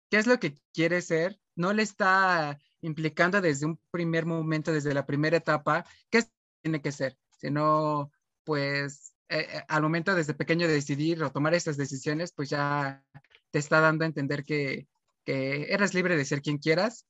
qué 0.09 0.17
es 0.17 0.27
lo 0.27 0.39
que 0.39 0.55
quiere 0.73 1.01
ser, 1.01 1.39
no 1.55 1.73
le 1.73 1.83
está 1.83 2.59
implicando 2.81 3.41
desde 3.41 3.65
un 3.65 3.79
primer 3.91 4.25
momento, 4.25 4.71
desde 4.71 4.93
la 4.93 5.05
primera 5.05 5.37
etapa, 5.37 5.85
qué 6.09 6.23
tiene 6.61 6.81
que 6.81 6.91
ser, 6.91 7.17
sino 7.39 8.11
pues 8.43 9.13
eh, 9.31 9.47
eh, 9.49 9.63
al 9.67 9.81
momento 9.81 10.13
desde 10.13 10.33
pequeño 10.33 10.67
de 10.67 10.73
decidir 10.73 11.23
o 11.23 11.31
tomar 11.31 11.53
esas 11.53 11.77
decisiones, 11.77 12.33
pues 12.33 12.49
ya 12.49 13.03
te 13.49 13.59
está 13.59 13.79
dando 13.79 14.03
a 14.03 14.07
entender 14.07 14.43
que, 14.43 14.87
que 15.25 15.73
eres 15.73 15.93
libre 15.93 16.17
de 16.17 16.25
ser 16.25 16.41
quien 16.41 16.57
quieras 16.57 17.07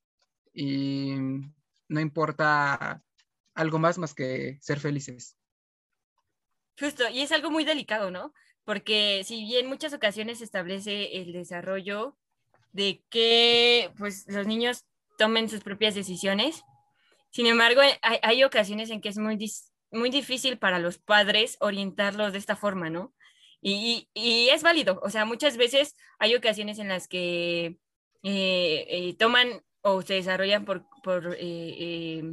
y 0.54 1.16
no 1.88 2.00
importa 2.00 3.02
algo 3.56 3.80
más 3.80 3.98
más 3.98 4.14
que 4.14 4.58
ser 4.62 4.80
felices. 4.80 5.36
Justo, 6.80 7.10
y 7.10 7.22
es 7.22 7.32
algo 7.32 7.52
muy 7.52 7.66
delicado, 7.66 8.12
¿no? 8.12 8.34
Porque 8.64 9.24
si 9.26 9.44
bien 9.44 9.66
en 9.66 9.70
muchas 9.70 9.94
ocasiones 9.94 10.38
se 10.38 10.46
establece 10.46 11.18
el 11.22 11.34
desarrollo 11.34 12.18
de 12.72 13.04
que 13.10 13.92
pues 13.98 14.26
los 14.28 14.48
niños 14.48 14.86
tomen 15.18 15.50
sus 15.50 15.62
propias 15.62 15.96
decisiones. 15.96 16.64
Sin 17.32 17.46
embargo, 17.46 17.82
hay, 18.02 18.44
ocasiones 18.44 18.90
en 18.90 19.02
que 19.02 19.10
es 19.10 19.18
muy, 19.18 19.38
muy 19.92 20.10
difícil 20.10 20.58
para 20.58 20.80
los 20.80 20.98
padres 20.98 21.58
orientarlos 21.60 22.34
de 22.34 22.40
esta 22.40 22.56
forma, 22.56 22.90
¿no? 22.90 23.14
Y, 23.62 24.10
es 24.52 24.64
válido, 24.64 25.00
o 25.04 25.10
sea, 25.10 25.26
muchas 25.26 25.56
veces 25.58 25.96
hay 26.20 26.36
ocasiones 26.36 26.80
en 26.80 26.88
las 26.88 27.08
que 27.08 27.78
eh, 28.24 28.86
eh, 28.90 29.16
toman 29.20 29.64
o 29.82 30.02
se 30.02 30.16
desarrollan 30.16 30.66
por, 30.66 30.86
por 31.04 31.36
eh, 31.40 32.24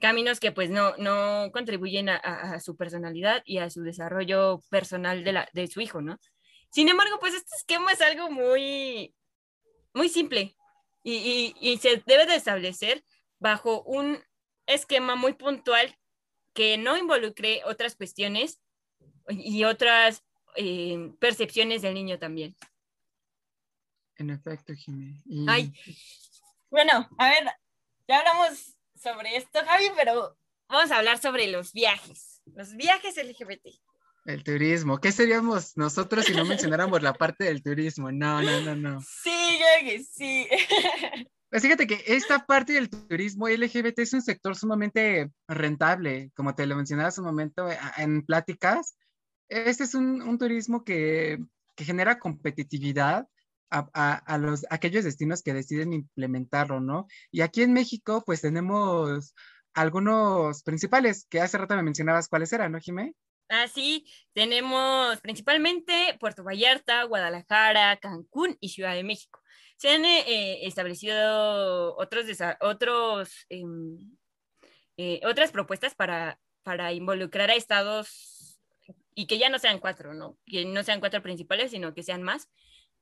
caminos 0.00 0.40
que 0.40 0.52
pues 0.52 0.70
no, 0.70 0.96
no 0.98 1.50
contribuyen 1.52 2.08
a, 2.08 2.16
a, 2.16 2.60
su 2.60 2.76
personalidad 2.76 3.42
y 3.44 3.58
a 3.58 3.70
su 3.70 3.82
desarrollo 3.82 4.60
personal 4.70 5.24
de, 5.24 5.32
la, 5.32 5.48
de 5.52 5.66
su 5.66 5.80
hijo, 5.80 6.00
¿no? 6.00 6.18
Sin 6.70 6.88
embargo, 6.88 7.18
pues 7.20 7.34
este 7.34 7.54
esquema 7.56 7.92
es 7.92 8.00
algo 8.00 8.30
muy, 8.30 9.14
muy 9.92 10.08
simple 10.08 10.56
y, 11.02 11.78
se 11.80 12.02
debe 12.06 12.26
de 12.26 12.36
establecer 12.36 13.04
bajo 13.38 13.82
un 13.82 14.18
esquema 14.66 15.16
muy 15.16 15.32
puntual 15.32 15.94
que 16.52 16.78
no 16.78 16.96
involucre 16.96 17.62
otras 17.64 17.96
cuestiones 17.96 18.60
y 19.28 19.64
otras 19.64 20.24
eh, 20.56 21.12
percepciones 21.18 21.82
del 21.82 21.94
niño 21.94 22.18
también. 22.18 22.56
En 24.16 24.30
efecto, 24.30 24.74
Jiménez. 24.74 25.22
Ay, 25.48 25.72
bueno, 26.70 27.08
a 27.18 27.28
ver, 27.30 27.44
ya 28.06 28.18
hablamos 28.18 28.76
sobre 28.94 29.36
esto, 29.36 29.60
Javi, 29.64 29.86
pero 29.96 30.36
vamos 30.68 30.90
a 30.90 30.98
hablar 30.98 31.18
sobre 31.18 31.46
los 31.46 31.72
viajes, 31.72 32.42
los 32.54 32.76
viajes 32.76 33.16
LGBT. 33.16 33.66
El 34.26 34.44
turismo. 34.44 34.98
¿Qué 34.98 35.12
seríamos 35.12 35.76
nosotros 35.76 36.26
si 36.26 36.34
no 36.34 36.44
mencionáramos 36.44 37.02
la 37.02 37.14
parte 37.14 37.44
del 37.44 37.62
turismo? 37.62 38.12
No, 38.12 38.42
no, 38.42 38.60
no, 38.60 38.76
no. 38.76 39.00
Sí, 39.00 39.58
yo 39.58 39.88
que 39.88 40.04
sí. 40.04 40.46
Pues 41.50 41.62
fíjate 41.62 41.88
que 41.88 42.04
esta 42.06 42.46
parte 42.46 42.74
del 42.74 42.88
turismo 42.88 43.48
LGBT 43.48 43.98
es 43.98 44.12
un 44.12 44.22
sector 44.22 44.56
sumamente 44.56 45.30
rentable, 45.48 46.30
como 46.36 46.54
te 46.54 46.64
lo 46.64 46.76
mencionaba 46.76 47.08
hace 47.08 47.20
un 47.20 47.26
momento 47.26 47.68
eh, 47.68 47.76
en 47.96 48.24
pláticas. 48.24 48.96
Este 49.48 49.82
es 49.82 49.96
un, 49.96 50.38
turismo 50.38 50.84
que, 50.84 51.38
genera 51.76 52.20
competitividad 52.20 53.26
a, 53.70 54.38
los, 54.38 54.66
aquellos 54.70 55.04
destinos 55.04 55.42
que 55.42 55.54
deciden 55.54 55.92
implementarlo, 55.92 56.80
¿no? 56.80 57.06
Y 57.32 57.40
aquí 57.40 57.62
en 57.62 57.72
México, 57.72 58.22
pues 58.24 58.42
tenemos 58.42 59.34
algunos 59.74 60.62
principales, 60.62 61.26
que 61.30 61.40
hace 61.40 61.58
rato 61.58 61.74
me 61.74 61.82
mencionabas 61.82 62.28
cuáles 62.28 62.52
eran, 62.52 62.72
¿no, 62.72 62.78
Jimé? 62.80 63.14
Así 63.48 64.06
tenemos 64.34 65.20
principalmente 65.20 66.16
Puerto 66.20 66.44
Vallarta, 66.44 67.02
Guadalajara, 67.04 67.96
Cancún 67.96 68.56
y 68.60 68.68
Ciudad 68.68 68.94
de 68.94 69.02
México. 69.02 69.40
Se 69.80 69.88
han 69.88 70.04
eh, 70.04 70.66
establecido 70.66 71.96
otros, 71.96 72.26
otros, 72.60 73.46
em, 73.48 74.14
eh, 74.98 75.22
otras 75.24 75.52
propuestas 75.52 75.94
para, 75.94 76.38
para 76.62 76.92
involucrar 76.92 77.48
a 77.48 77.54
estados 77.54 78.60
y 79.14 79.26
que 79.26 79.38
ya 79.38 79.48
no 79.48 79.58
sean 79.58 79.78
cuatro, 79.78 80.12
¿no? 80.12 80.36
Que 80.44 80.66
no 80.66 80.82
sean 80.82 81.00
cuatro 81.00 81.22
principales, 81.22 81.70
sino 81.70 81.94
que 81.94 82.02
sean 82.02 82.22
más. 82.22 82.50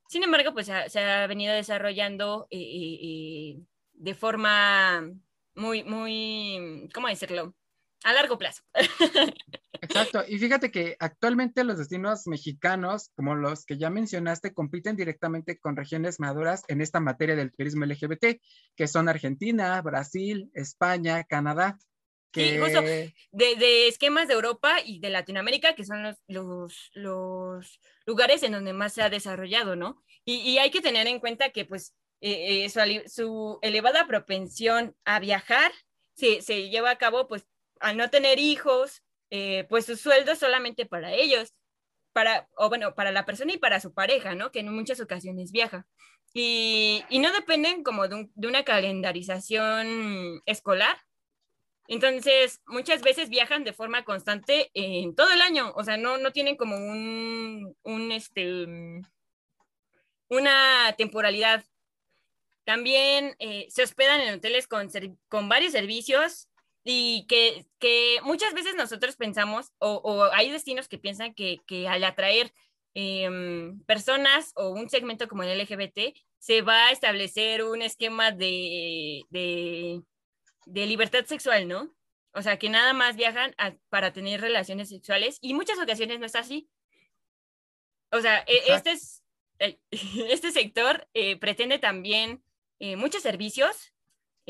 Sin 0.07 0.23
embargo, 0.23 0.53
pues 0.53 0.67
se 0.67 0.99
ha 1.01 1.27
venido 1.27 1.53
desarrollando 1.53 2.47
eh, 2.49 3.57
de 3.91 4.13
forma 4.13 5.05
muy, 5.55 5.83
muy, 5.83 6.89
¿cómo 6.93 7.09
decirlo? 7.09 7.55
A 8.05 8.13
largo 8.13 8.37
plazo. 8.37 8.63
Exacto, 9.81 10.23
y 10.27 10.37
fíjate 10.37 10.71
que 10.71 10.95
actualmente 10.99 11.63
los 11.63 11.77
destinos 11.77 12.27
mexicanos, 12.27 13.11
como 13.15 13.35
los 13.35 13.65
que 13.65 13.77
ya 13.77 13.89
mencionaste, 13.89 14.53
compiten 14.53 14.95
directamente 14.95 15.57
con 15.59 15.75
regiones 15.75 16.19
maduras 16.19 16.63
en 16.67 16.81
esta 16.81 16.99
materia 16.99 17.35
del 17.35 17.51
turismo 17.51 17.85
LGBT, 17.85 18.41
que 18.75 18.87
son 18.87 19.09
Argentina, 19.09 19.81
Brasil, 19.81 20.49
España, 20.53 21.23
Canadá. 21.23 21.77
Que... 22.31 22.59
Sí, 22.59 23.13
de, 23.31 23.87
esquemas 23.87 24.27
de 24.27 24.35
Europa 24.35 24.77
y 24.85 24.99
de 24.99 25.09
Latinoamérica, 25.09 25.73
que 25.73 25.83
son 25.83 26.03
los, 26.27 26.91
los, 26.93 27.79
lugares 28.05 28.43
en 28.43 28.51
donde 28.51 28.73
más 28.73 28.93
se 28.93 29.01
ha 29.01 29.09
desarrollado, 29.09 29.75
¿no? 29.75 30.03
Y, 30.25 30.57
hay 30.59 30.69
que 30.69 30.81
tener 30.81 31.07
en 31.07 31.19
cuenta 31.19 31.49
que, 31.49 31.65
pues, 31.65 31.95
eh, 32.21 32.65
eh, 32.65 32.69
su, 32.69 32.79
su, 33.07 33.59
elevada 33.63 34.05
propensión 34.05 34.95
a 35.05 35.19
viajar 35.19 35.71
se, 36.13 36.41
se 36.41 36.69
lleva 36.69 36.91
a 36.91 36.97
cabo, 36.97 37.27
pues, 37.27 37.47
al 37.79 37.97
no 37.97 38.09
tener 38.09 38.37
hijos, 38.37 39.01
eh, 39.29 39.65
pues 39.69 39.85
su 39.85 39.95
sueldo 39.95 40.35
solamente 40.35 40.85
para 40.85 41.13
ellos, 41.13 41.53
para, 42.13 42.47
o 42.57 42.69
bueno, 42.69 42.95
para 42.95 43.11
la 43.11 43.25
persona 43.25 43.53
y 43.53 43.57
para 43.57 43.79
su 43.79 43.93
pareja, 43.93 44.35
¿no? 44.35 44.51
Que 44.51 44.59
en 44.59 44.73
muchas 44.73 44.99
ocasiones 44.99 45.51
viaja. 45.51 45.85
Y, 46.33 47.03
y 47.09 47.19
no 47.19 47.31
dependen 47.31 47.83
como 47.83 48.07
de, 48.07 48.29
una 48.35 48.63
calendarización 48.63 50.41
escolar. 50.45 50.97
Entonces, 51.87 52.61
muchas 52.67 53.01
veces 53.01 53.29
viajan 53.29 53.63
de 53.63 53.73
forma 53.73 54.05
constante 54.05 54.69
en 54.73 55.15
todo 55.15 55.31
el 55.31 55.41
año, 55.41 55.73
o 55.75 55.83
sea, 55.83 55.97
no, 55.97 56.17
no 56.19 56.31
tienen 56.31 56.55
como 56.55 56.75
un, 56.75 57.75
un 57.81 58.11
este, 58.11 58.67
una 60.27 60.93
temporalidad. 60.97 61.63
También 62.63 63.35
eh, 63.39 63.67
se 63.69 63.83
hospedan 63.83 64.21
en 64.21 64.35
hoteles 64.35 64.67
con, 64.67 64.89
con 65.29 65.49
varios 65.49 65.71
servicios 65.71 66.48
y 66.91 67.27
que, 67.27 67.67
que, 67.77 68.19
muchas 68.23 68.53
veces 68.53 68.75
nosotros 68.75 69.15
pensamos, 69.15 69.71
o, 69.77 70.01
o 70.03 70.23
hay 70.33 70.49
destinos 70.49 70.87
que 70.87 70.97
piensan 70.97 71.35
que, 71.35 71.59
que 71.67 71.87
al 71.87 72.03
atraer 72.03 72.51
eh, 72.95 73.29
personas 73.85 74.53
o 74.55 74.69
un 74.69 74.89
segmento 74.89 75.27
como 75.27 75.43
el 75.43 75.59
LGBT, 75.59 76.15
se 76.39 76.61
va 76.61 76.87
a 76.87 76.91
establecer 76.91 77.63
un 77.63 77.81
esquema 77.83 78.31
de, 78.31 79.21
de, 79.29 80.01
de 80.65 80.85
libertad 80.87 81.25
sexual, 81.25 81.67
¿no? 81.67 81.93
O 82.33 82.41
sea, 82.41 82.57
que 82.57 82.69
nada 82.69 82.93
más 82.93 83.15
viajan 83.15 83.53
a, 83.57 83.75
para 83.89 84.11
tener 84.11 84.41
relaciones 84.41 84.89
sexuales 84.89 85.37
y 85.41 85.53
muchas 85.53 85.77
ocasiones 85.79 86.19
no 86.19 86.25
es 86.25 86.35
así. 86.35 86.69
O 88.11 88.21
sea, 88.21 88.43
e, 88.47 88.73
este, 88.73 88.91
es, 88.91 89.23
este 89.91 90.51
sector 90.51 91.07
eh, 91.13 91.37
pretende 91.37 91.77
también 91.77 92.43
eh, 92.79 92.95
muchos 92.95 93.21
servicios, 93.21 93.93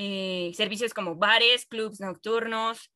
eh, 0.01 0.53
servicios 0.55 0.93
como 0.93 1.15
bares, 1.15 1.65
clubs 1.65 1.99
nocturnos, 1.99 2.91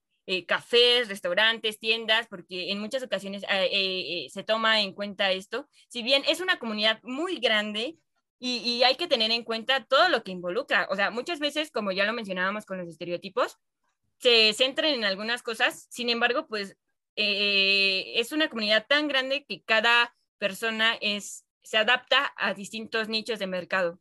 cafés, 0.48 1.10
restaurantes, 1.10 1.80
tiendas, 1.80 2.28
porque 2.28 2.72
en 2.72 2.80
muchas 2.80 3.04
ocasiones 3.04 3.44
se 3.44 4.44
toma 4.44 4.80
en 4.80 4.94
cuenta 4.94 5.34
esto. 5.34 5.68
Si 5.90 6.02
bien 6.02 6.24
es 6.30 6.40
una 6.40 6.60
comunidad 6.60 7.02
muy 7.04 7.40
grande, 7.40 7.98
y, 8.40 8.58
y, 8.60 8.84
hay 8.84 8.96
que 8.96 9.08
tener 9.08 9.32
en 9.32 9.44
cuenta 9.44 9.86
todo 9.86 10.08
lo 10.08 10.24
que 10.24 10.32
involucra. 10.32 10.88
O 10.90 10.96
sea, 10.96 11.12
muchas 11.12 11.40
veces, 11.40 11.72
como 11.72 11.92
ya 11.92 12.06
lo 12.06 12.14
mencionábamos 12.14 12.66
con 12.66 12.78
los 12.78 12.88
estereotipos, 12.88 13.58
se 14.20 14.54
centran 14.54 14.94
en 14.94 15.04
algunas 15.04 15.44
cosas, 15.44 15.88
sin 15.90 16.10
embargo, 16.10 16.48
pues 16.48 16.78
es 17.16 18.32
una 18.32 18.50
comunidad 18.50 18.86
tan 18.88 19.08
grande 19.08 19.46
que 19.46 19.62
cada 19.64 20.16
persona 20.38 20.98
es, 21.02 21.46
se 21.62 21.78
adapta 21.78 22.34
a 22.38 22.54
distintos 22.54 23.08
nichos 23.10 23.40
de 23.40 23.48
mercado. 23.48 24.00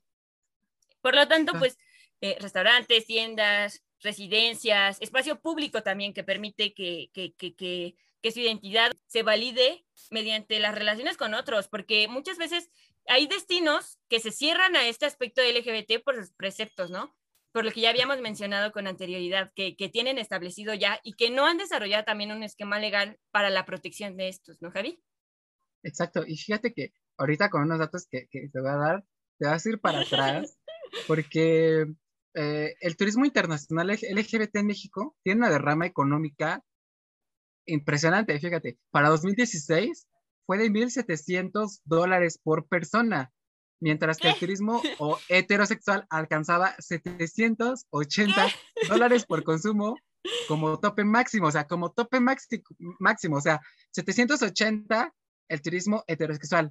Por 1.01 1.15
lo 1.15 1.27
tanto, 1.29 1.53
pues 1.59 1.79
eh, 2.23 2.37
restaurantes, 2.39 3.05
tiendas, 3.05 3.83
residencias, 4.01 4.97
espacio 5.01 5.41
público 5.41 5.83
también 5.83 6.15
que 6.15 6.23
permite 6.23 6.73
que, 6.73 7.11
que, 7.13 7.35
que, 7.35 7.55
que, 7.57 8.31
su 8.31 8.39
identidad 8.39 8.93
se 9.09 9.25
valide 9.25 9.85
mediante 10.13 10.61
las 10.61 10.73
relaciones 10.73 11.17
con 11.17 11.35
otros, 11.35 11.67
porque 11.67 12.07
muchas 12.07 12.39
veces 12.39 12.71
hay 13.09 13.27
destinos 13.27 13.99
que 14.09 14.21
se 14.21 14.31
cierran 14.31 14.77
a 14.77 14.87
este 14.87 15.05
aspecto 15.05 15.43
LGBT 15.43 16.01
por 16.05 16.15
sus 16.15 16.31
preceptos, 16.31 16.91
¿no? 16.91 17.13
Por 17.51 17.65
lo 17.65 17.73
que 17.73 17.81
ya 17.81 17.91
habíamos 17.91 18.21
mencionado 18.21 18.71
con 18.71 18.87
anterioridad, 18.87 19.53
que, 19.57 19.75
que 19.77 19.89
tienen 19.89 20.19
establecido 20.19 20.75
ya 20.75 21.01
y 21.03 21.15
que 21.15 21.31
no 21.31 21.45
han 21.45 21.59
desarrollado 21.59 22.05
también 22.05 22.31
un 22.31 22.45
esquema 22.45 22.79
legal 22.79 23.19
para 23.33 23.51
la 23.51 23.65
protección 23.65 24.17
de 24.17 24.29
estos, 24.29 24.63
¿no, 24.63 24.71
Javi? 24.71 25.03
Exacto, 25.83 26.25
y 26.25 26.37
fíjate 26.37 26.73
que 26.73 26.93
ahorita 27.17 27.51
con 27.51 27.63
unos 27.63 27.81
datos 27.81 28.07
que, 28.09 28.29
que 28.31 28.49
te 28.49 28.61
voy 28.61 28.71
a 28.71 28.77
dar, 28.77 29.05
te 29.39 29.47
vas 29.47 29.67
a 29.67 29.69
ir 29.69 29.81
para 29.81 30.01
atrás, 30.03 30.57
porque 31.09 31.93
eh, 32.35 32.75
el 32.81 32.97
turismo 32.97 33.25
internacional 33.25 33.89
LGBT 33.89 34.57
en 34.57 34.67
México 34.67 35.17
tiene 35.23 35.41
una 35.41 35.51
derrama 35.51 35.87
económica 35.87 36.63
impresionante, 37.67 38.39
fíjate, 38.39 38.79
para 38.91 39.09
2016 39.11 40.09
fue 40.47 40.59
de 40.59 40.71
1.700 40.71 41.81
dólares 41.85 42.39
por 42.43 42.67
persona, 42.67 43.33
mientras 43.81 44.19
que 44.19 44.31
el 44.31 44.39
turismo 44.39 44.83
o 44.99 45.19
heterosexual 45.29 46.07
alcanzaba 46.11 46.75
780 46.79 48.47
dólares 48.89 49.25
por 49.27 49.45
consumo 49.45 49.97
como 50.49 50.79
tope 50.79 51.05
máximo, 51.05 51.49
o 51.49 51.51
sea, 51.51 51.67
como 51.67 51.93
tope 51.93 52.21
máximo, 52.21 52.63
máximo, 52.99 53.37
o 53.37 53.41
sea, 53.41 53.61
780 53.91 55.13
el 55.49 55.63
turismo 55.63 56.05
heterosexual, 56.07 56.71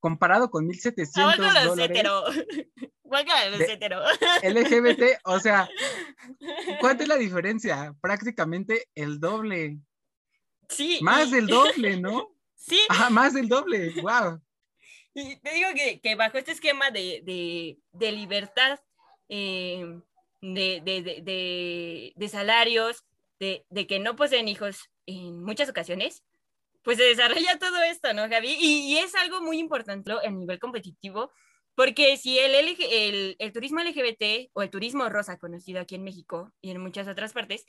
comparado 0.00 0.50
con 0.50 0.66
1700 0.66 1.36
dólares. 1.64 2.02
LGBT, 4.42 5.20
o 5.24 5.38
sea, 5.38 5.68
¿cuánto 6.80 7.02
es 7.02 7.08
la 7.08 7.16
diferencia? 7.16 7.94
Prácticamente 8.00 8.88
el 8.94 9.20
doble. 9.20 9.78
Sí. 10.68 10.98
Más 11.02 11.30
del 11.30 11.46
doble, 11.46 11.98
¿no? 12.00 12.32
Sí. 12.58 12.80
Ajá, 12.88 13.10
más 13.10 13.32
del 13.32 13.48
doble, 13.48 13.94
wow. 14.02 14.40
Y 15.14 15.36
te 15.36 15.54
digo 15.54 15.68
que, 16.02 16.14
bajo 16.16 16.36
este 16.36 16.50
esquema 16.50 16.90
de, 16.90 17.78
libertad, 17.92 18.80
eh, 19.28 20.00
de, 20.40 22.12
de, 22.16 22.28
salarios, 22.28 23.04
de, 23.38 23.86
que 23.86 23.98
no 23.98 24.16
poseen 24.16 24.48
hijos 24.48 24.90
en 25.06 25.44
muchas 25.44 25.68
ocasiones, 25.68 26.24
pues 26.82 26.98
se 26.98 27.04
desarrolla 27.04 27.58
todo 27.58 27.82
esto, 27.82 28.12
¿no, 28.14 28.28
Javi? 28.28 28.56
Y, 28.60 28.96
es 28.98 29.14
algo 29.14 29.40
muy 29.40 29.58
importante 29.58 30.12
a 30.12 30.30
nivel 30.30 30.58
competitivo, 30.58 31.32
porque 31.76 32.16
si 32.16 32.38
el, 32.38 32.54
el, 32.54 33.36
el, 33.38 33.52
turismo 33.52 33.80
LGBT 33.80 34.50
o 34.54 34.62
el 34.62 34.70
turismo 34.70 35.08
rosa, 35.08 35.38
conocido 35.38 35.80
aquí 35.80 35.94
en 35.94 36.02
México 36.02 36.52
y 36.60 36.70
en 36.70 36.80
muchas 36.80 37.06
otras 37.06 37.32
partes, 37.32 37.66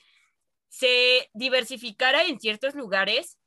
se 0.69 1.29
diversificara 1.33 2.23
en 2.23 2.39
ciertos 2.39 2.73
lugares, 2.73 3.37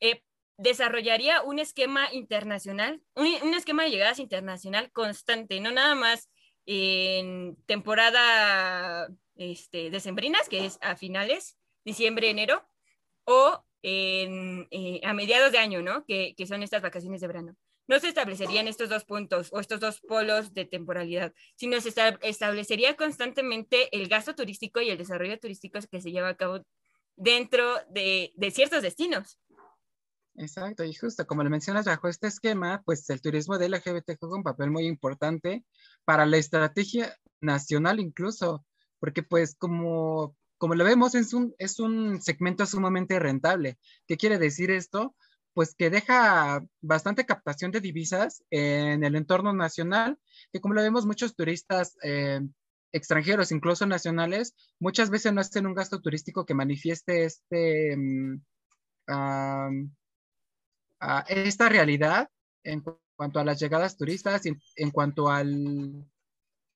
eh, 0.00 0.22
desarrollaría 0.56 1.42
un 1.42 1.58
esquema 1.58 2.12
internacional, 2.12 3.02
un, 3.14 3.54
esquema 3.54 3.84
de 3.84 3.90
llegadas 3.90 4.18
internacional 4.18 4.90
constante, 4.92 5.60
no 5.60 5.70
nada 5.70 5.94
más 5.94 6.30
en 6.66 7.56
temporada 7.66 9.08
este, 9.36 9.90
decembrinas, 9.90 10.48
que 10.48 10.66
es 10.66 10.78
a 10.80 10.96
finales, 10.96 11.58
diciembre, 11.84 12.30
enero, 12.30 12.66
o 13.24 13.64
eh, 13.82 15.00
a 15.04 15.12
mediados 15.12 15.52
de 15.52 15.58
año, 15.58 15.82
¿no? 15.82 16.04
Que, 16.04 16.34
son 16.46 16.62
estas 16.62 16.82
vacaciones 16.82 17.20
de 17.20 17.26
verano. 17.26 17.56
No 17.88 18.00
se 18.00 18.08
establecerían 18.08 18.68
estos 18.68 18.88
dos 18.88 19.04
puntos 19.04 19.48
o 19.52 19.60
estos 19.60 19.80
dos 19.80 20.00
polos 20.00 20.52
de 20.54 20.64
temporalidad, 20.64 21.32
sino 21.54 21.80
se 21.80 21.92
establecería 22.22 22.96
constantemente 22.96 23.96
el 23.96 24.08
gasto 24.08 24.34
turístico 24.34 24.80
y 24.80 24.90
el 24.90 24.98
desarrollo 24.98 25.38
turístico 25.38 25.78
que 25.90 26.00
se 26.00 26.10
lleva 26.10 26.28
a 26.30 26.36
cabo 26.36 26.64
dentro 27.16 27.74
de, 27.90 28.32
ciertos 28.52 28.82
destinos. 28.82 29.38
Exacto, 30.34 30.84
y 30.84 30.92
justo 30.92 31.26
como 31.26 31.42
le 31.42 31.48
mencionas 31.48 31.86
bajo 31.86 32.08
este 32.08 32.26
esquema, 32.26 32.82
pues 32.84 33.08
el 33.08 33.22
turismo 33.22 33.56
de 33.56 33.70
LGBT 33.70 34.18
juega 34.18 34.36
un 34.36 34.42
papel 34.42 34.70
muy 34.70 34.86
importante 34.86 35.64
para 36.04 36.26
la 36.26 36.36
estrategia 36.36 37.16
nacional 37.40 38.00
incluso, 38.00 38.66
porque 38.98 39.22
pues 39.22 39.54
como 39.54 40.36
como 40.58 40.74
lo 40.74 40.84
vemos, 40.84 41.14
es 41.14 41.34
un, 41.34 41.54
es 41.58 41.78
un 41.80 42.20
segmento 42.22 42.64
sumamente 42.66 43.18
rentable. 43.18 43.78
¿Qué 44.06 44.16
quiere 44.16 44.38
decir 44.38 44.70
esto? 44.70 45.14
Pues 45.56 45.74
que 45.74 45.88
deja 45.88 46.62
bastante 46.82 47.24
captación 47.24 47.70
de 47.70 47.80
divisas 47.80 48.44
en 48.50 49.02
el 49.02 49.16
entorno 49.16 49.54
nacional, 49.54 50.18
que 50.52 50.60
como 50.60 50.74
lo 50.74 50.82
vemos, 50.82 51.06
muchos 51.06 51.34
turistas 51.34 51.96
eh, 52.02 52.42
extranjeros, 52.92 53.52
incluso 53.52 53.86
nacionales, 53.86 54.54
muchas 54.78 55.08
veces 55.08 55.32
no 55.32 55.40
hacen 55.40 55.66
un 55.66 55.72
gasto 55.72 56.02
turístico 56.02 56.44
que 56.44 56.52
manifieste 56.52 57.24
este, 57.24 57.96
mm, 57.96 58.42
esta 61.26 61.70
realidad 61.70 62.28
en 62.62 62.84
cuanto 63.16 63.40
a 63.40 63.44
las 63.46 63.58
llegadas 63.58 63.96
turistas 63.96 64.44
y 64.44 64.52
en 64.76 64.90
cuanto 64.90 65.30
al, 65.30 66.04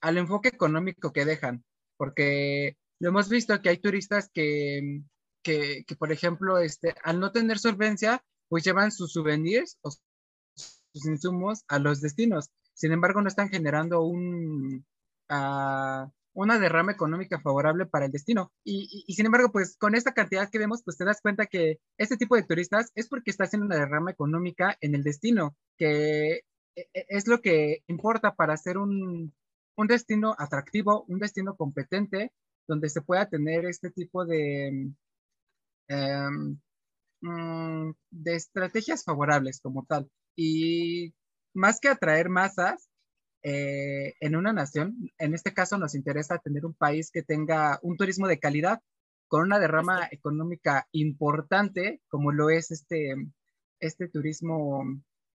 al 0.01 0.17
enfoque 0.17 0.49
económico 0.49 1.13
que 1.13 1.27
dejan, 1.27 1.67
porque 1.99 2.79
lo 2.99 3.11
hemos 3.11 3.29
visto 3.29 3.61
que 3.61 3.69
hay 3.69 3.77
turistas 3.77 4.31
que, 4.33 5.03
que, 5.43 5.85
que, 5.87 5.97
por 5.97 6.13
ejemplo, 6.13 6.57
este, 6.57 6.95
al 7.05 7.21
no 7.21 7.31
tener 7.31 7.59
solvencia, 7.59 8.25
pues 8.51 8.65
llevan 8.65 8.91
sus 8.91 9.13
souvenirs 9.13 9.79
o 9.83 9.91
sus 10.55 11.07
insumos 11.07 11.65
a 11.69 11.79
los 11.79 12.01
destinos. 12.01 12.51
Sin 12.75 12.93
embargo, 12.93 13.23
no 13.23 13.29
están 13.29 13.49
generando 13.49 14.03
un, 14.03 14.85
uh, 15.31 16.11
una 16.35 16.59
derrama 16.59 16.93
económica 16.93 17.41
favorable 17.41 17.87
para 17.87 18.07
el 18.07 18.13
destino. 18.13 18.53
Y, 18.65 19.05
y, 19.07 19.15
sin 19.15 19.27
embargo, 19.27 19.53
pues 19.53 19.77
con 19.79 19.95
esta 19.95 20.13
cantidad 20.15 20.51
que 20.51 20.59
vemos, 20.59 20.83
pues 20.85 20.97
te 20.97 21.05
das 21.05 21.21
cuenta 21.23 21.47
que 21.47 21.79
este 21.97 22.17
tipo 22.17 22.35
de 22.35 22.43
turistas 22.43 22.91
es 22.97 23.09
porque 23.09 23.31
está 23.31 23.45
haciendo 23.45 23.67
una 23.67 23.77
derrama 23.77 24.11
económica 24.11 24.77
en 24.81 24.97
el 24.97 25.05
destino, 25.05 25.57
que 25.79 26.43
e, 26.75 26.89
e, 26.93 27.07
es 27.09 27.29
lo 27.29 27.41
que 27.41 27.85
importa 27.87 28.35
para 28.35 28.55
hacer 28.55 28.79
un, 28.79 29.33
un 29.77 29.87
destino 29.87 30.35
atractivo, 30.39 31.05
un 31.07 31.21
destino 31.21 31.57
competente 31.57 32.33
donde 32.67 32.89
se 32.89 33.03
pueda 33.03 33.29
tener 33.29 33.65
este 33.67 33.91
tipo 33.91 34.25
de, 34.25 34.93
em, 35.89 36.61
mm, 37.21 37.93
de 38.11 38.35
estrategias 38.35 39.05
favorables 39.05 39.61
como 39.61 39.85
tal. 39.85 40.11
Y 40.37 41.15
más 41.55 41.81
que 41.81 41.89
atraer 41.89 42.29
masas 42.29 42.89
eh, 43.43 44.15
en 44.21 44.37
una 44.37 44.53
nación, 44.53 45.11
en 45.19 45.35
este 45.35 45.55
caso 45.55 45.79
nos 45.79 45.95
interesa 45.95 46.39
tener 46.39 46.67
un 46.67 46.75
país 46.75 47.11
que 47.11 47.23
tenga 47.23 47.79
un 47.83 47.97
turismo 47.97 48.29
de 48.29 48.39
calidad, 48.39 48.83
con 49.29 49.43
una 49.43 49.61
derrama 49.61 50.09
económica 50.11 50.89
importante, 50.91 52.03
como 52.09 52.33
lo 52.33 52.51
es 52.51 52.73
este, 52.73 53.15
este 53.79 54.09
turismo 54.09 54.83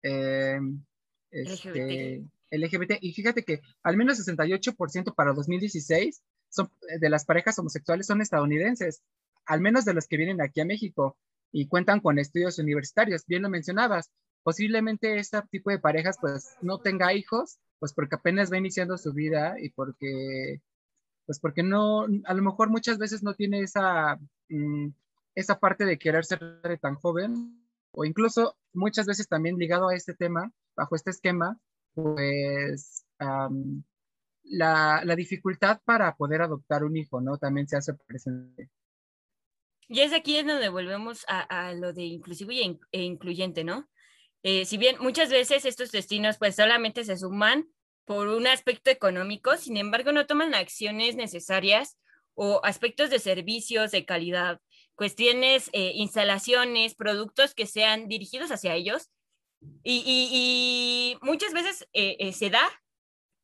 em, 0.03 0.83
este, 1.31 2.25
LGBT. 2.51 2.99
Y 3.03 3.13
fíjate 3.13 3.45
que 3.45 3.61
al 3.83 3.99
menos 3.99 4.19
68% 4.19 5.15
para 5.15 5.35
2016 5.35 6.23
son, 6.49 6.71
eh, 6.89 6.99
de 7.01 7.11
las 7.11 7.27
parejas 7.27 7.59
homosexuales 7.59 8.07
son 8.07 8.23
estadounidenses, 8.23 9.03
al 9.45 9.61
menos 9.61 9.85
de 9.85 9.93
los 9.93 10.07
que 10.07 10.17
vienen 10.17 10.41
aquí 10.41 10.61
a 10.61 10.65
México 10.65 11.19
y 11.53 11.69
cuentan 11.69 12.01
con 12.01 12.19
estudios 12.19 12.59
universitarios. 12.59 13.25
Bien 13.27 13.43
lo 13.43 13.51
mencionabas, 13.51 14.11
posiblemente 14.43 15.19
este 15.19 15.41
tipo 15.51 15.71
de 15.71 15.79
parejas 15.79 16.17
pues 16.21 16.57
no 16.63 16.79
tenga 16.79 17.15
hijos, 17.15 17.59
pues 17.79 17.93
porque 17.93 18.17
apenas 18.17 18.51
va 18.51 18.59
iniciando 18.59 18.97
su 18.99 19.13
vida 19.13 19.57
y 19.61 19.71
porque, 19.71 20.61
pues 21.27 21.39
porque 21.39 21.63
no, 21.63 22.07
a 22.25 22.35
lo 22.35 22.43
mejor 22.43 22.71
muchas 22.71 22.99
veces 22.99 23.23
no 23.23 23.35
tiene 23.35 23.61
esa, 23.61 24.19
mm, 24.49 24.89
esa 25.35 25.61
parte 25.61 25.85
de 25.85 25.99
querer 25.99 26.25
ser 26.25 26.41
tan 26.81 26.97
joven 26.97 27.63
o 27.93 28.05
incluso 28.05 28.57
muchas 28.73 29.07
veces 29.07 29.29
también 29.29 29.57
ligado 29.59 29.89
a 29.89 29.95
este 29.95 30.15
tema, 30.15 30.51
bajo 30.75 30.97
este 30.97 31.11
esquema, 31.11 31.59
pues 31.95 33.05
la, 34.45 35.15
dificultad 35.17 35.81
para 35.85 36.15
poder 36.17 36.43
adoptar 36.43 36.85
un 36.85 36.97
hijo, 36.97 37.21
¿no? 37.21 37.39
También 37.39 37.69
se 37.69 37.77
hace 37.77 37.95
presente. 37.95 38.71
Y 39.93 40.01
es 40.01 40.15
aquí 40.15 40.39
es 40.39 40.47
donde 40.47 40.71
volvemos 40.71 41.27
a, 41.29 41.75
lo 41.75 41.93
de 41.93 42.05
inclusivo 42.05 42.51
e 42.51 43.03
incluyente, 43.03 43.63
¿no? 43.63 43.91
eh, 44.43 44.65
si 44.65 44.79
bien 44.79 44.97
muchas 45.01 45.29
veces 45.29 45.67
estos 45.67 45.93
destinos 45.93 46.39
pues 46.39 46.57
solamente 46.57 47.05
se 47.05 47.19
suman 47.19 47.69
por 48.07 48.29
un 48.29 48.47
aspecto 48.47 48.91
económico, 48.91 49.55
sin 49.59 49.77
embargo 49.77 50.11
no 50.13 50.27
toman 50.27 50.55
acciones 50.55 51.15
necesarias 51.15 51.99
o 52.35 52.61
aspectos 52.65 53.11
de 53.11 53.19
servicios 53.19 53.91
de 53.91 54.07
calidad, 54.07 54.63
cuestiones, 54.95 55.69
eh, 55.75 55.93
instalaciones, 55.95 56.95
productos 56.95 57.55
que 57.55 57.67
sean 57.67 58.09
dirigidos 58.09 58.51
hacia 58.51 58.75
ellos. 58.75 59.11
Y, 59.85 61.19
muchas 61.21 61.53
veces 61.53 61.87
eh, 61.93 62.33
se 62.33 62.49
da 62.49 62.67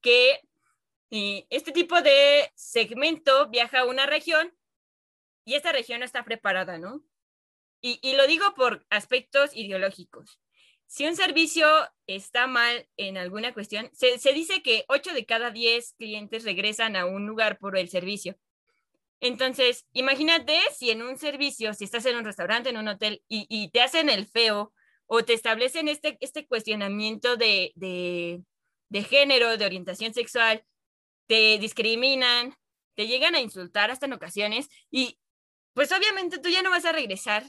que 0.00 0.40
este 1.10 1.72
tipo 1.72 2.00
de 2.00 2.50
segmento 2.56 3.50
viaja 3.50 3.80
a 3.80 3.84
una 3.84 4.06
región 4.06 4.57
y 5.48 5.54
esta 5.54 5.72
región 5.72 6.00
no 6.00 6.04
está 6.04 6.24
preparada, 6.24 6.76
¿no? 6.76 7.02
Y, 7.80 7.98
y, 8.02 8.16
lo 8.16 8.26
digo 8.26 8.54
por 8.54 8.84
aspectos 8.90 9.56
ideológicos. 9.56 10.38
Si 10.86 11.06
un 11.06 11.16
servicio 11.16 11.66
está 12.06 12.46
mal 12.46 12.86
en 12.98 13.16
alguna 13.16 13.54
cuestión, 13.54 13.88
se, 13.94 14.18
dice 14.34 14.62
que 14.62 14.84
8 14.88 15.14
de 15.14 15.24
cada 15.24 15.50
10 15.50 15.94
clientes 15.94 16.44
regresan 16.44 16.96
a 16.96 17.06
un 17.06 17.26
lugar 17.26 17.58
por 17.58 17.78
el 17.78 17.88
servicio. 17.88 18.36
Entonces, 19.20 19.86
imagínate 19.94 20.60
si 20.76 20.90
en 20.90 21.00
un 21.00 21.16
servicio, 21.16 21.72
si 21.72 21.84
estás 21.84 22.04
en 22.04 22.16
un 22.16 22.26
restaurante, 22.26 22.68
en 22.68 22.76
un 22.76 22.88
hotel 22.88 23.22
y, 23.26 23.70
te 23.70 23.80
hacen 23.80 24.10
el 24.10 24.26
feo 24.26 24.74
o 25.06 25.24
te 25.24 25.32
establecen 25.32 25.88
este, 25.88 26.18
este 26.20 26.46
cuestionamiento 26.46 27.38
de, 27.38 27.72
de 27.74 29.02
género, 29.02 29.56
de 29.56 29.64
orientación 29.64 30.12
sexual, 30.12 30.62
te 31.26 31.56
discriminan, 31.58 32.54
te 32.96 33.06
llegan 33.06 33.34
a 33.34 33.40
insultar 33.40 33.90
hasta 33.90 34.04
en 34.04 34.12
ocasiones 34.12 34.68
y 34.90 35.18
pues 35.78 35.92
obviamente 35.92 36.38
tú 36.38 36.48
ya 36.48 36.60
no 36.60 36.70
vas 36.70 36.84
a 36.86 36.90
regresar 36.90 37.44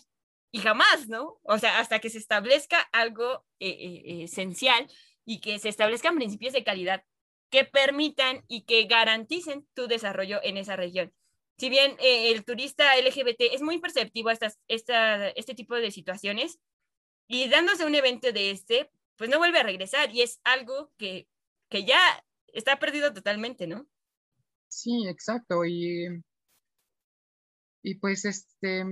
y 0.51 0.59
jamás, 0.59 1.07
¿no? 1.07 1.39
O 1.41 1.57
sea, 1.57 1.79
hasta 1.79 1.97
que 1.97 2.11
se 2.11 2.19
establezca 2.19 2.79
algo 2.91 3.43
eh, 3.59 3.69
eh, 3.69 4.23
esencial 4.25 4.85
y 5.25 5.41
que 5.41 5.57
se 5.57 5.67
establezcan 5.67 6.15
principios 6.15 6.53
de 6.53 6.63
calidad 6.63 7.03
que 7.49 7.65
permitan 7.65 8.45
y 8.47 8.65
que 8.65 8.83
garanticen 8.83 9.67
tu 9.73 9.87
desarrollo 9.87 10.39
en 10.43 10.57
esa 10.57 10.75
región. 10.75 11.11
Si 11.57 11.71
bien 11.71 11.95
eh, 11.97 12.29
el 12.29 12.45
turista 12.45 12.95
LGBT 13.01 13.51
es 13.51 13.63
muy 13.63 13.79
perceptivo 13.79 14.29
a 14.29 14.33
estas, 14.33 14.59
esta, 14.67 15.29
este 15.29 15.55
tipo 15.55 15.73
de 15.73 15.89
situaciones 15.89 16.59
y 17.27 17.49
dándose 17.49 17.83
un 17.83 17.95
evento 17.95 18.31
de 18.31 18.51
este, 18.51 18.91
pues 19.15 19.31
no 19.31 19.39
vuelve 19.39 19.57
a 19.57 19.63
regresar 19.63 20.13
y 20.13 20.21
es 20.21 20.39
algo 20.43 20.91
que, 20.99 21.27
que 21.67 21.83
ya 21.83 21.99
está 22.53 22.77
perdido 22.77 23.11
totalmente, 23.11 23.65
¿no? 23.65 23.89
Sí, 24.67 25.07
exacto. 25.07 25.65
Y 25.65 26.21
y 27.81 27.95
pues, 27.95 28.25
este, 28.25 28.85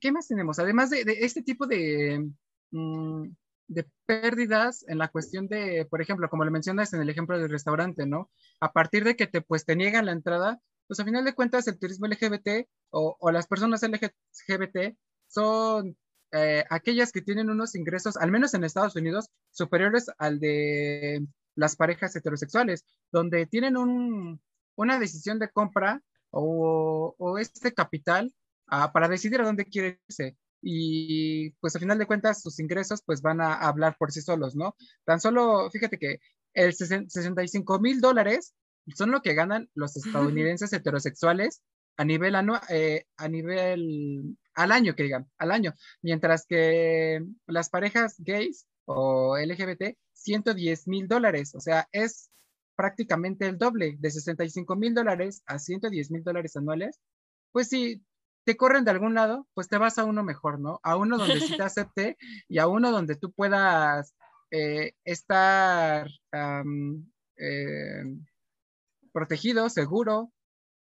¿qué, 0.00 0.12
más 0.12 0.28
tenemos? 0.28 0.58
Además 0.58 0.90
de, 0.90 1.02
este 1.06 1.42
tipo 1.42 1.66
de, 1.66 2.30
mm, 2.70 3.24
de 3.68 3.86
pérdidas 4.06 4.84
en 4.88 4.98
la 4.98 5.08
cuestión 5.08 5.48
de, 5.48 5.86
por 5.90 6.00
ejemplo, 6.00 6.28
como 6.28 6.44
le 6.44 6.50
mencionas 6.50 6.92
en 6.92 7.00
el 7.02 7.10
ejemplo 7.10 7.38
del 7.38 7.50
restaurante, 7.50 8.06
¿no? 8.06 8.30
A 8.60 8.72
partir 8.72 9.04
de 9.04 9.16
que 9.16 9.26
te, 9.26 9.42
pues, 9.42 9.64
te 9.64 9.76
niegan 9.76 10.06
la 10.06 10.12
entrada, 10.12 10.60
pues 10.86 10.98
a 11.00 11.04
final 11.04 11.24
de 11.24 11.34
cuentas 11.34 11.68
el 11.68 11.78
turismo 11.78 12.06
LGBT 12.06 12.68
o, 12.90 13.16
o 13.20 13.30
las 13.30 13.46
personas 13.46 13.82
LGBT 13.82 14.96
son 15.28 15.96
eh, 16.32 16.64
aquellas 16.70 17.12
que 17.12 17.22
tienen 17.22 17.50
unos 17.50 17.74
ingresos, 17.74 18.16
al 18.16 18.30
menos 18.30 18.54
en 18.54 18.64
Estados 18.64 18.96
Unidos, 18.96 19.30
superiores 19.50 20.10
al 20.18 20.38
de 20.38 21.26
las 21.56 21.76
parejas 21.76 22.14
heterosexuales, 22.14 22.84
donde 23.10 23.46
tienen 23.46 23.76
un, 23.76 24.40
una 24.76 24.98
decisión 24.98 25.38
de 25.38 25.50
compra 25.50 26.02
o, 26.30 27.38
este 27.38 27.72
capital 27.72 28.32
ah, 28.68 28.92
para 28.92 29.08
decidir 29.08 29.40
a 29.40 29.44
dónde 29.44 29.66
quiere 29.66 30.00
irse. 30.08 30.36
Y 30.62 31.50
pues 31.60 31.74
al 31.74 31.80
final 31.80 31.98
de 31.98 32.06
cuentas 32.06 32.42
sus 32.42 32.58
ingresos 32.58 33.02
pues 33.04 33.22
van 33.22 33.40
a 33.40 33.54
hablar 33.54 33.96
por 33.98 34.12
sí 34.12 34.20
solos, 34.20 34.54
¿no? 34.54 34.76
Tan 35.04 35.20
solo, 35.20 35.70
fíjate 35.70 35.98
que 35.98 36.20
el 36.54 36.74
65 36.74 37.80
mil 37.80 38.00
dólares 38.00 38.54
son 38.94 39.10
lo 39.10 39.22
que 39.22 39.34
ganan 39.34 39.70
los 39.74 39.96
estadounidenses 39.96 40.72
heterosexuales 40.72 41.62
a 41.96 42.04
nivel 42.04 42.34
anual, 42.34 42.60
eh, 42.68 43.04
a 43.16 43.28
nivel 43.28 44.36
al 44.54 44.72
año, 44.72 44.94
que 44.94 45.04
digan, 45.04 45.30
al 45.38 45.50
año, 45.50 45.74
mientras 46.02 46.46
que 46.46 47.24
las 47.46 47.70
parejas 47.70 48.16
gays 48.18 48.66
o 48.86 49.36
LGBT, 49.38 49.96
110 50.12 50.88
mil 50.88 51.08
dólares, 51.08 51.54
o 51.54 51.60
sea, 51.60 51.88
es 51.92 52.30
prácticamente 52.80 53.46
el 53.46 53.58
doble, 53.58 53.98
de 53.98 54.10
65 54.10 54.74
mil 54.74 54.94
dólares 54.94 55.42
a 55.44 55.58
110 55.58 56.10
mil 56.10 56.24
dólares 56.24 56.56
anuales, 56.56 56.98
pues 57.52 57.68
si 57.68 58.02
te 58.46 58.56
corren 58.56 58.86
de 58.86 58.90
algún 58.90 59.12
lado, 59.12 59.46
pues 59.52 59.68
te 59.68 59.76
vas 59.76 59.98
a 59.98 60.04
uno 60.04 60.24
mejor, 60.24 60.58
¿no? 60.58 60.80
A 60.82 60.96
uno 60.96 61.18
donde 61.18 61.40
sí 61.40 61.58
te 61.58 61.62
acepte 61.62 62.16
y 62.48 62.56
a 62.56 62.68
uno 62.68 62.90
donde 62.90 63.16
tú 63.16 63.32
puedas 63.32 64.14
eh, 64.50 64.94
estar 65.04 66.08
eh, 67.36 68.02
protegido, 69.12 69.68
seguro 69.68 70.32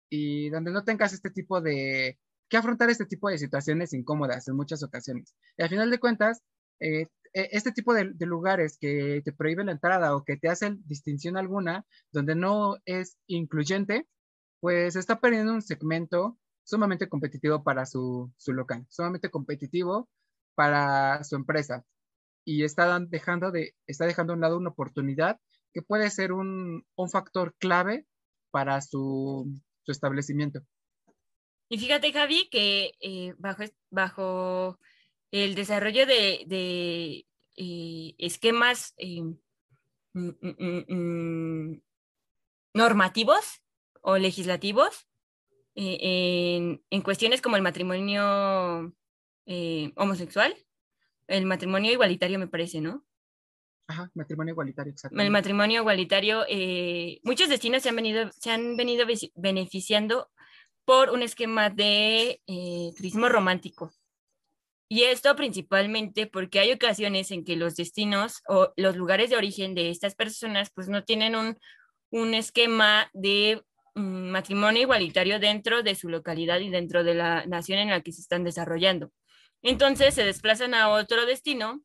y 0.10 0.50
donde 0.50 0.72
no 0.72 0.86
tengas 0.86 1.12
este 1.12 1.30
tipo 1.30 1.60
de 1.60 2.18
que 2.48 2.56
afrontar 2.56 2.89
este 2.89 3.06
tipo 3.06 3.30
de 3.30 3.38
situaciones 3.38 3.92
incómodas 3.92 4.48
en 4.48 4.56
muchas 4.56 4.82
ocasiones. 4.82 5.36
Y 5.58 5.64
al 5.64 5.70
final 5.70 5.92
de 5.92 6.00
cuentas, 6.00 6.42
eh, 6.80 7.08
este 7.34 7.71
tipo 7.71 7.93
de, 7.93 8.13
lugares 8.25 8.77
que 8.79 9.21
te 9.23 9.32
prohíben 9.32 9.67
la 9.67 9.73
entrada 9.73 10.15
o 10.15 10.23
que 10.23 10.38
te 10.38 10.49
hacen 10.49 10.82
distinción 10.86 11.38
alguna, 11.38 11.86
donde 12.11 12.36
no 12.36 12.77
es 12.86 13.17
incluyente, 13.27 14.07
pues 14.59 14.95
está 14.95 15.19
perdiendo 15.19 15.53
un 15.53 15.61
segmento 15.61 16.38
sumamente 16.63 17.09
competitivo 17.09 17.63
para 17.63 17.86
su, 17.86 18.32
local, 18.47 18.86
sumamente 18.89 19.29
competitivo 19.29 20.09
para 20.55 21.23
su 21.23 21.36
empresa. 21.36 21.86
Y 22.45 22.63
está 22.63 22.99
dejando, 22.99 23.51
de, 23.51 23.75
está 23.88 24.05
dejando 24.05 24.34
a 24.34 24.36
un 24.36 24.41
lado 24.41 24.57
una 24.57 24.69
oportunidad 24.69 25.39
que 25.73 25.82
puede 25.82 26.09
ser 26.09 26.34
un, 26.34 26.86
factor 27.11 27.55
clave 27.57 28.05
para 28.51 28.82
su, 28.82 29.47
establecimiento. 29.88 30.61
Y 31.69 31.77
fíjate, 31.77 32.11
Javi, 32.11 32.49
que 32.49 32.91
eh, 32.99 33.34
bajo, 33.38 33.63
bajo 33.89 34.79
el 35.32 35.55
desarrollo 35.55 36.05
de, 36.05 37.25
eh, 37.55 38.15
esquemas 38.17 38.93
eh, 38.97 39.21
mm, 40.13 40.29
mm, 40.41 40.86
mm, 40.88 41.82
normativos 42.73 43.61
o 44.01 44.17
legislativos 44.17 45.07
eh, 45.75 46.79
en, 46.89 47.01
cuestiones 47.01 47.41
como 47.41 47.55
el 47.55 47.61
matrimonio 47.61 48.93
homosexual, 49.95 50.55
el 51.27 51.45
matrimonio 51.45 51.91
igualitario 51.91 52.39
me 52.39 52.47
parece, 52.47 52.82
¿no? 52.82 53.05
Ajá, 53.88 54.09
matrimonio 54.13 54.53
igualitario, 54.53 54.91
exacto. 54.91 55.19
El 55.19 55.32
matrimonio 55.32 55.82
igualitario, 55.82 56.45
muchos 57.23 57.49
destinos 57.49 57.84
se 57.84 57.89
han 57.89 57.95
venido, 57.95 58.32
se 58.32 58.51
han 58.51 58.77
venido 58.77 59.05
beneficiando 59.36 60.29
por 60.86 61.09
un 61.09 61.21
esquema 61.23 61.69
de 61.69 62.41
turismo 62.95 63.27
romántico. 63.27 63.91
Y 64.92 65.04
esto 65.04 65.38
principalmente 65.38 66.28
porque 66.28 66.60
hay 66.60 66.74
ocasiones 66.74 67.32
en 67.32 67.46
que 67.46 67.56
los 67.56 67.78
destinos 67.78 68.44
o 68.46 68.74
los 68.76 68.98
lugares 68.98 69.30
de 69.30 69.38
origen 69.38 69.74
de 69.74 69.89
estas 69.89 70.16
personas 70.16 70.70
pues 70.70 70.89
no 70.89 71.06
tienen 71.06 71.34
un, 71.34 72.34
esquema 72.34 73.10
de 73.14 73.64
mm, 73.96 74.32
matrimonio 74.32 74.82
igualitario 74.82 75.39
dentro 75.39 75.82
de 75.82 75.96
su 75.96 76.10
localidad 76.10 76.60
y 76.60 76.70
dentro 76.70 77.06
de 77.06 77.14
la 77.14 77.46
nación 77.46 77.80
en 77.80 77.89
la 77.89 78.02
que 78.02 78.12
se 78.12 78.20
están 78.20 78.44
desarrollando. 78.44 79.14
Entonces 79.62 80.14
se 80.14 80.26
desplazan 80.26 80.74
a 80.74 80.89
otro 80.89 81.26
destino 81.26 81.82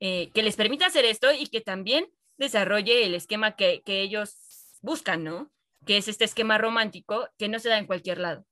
eh, 0.00 0.30
que 0.34 0.42
les 0.42 0.56
permita 0.56 0.86
hacer 0.86 1.04
esto 1.04 1.28
y 1.32 1.46
que 1.46 1.60
también 1.60 2.08
desarrolle 2.36 3.06
el 3.06 3.14
esquema 3.14 3.54
que, 3.54 3.80
que 3.84 4.00
ellos 4.00 4.76
buscan, 4.80 5.22
¿no? 5.22 5.52
Que 5.86 5.98
es 5.98 6.08
este 6.08 6.24
esquema 6.24 6.58
romántico 6.58 7.28
que 7.38 7.48
no 7.48 7.60
se 7.60 7.68
da 7.68 7.78
en 7.78 7.86
cualquier 7.86 8.18
lado. 8.18 8.44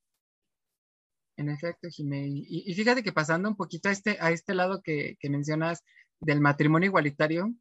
En 1.39 1.49
efecto, 1.49 1.89
Jiménez. 1.89 2.45
Y, 2.49 2.75
fíjate 2.75 3.05
que 3.05 3.13
pasando 3.13 3.49
un 3.49 3.57
poquito 3.57 3.89
a 3.89 3.93
este, 3.93 4.19
a 4.21 4.33
este 4.33 4.55
lado 4.55 4.83
que, 4.83 5.17
mencionas 5.31 5.85
del 6.19 6.41
matrimonio 6.41 6.89
igualitario, 6.89 7.55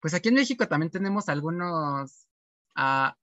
pues 0.00 0.12
aquí 0.12 0.28
en 0.28 0.34
México 0.34 0.68
también 0.68 0.90
tenemos 0.90 1.30
algunos, 1.30 2.26
ah, 2.76 3.16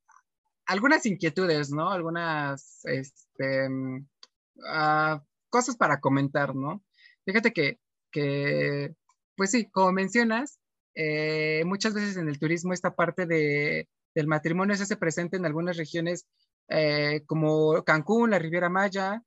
algunas 0.66 1.06
inquietudes, 1.06 1.70
¿no? 1.70 1.92
Algunas 1.92 2.82
este, 2.86 3.70
ah, 4.68 5.22
cosas 5.50 5.78
para 5.78 6.00
comentar, 6.00 6.56
¿no? 6.56 6.84
Fíjate 7.24 7.54
que, 7.54 7.80
que 8.12 8.96
pues 9.36 9.52
sí, 9.52 9.70
como 9.70 9.92
mencionas, 9.92 10.60
eh, 10.96 11.64
muchas 11.66 11.94
veces 11.94 12.18
en 12.18 12.30
el 12.30 12.40
turismo 12.40 12.74
esta 12.74 12.96
parte 12.96 13.28
de, 13.28 13.88
del 14.16 14.28
matrimonio 14.28 14.76
se 14.76 14.84
hace 14.84 14.98
presente 14.98 15.38
en 15.38 15.46
algunas 15.46 15.78
regiones 15.78 16.26
eh, 16.68 17.22
como 17.28 17.84
Cancún, 17.84 18.32
la 18.32 18.40
Riviera 18.40 18.70
Maya, 18.70 19.24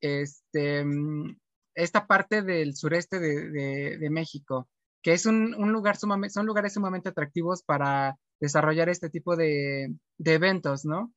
este, 0.00 0.84
mm, 0.84 1.36
esta 1.74 2.06
parte 2.06 2.42
del 2.42 2.76
sureste 2.76 3.20
de, 3.20 4.08
México, 4.10 4.68
que 5.02 5.12
es 5.12 5.26
un, 5.26 5.52
lugar 5.72 5.96
sumamente, 5.96 6.34
son 6.34 6.46
lugares 6.46 6.74
sumamente 6.74 7.10
atractivos 7.10 7.62
para 7.62 8.16
desarrollar 8.40 8.88
este 8.88 9.10
tipo 9.10 9.36
de, 9.36 9.94
eventos, 10.18 10.84
¿no? 10.84 11.12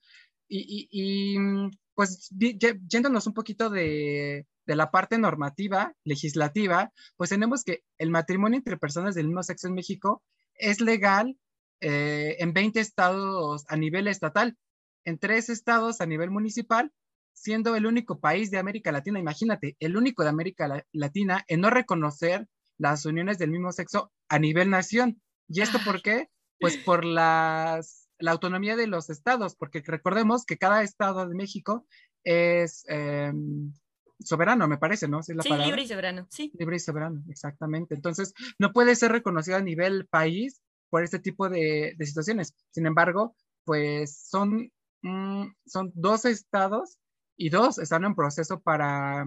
Y, 0.48 0.88
y, 0.92 1.40
mm, 1.40 1.72
pues 1.96 2.30
yéndonos 2.30 3.28
un 3.28 3.34
poquito 3.34 3.70
de, 3.70 4.46
de 4.66 4.76
la 4.76 4.92
parte 4.92 5.18
normativa, 5.18 5.94
legislativa, 6.04 6.92
pues 7.18 7.30
tenemos 7.30 7.64
que 7.64 7.84
el 7.98 8.10
matrimonio 8.10 8.58
entre 8.58 8.78
personas 8.78 9.16
del 9.16 9.28
mismo 9.28 9.44
sexo 9.44 9.68
en 9.68 9.74
México 9.74 10.24
es 10.56 10.82
legal 10.82 11.38
eh, 11.82 12.38
en 12.40 12.54
20 12.54 12.80
estados 12.80 13.66
a 13.68 13.76
nivel 13.76 14.08
estatal, 14.08 14.58
en 15.04 15.18
tres 15.18 15.50
estados 15.50 16.00
a 16.00 16.06
nivel 16.06 16.30
municipal, 16.30 16.92
siendo 17.34 17.76
el 17.76 17.86
único 17.86 18.20
país 18.20 18.52
de 18.52 18.58
América 18.58 18.92
Latina, 18.92 19.20
imagínate, 19.20 19.76
el 19.80 19.98
único 19.98 20.24
de 20.24 20.30
América 20.30 20.86
Latina 20.92 21.44
en 21.48 21.62
no 21.62 21.70
reconocer 21.70 22.48
las 22.78 23.06
uniones 23.06 23.38
del 23.38 23.52
mismo 23.52 23.72
sexo 23.72 24.12
a 24.30 24.40
nivel 24.40 24.70
nación. 24.70 25.22
¿Y 25.48 25.62
esto 25.62 25.80
por 25.86 26.02
qué? 26.02 26.30
Pues 26.60 26.78
por 26.78 27.06
las, 27.06 28.10
la 28.20 28.32
autonomía 28.32 28.76
de 28.76 28.88
los 28.88 29.10
estados, 29.10 29.56
porque 29.56 29.82
recordemos 29.86 30.46
que 30.46 30.58
cada 30.58 30.84
estado 30.84 31.28
de 31.28 31.36
México 31.36 31.86
es 32.24 32.84
em, 32.88 33.74
soberano, 34.20 34.68
me 34.68 34.78
parece, 34.78 35.08
¿no? 35.08 35.24
¿Sí, 35.24 35.34
libre 35.34 35.84
y 35.84 35.88
soberano, 35.88 36.28
sí. 36.30 36.52
Libre 36.58 36.76
y 36.76 36.80
soberano, 36.80 37.24
exactamente. 37.30 37.96
Entonces, 37.96 38.34
no 38.60 38.72
puede 38.72 38.96
ser 38.96 39.12
reconocido 39.12 39.58
a 39.58 39.62
nivel 39.62 40.08
país 40.08 40.62
por 40.90 41.04
este 41.04 41.20
tipo 41.20 41.50
de, 41.50 41.96
situaciones. 42.00 42.54
Sin 42.72 42.86
embargo, 42.86 43.36
pues 43.64 44.18
son, 44.28 44.72
mm, 45.02 45.46
son 45.66 45.92
dos 45.96 46.26
estados 46.26 46.98
y 47.42 47.50
dos 47.50 47.80
están 47.80 48.06
en 48.06 48.14
proceso 48.14 48.62
para 48.62 49.26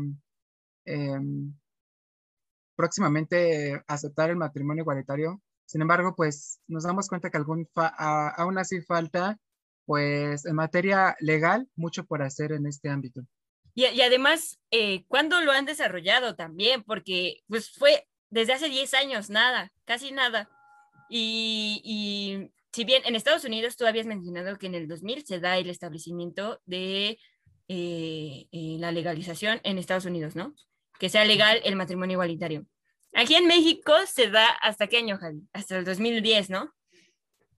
em, 0.85 1.53
próximamente 2.77 3.83
aceptar 3.89 4.31
el 4.31 4.37
matrimonio 4.37 4.83
igualitario. 4.83 5.43
Sin 5.67 5.83
embargo, 5.83 6.15
pues 6.15 6.61
nos 6.69 6.85
damos 6.85 7.09
cuenta 7.09 7.29
que 7.29 7.39
algún 7.39 7.69
aún 7.75 8.57
así 8.59 8.81
falta, 8.83 9.37
pues 9.85 10.47
en 10.47 10.55
materia 10.55 11.17
legal, 11.19 11.69
mucho 11.75 12.05
por 12.05 12.23
hacer 12.23 12.53
en 12.53 12.67
este 12.67 12.89
ámbito. 12.89 13.23
Y, 13.75 14.01
además, 14.01 14.61
eh, 14.71 15.05
¿cuándo 15.09 15.41
lo 15.41 15.51
han 15.51 15.65
desarrollado 15.65 16.37
también? 16.37 16.85
Porque 16.85 17.39
pues 17.49 17.73
fue 17.73 18.07
desde 18.31 18.53
hace 18.53 18.69
10 18.69 18.95
años, 18.95 19.29
nada, 19.29 19.73
casi 19.85 20.13
nada. 20.13 20.49
Y, 21.11 22.49
si 22.73 22.85
bien 22.85 23.03
en 23.07 23.17
Estados 23.17 23.45
Unidos 23.45 23.77
tú 23.77 23.87
habías 23.87 24.07
mencionado 24.07 24.57
que 24.57 24.67
en 24.67 24.75
el 24.75 24.87
2000 24.87 25.27
se 25.27 25.41
da 25.41 25.59
el 25.59 25.69
establecimiento 25.69 26.61
de 26.67 27.19
eh, 27.69 28.47
eh, 28.53 28.77
la 28.79 28.93
legalización 28.93 29.61
en 29.65 29.79
Estados 29.79 30.05
Unidos, 30.05 30.37
¿no? 30.37 30.55
Que 30.99 31.09
sea 31.09 31.25
legal 31.25 31.61
el 31.65 31.77
matrimonio 31.77 32.15
igualitario. 32.15 32.67
Aquí 33.15 33.35
en 33.35 33.47
México 33.47 33.93
se 34.07 34.31
da 34.31 34.49
hasta 34.49 34.87
qué 34.87 34.99
año, 34.99 35.19
Javi? 35.19 35.43
Hasta 35.53 35.79
el 35.79 35.85
2010, 35.85 36.51
¿no? 36.51 36.75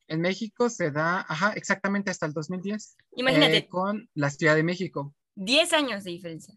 En 0.08 0.20
México 0.20 0.68
se 0.68 0.90
da, 0.90 1.26
ajá, 1.28 1.52
exactamente 1.54 2.10
hasta 2.10 2.26
el 2.26 2.32
2010. 2.32 2.96
Imagínate. 3.16 3.56
Eh, 3.56 3.68
con 3.68 4.08
la 4.14 4.30
Ciudad 4.30 4.54
de 4.54 4.62
México. 4.62 5.14
10 5.34 5.72
años 5.72 6.04
de 6.04 6.10
diferencia. 6.12 6.54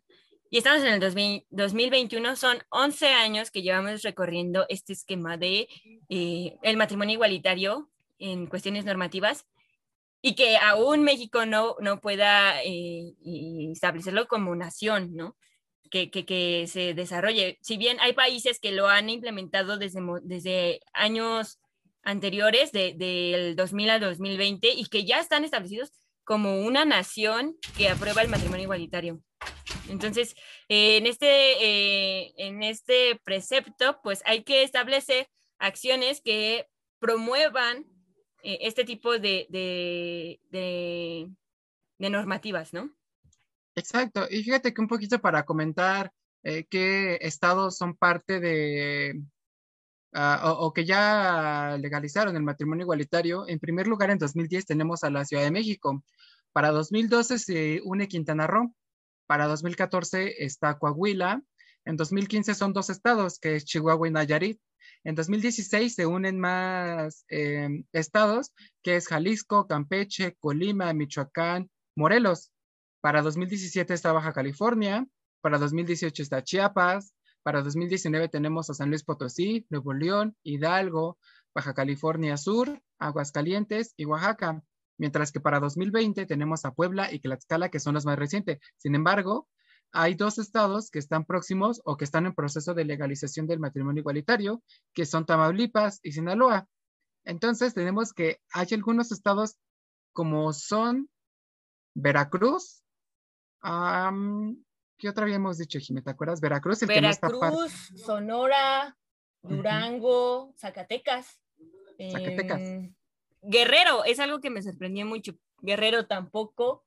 Y 0.52 0.58
estamos 0.58 0.84
en 0.84 0.94
el 0.94 1.46
2021, 1.52 2.36
son 2.36 2.58
11 2.70 3.08
años 3.08 3.52
que 3.52 3.62
llevamos 3.62 4.02
recorriendo 4.02 4.66
este 4.68 4.94
esquema 4.94 5.38
de 5.38 5.68
eh, 6.10 6.58
el 6.64 6.76
matrimonio 6.76 7.14
igualitario 7.14 7.90
en 8.18 8.48
cuestiones 8.48 8.84
normativas 8.84 9.46
y 10.22 10.36
que 10.36 10.58
aún 10.58 11.04
México 11.04 11.46
no, 11.46 11.76
no 11.80 12.02
pueda 12.02 12.62
eh, 12.64 13.14
establecerlo 13.72 14.28
como 14.28 14.56
nación, 14.56 15.16
¿no? 15.16 15.38
Que, 15.90 16.12
que, 16.12 16.68
se 16.68 16.94
desarrolle. 16.94 17.58
Si 17.62 17.78
bien 17.78 17.98
hay 18.00 18.14
países 18.14 18.60
que 18.60 18.72
lo 18.72 18.88
han 18.88 19.10
implementado 19.10 19.78
desde, 19.78 20.02
desde 20.22 20.82
años 20.94 21.60
anteriores, 22.04 22.72
del 22.72 22.98
de, 22.98 23.54
2000 23.56 23.90
al 23.90 24.02
2020, 24.02 24.70
y 24.70 24.86
que 24.86 25.06
ya 25.06 25.20
están 25.20 25.44
establecidos 25.44 25.92
como 26.24 26.62
una 26.62 26.86
nación 26.86 27.56
que 27.76 27.90
aprueba 27.90 28.22
el 28.22 28.30
matrimonio 28.30 28.66
igualitario. 28.66 29.20
Entonces, 29.90 30.36
eh, 30.68 30.98
en, 30.98 31.08
este, 31.08 31.28
eh, 31.28 32.34
en 32.38 32.62
este 32.62 33.20
precepto, 33.24 34.00
pues 34.04 34.22
hay 34.26 34.44
que 34.44 34.62
establecer 34.62 35.28
acciones 35.58 36.22
que 36.22 36.68
promuevan 37.00 37.86
eh, 38.44 38.60
este 38.62 38.86
tipo 38.86 39.18
de, 39.20 39.48
de, 39.50 40.40
de, 40.50 42.10
normativas, 42.10 42.74
¿no? 42.74 42.92
Exacto. 43.76 44.28
Y 44.30 44.44
fíjate 44.44 44.74
que 44.74 44.82
un 44.82 44.88
poquito 44.88 45.20
para 45.20 45.44
comentar 45.44 46.12
qué 46.42 47.18
estados 47.22 47.78
son 47.78 47.96
parte 47.96 48.40
de, 48.40 49.22
ah, 50.14 50.56
o, 50.58 50.74
que 50.74 50.86
ya 50.86 51.78
legalizaron 51.80 52.36
el 52.36 52.44
matrimonio 52.44 52.84
igualitario. 52.84 53.48
En 53.48 53.60
primer 53.60 53.88
lugar, 53.88 54.10
en 54.10 54.18
2010 54.18 54.66
tenemos 54.66 55.04
a 55.04 55.10
la 55.10 55.26
Ciudad 55.26 55.44
de 55.44 55.52
México. 55.52 56.04
Para 56.52 56.72
2012 56.72 57.40
se 57.40 57.82
une 57.84 58.08
Quintana 58.08 58.48
Roo. 58.48 58.74
Para 59.28 59.48
2014 59.48 60.44
está 60.44 60.78
Coahuila. 60.80 61.44
En 61.86 61.96
2015 61.96 62.56
son 62.56 62.74
dos 62.74 62.90
estados, 62.90 63.40
que 63.40 63.56
es 63.56 63.66
Chihuahua 63.66 64.08
y 64.08 64.12
Nayarit. 64.12 64.60
En 65.04 65.16
2016 65.16 65.96
se 65.96 66.06
unen 66.06 66.40
más 66.40 67.26
em, 67.30 67.86
estados, 67.94 68.54
que 68.84 68.96
es 68.96 69.08
Jalisco, 69.08 69.68
Campeche, 69.68 70.36
Colima, 70.40 70.94
Michoacán, 70.94 71.70
Morelos. 71.96 72.52
Para 73.02 73.22
2017 73.22 73.94
está 73.94 74.12
Baja 74.12 74.34
California. 74.34 75.08
Para 75.42 75.58
2018 75.58 76.22
está 76.22 76.44
Chiapas. 76.44 77.14
Para 77.44 77.62
2019 77.62 78.28
tenemos 78.28 78.70
a 78.70 78.74
San 78.74 78.90
Luis 78.90 79.04
Potosí, 79.04 79.66
Nuevo 79.70 79.94
León, 79.94 80.36
Hidalgo, 80.44 81.18
Baja 81.56 81.74
California 81.74 82.36
Sur, 82.38 82.82
Aguascalientes 83.00 83.94
y 83.96 84.06
Oaxaca 84.06 84.62
mientras 85.00 85.32
que 85.32 85.40
para 85.40 85.60
2020 85.60 86.28
tenemos 86.28 86.66
a 86.66 86.74
Puebla 86.74 87.12
y 87.12 87.20
Tlaxcala, 87.20 87.70
que 87.70 87.80
son 87.80 87.96
los 87.96 88.06
más 88.06 88.20
recientes. 88.20 88.60
Sin 88.78 88.94
embargo, 88.94 89.48
hay 89.92 90.16
dos 90.16 90.38
estados 90.38 90.92
que 90.92 91.00
están 91.00 91.26
próximos 91.26 91.82
o 91.86 91.98
que 91.98 92.06
están 92.06 92.26
en 92.26 92.36
proceso 92.36 92.74
de 92.74 92.86
legalización 92.86 93.48
del 93.48 93.60
matrimonio 93.60 94.02
igualitario, 94.02 94.62
que 94.94 95.06
son 95.06 95.26
Tamaulipas 95.26 96.00
y 96.04 96.12
Sinaloa. 96.12 96.68
Entonces, 97.24 97.74
tenemos 97.74 98.14
que 98.14 98.40
hay 98.54 98.68
algunos 98.72 99.12
estados 99.12 99.58
como 100.14 100.52
son 100.54 101.10
Veracruz, 101.94 102.84
¿qué 103.62 105.10
otra 105.10 105.24
habíamos 105.24 105.58
dicho, 105.58 105.80
Jimé? 105.80 106.02
¿Te 106.02 106.12
acuerdas? 106.12 106.42
Veracruz, 106.42 106.82
el 106.84 106.88
Veracruz, 106.88 107.92
Sonora, 107.96 108.98
Durango, 109.42 110.54
Zacatecas. 110.58 111.40
Zacatecas. 112.12 112.62
Em, 112.62 112.96
Guerrero 113.42 114.04
es 114.06 114.20
algo 114.20 114.40
que 114.40 114.50
me 114.50 114.62
sorprendió 114.62 115.06
mucho. 115.06 115.34
Guerrero 115.62 116.08
tampoco. 116.08 116.86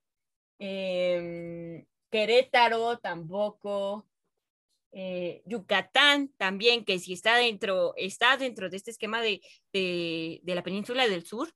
Em, 0.59 1.85
Querétaro 2.13 2.99
tampoco. 2.99 4.07
Eh, 4.93 5.43
Yucatán 5.47 6.29
también, 6.37 6.85
que 6.85 6.99
si 6.99 7.15
está 7.15 7.37
dentro, 7.37 7.95
está 7.97 8.37
dentro 8.37 8.69
de 8.69 8.77
este 8.77 8.91
esquema 8.91 9.23
de, 9.23 9.41
la 10.45 10.63
península 10.63 11.09
del 11.09 11.25
sur 11.25 11.49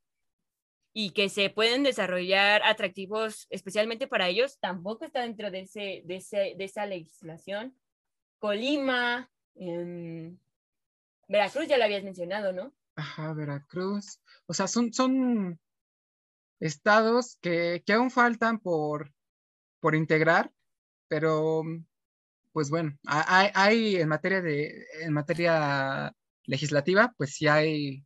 y 0.94 1.10
que 1.10 1.28
se 1.28 1.50
pueden 1.50 1.82
desarrollar 1.82 2.62
atractivos 2.64 3.46
especialmente 3.50 4.08
para 4.08 4.28
ellos, 4.28 4.58
tampoco 4.58 5.04
está 5.04 5.20
dentro 5.20 5.50
de, 5.50 5.60
ese, 5.60 6.02
de, 6.06 6.64
esa 6.64 6.86
legislación. 6.86 7.76
Colima, 8.38 9.30
em, 9.56 10.38
Veracruz 11.28 11.68
ya 11.68 11.76
lo 11.76 11.84
habías 11.84 12.02
mencionado, 12.04 12.54
¿no? 12.54 12.72
Ajá, 12.94 13.34
Veracruz. 13.34 14.22
O 14.46 14.54
sea, 14.54 14.66
son, 14.66 14.94
son 14.94 15.60
estados 16.60 17.36
que, 17.42 17.82
aún 17.88 18.10
faltan 18.10 18.58
por, 18.58 19.12
por 19.80 19.94
integrar, 19.94 20.52
pero 21.08 21.62
pues 22.52 22.70
bueno, 22.70 22.96
hay, 23.06 23.50
hay, 23.54 23.96
en 23.96 24.08
materia 24.08 24.40
de, 24.40 24.86
en 25.00 25.12
materia 25.12 26.14
legislativa, 26.44 27.12
pues 27.16 27.34
sí 27.34 27.48
hay, 27.48 28.04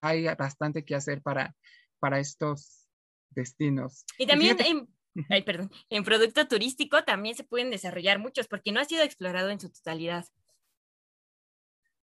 hay 0.00 0.24
bastante 0.34 0.84
que 0.84 0.96
hacer 0.96 1.22
para, 1.22 1.54
para 2.00 2.18
estos 2.18 2.88
destinos. 3.30 4.04
Y 4.18 4.26
también 4.26 4.56
en, 4.60 4.88
ay, 5.28 5.42
perdón, 5.42 5.70
en 5.90 6.04
producto 6.04 6.46
turístico 6.48 7.04
también 7.04 7.34
se 7.34 7.44
pueden 7.44 7.70
desarrollar 7.70 8.18
muchos, 8.18 8.48
porque 8.48 8.72
no 8.72 8.80
ha 8.80 8.84
sido 8.84 9.02
explorado 9.02 9.50
en 9.50 9.60
su 9.60 9.70
totalidad. 9.70 10.26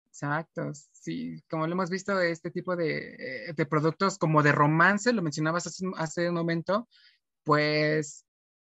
Exacto, 0.07 0.71
sí, 0.93 1.43
como 1.47 1.67
lo 1.67 1.73
hemos 1.73 1.91
visto, 1.91 2.19
este 2.19 2.49
tipo 2.49 2.75
de, 2.75 3.49
eh, 3.49 3.65
productos 3.69 4.17
como 4.17 4.41
de 4.41 4.51
romance, 4.51 5.13
lo 5.13 5.21
mencionabas 5.21 5.67
hace, 5.95 6.29
un 6.29 6.33
momento, 6.33 6.87
pues 7.43 8.25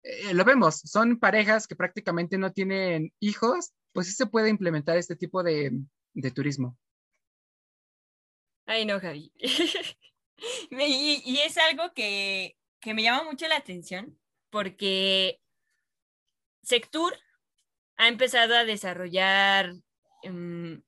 eh, 0.08 0.32
lo 0.32 0.42
vemos, 0.42 0.80
son 0.80 1.18
parejas 1.18 1.66
que 1.66 1.76
prácticamente 1.76 2.38
no 2.38 2.50
tienen 2.50 3.12
hijos, 3.20 3.74
pues 3.92 4.06
sí 4.06 4.14
se 4.14 4.26
puede 4.26 4.48
implementar 4.48 4.96
este 4.96 5.16
tipo 5.16 5.42
de, 5.42 5.70
turismo. 6.34 6.78
Ay, 8.64 8.86
no, 8.86 8.98
Javi. 9.00 9.30
y, 10.70 11.38
es 11.44 11.58
algo 11.58 11.92
que, 11.92 12.56
me 12.86 13.02
llama 13.02 13.24
mucho 13.24 13.46
la 13.48 13.56
atención 13.56 14.18
porque 14.48 15.40
Sectur 16.62 17.12
ha 17.98 18.08
empezado 18.08 18.54
a 18.56 18.64
desarrollar 18.64 19.74
em, 20.22 20.82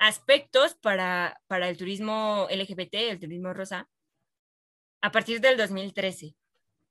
aspectos 0.00 0.74
para, 0.74 1.40
para 1.46 1.68
el 1.68 1.76
turismo 1.76 2.48
LGBT, 2.50 2.94
el 2.94 3.20
turismo 3.20 3.52
rosa, 3.52 3.88
a 5.02 5.12
partir 5.12 5.40
del 5.40 5.56
2013. 5.56 6.34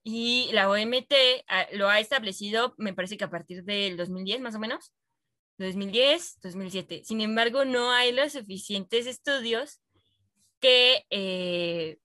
Y 0.04 0.50
la 0.54 0.70
OMT 0.70 1.14
ah, 1.47 1.68
lo 1.74 1.89
ha 1.89 2.00
establecido, 2.00 2.74
me 2.78 2.93
parece 2.93 3.18
que 3.18 3.26
a 3.26 3.30
partir 3.30 3.64
del 3.64 3.97
2010 3.97 4.41
más 4.41 4.56
o 4.56 4.60
menos, 4.60 4.93
2010, 5.58 6.39
2007. 6.41 7.04
Sin 7.04 7.22
embargo, 7.22 7.66
no 7.66 7.91
hay 7.91 8.14
los 8.14 8.32
suficientes 8.32 9.06
estudios 9.08 9.82
que 10.60 11.06
eh, 11.10 11.97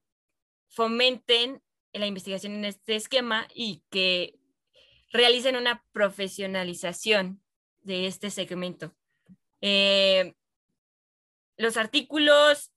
fomenten 0.69 1.63
la 1.93 2.07
investigación 2.07 2.55
en 2.55 2.65
este 2.65 2.97
esquema 2.97 3.47
y 3.55 3.85
que 3.91 4.39
realicen 5.13 5.57
una 5.57 5.85
profesionalización 5.93 7.41
de 7.83 8.07
este 8.07 8.31
segmento. 8.31 8.95
Eh, 9.61 10.35
los 11.57 11.77
artículos 11.77 12.73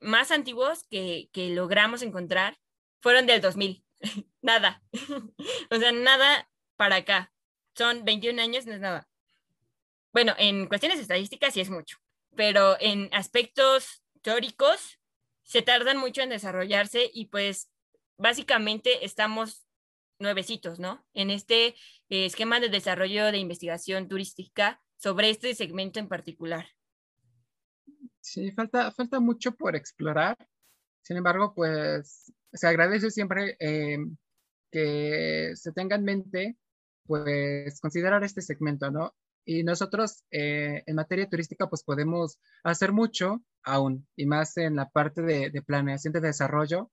más 0.00 0.30
antiguos 0.30 0.84
que, 0.88 1.28
que 1.32 1.50
logramos 1.50 2.02
encontrar 2.02 2.56
fueron 3.00 3.26
del 3.26 3.42
2000. 3.42 3.84
nada. 4.42 4.82
o 5.70 5.76
sea, 5.76 5.92
nada 5.92 6.48
para 6.76 6.96
acá. 6.96 7.32
Son 7.74 8.04
21 8.04 8.40
años, 8.40 8.66
no 8.66 8.72
es 8.72 8.80
nada. 8.80 9.08
Bueno, 10.12 10.34
en 10.38 10.66
cuestiones 10.66 11.00
estadísticas 11.00 11.54
sí 11.54 11.60
es 11.60 11.70
mucho, 11.70 11.98
pero 12.36 12.76
en 12.80 13.08
aspectos 13.12 14.04
teóricos 14.22 15.00
se 15.42 15.62
tardan 15.62 15.98
mucho 15.98 16.22
en 16.22 16.30
desarrollarse 16.30 17.10
y 17.12 17.26
pues 17.26 17.70
básicamente 18.16 19.04
estamos 19.04 19.66
nuevecitos, 20.18 20.78
¿no? 20.78 21.04
En 21.14 21.30
este 21.30 21.74
eh, 22.08 22.26
esquema 22.26 22.60
de 22.60 22.68
desarrollo 22.68 23.32
de 23.32 23.38
investigación 23.38 24.08
turística 24.08 24.80
sobre 24.96 25.30
este 25.30 25.54
segmento 25.54 25.98
en 25.98 26.08
particular. 26.08 26.66
Sí, 28.20 28.52
falta, 28.52 28.90
falta 28.92 29.20
mucho 29.20 29.54
por 29.54 29.76
explorar. 29.76 30.36
Sin 31.02 31.16
embargo, 31.16 31.52
pues 31.54 32.32
se 32.54 32.66
agradece 32.68 33.10
siempre 33.10 33.56
eh, 33.60 33.98
que 34.70 35.52
se 35.54 35.72
tenga 35.72 35.96
en 35.96 36.04
mente, 36.04 36.56
pues, 37.06 37.80
considerar 37.80 38.24
este 38.24 38.42
segmento, 38.42 38.90
¿no? 38.90 39.14
Y 39.44 39.62
nosotros 39.62 40.24
eh, 40.30 40.82
en 40.86 40.96
materia 40.96 41.28
turística, 41.28 41.68
pues 41.68 41.84
podemos 41.84 42.38
hacer 42.64 42.92
mucho 42.92 43.44
aún, 43.62 44.08
y 44.16 44.26
más 44.26 44.56
en 44.56 44.76
la 44.76 44.88
parte 44.88 45.22
de, 45.22 45.50
de 45.50 45.62
planeación 45.62 46.12
de 46.14 46.20
desarrollo, 46.20 46.90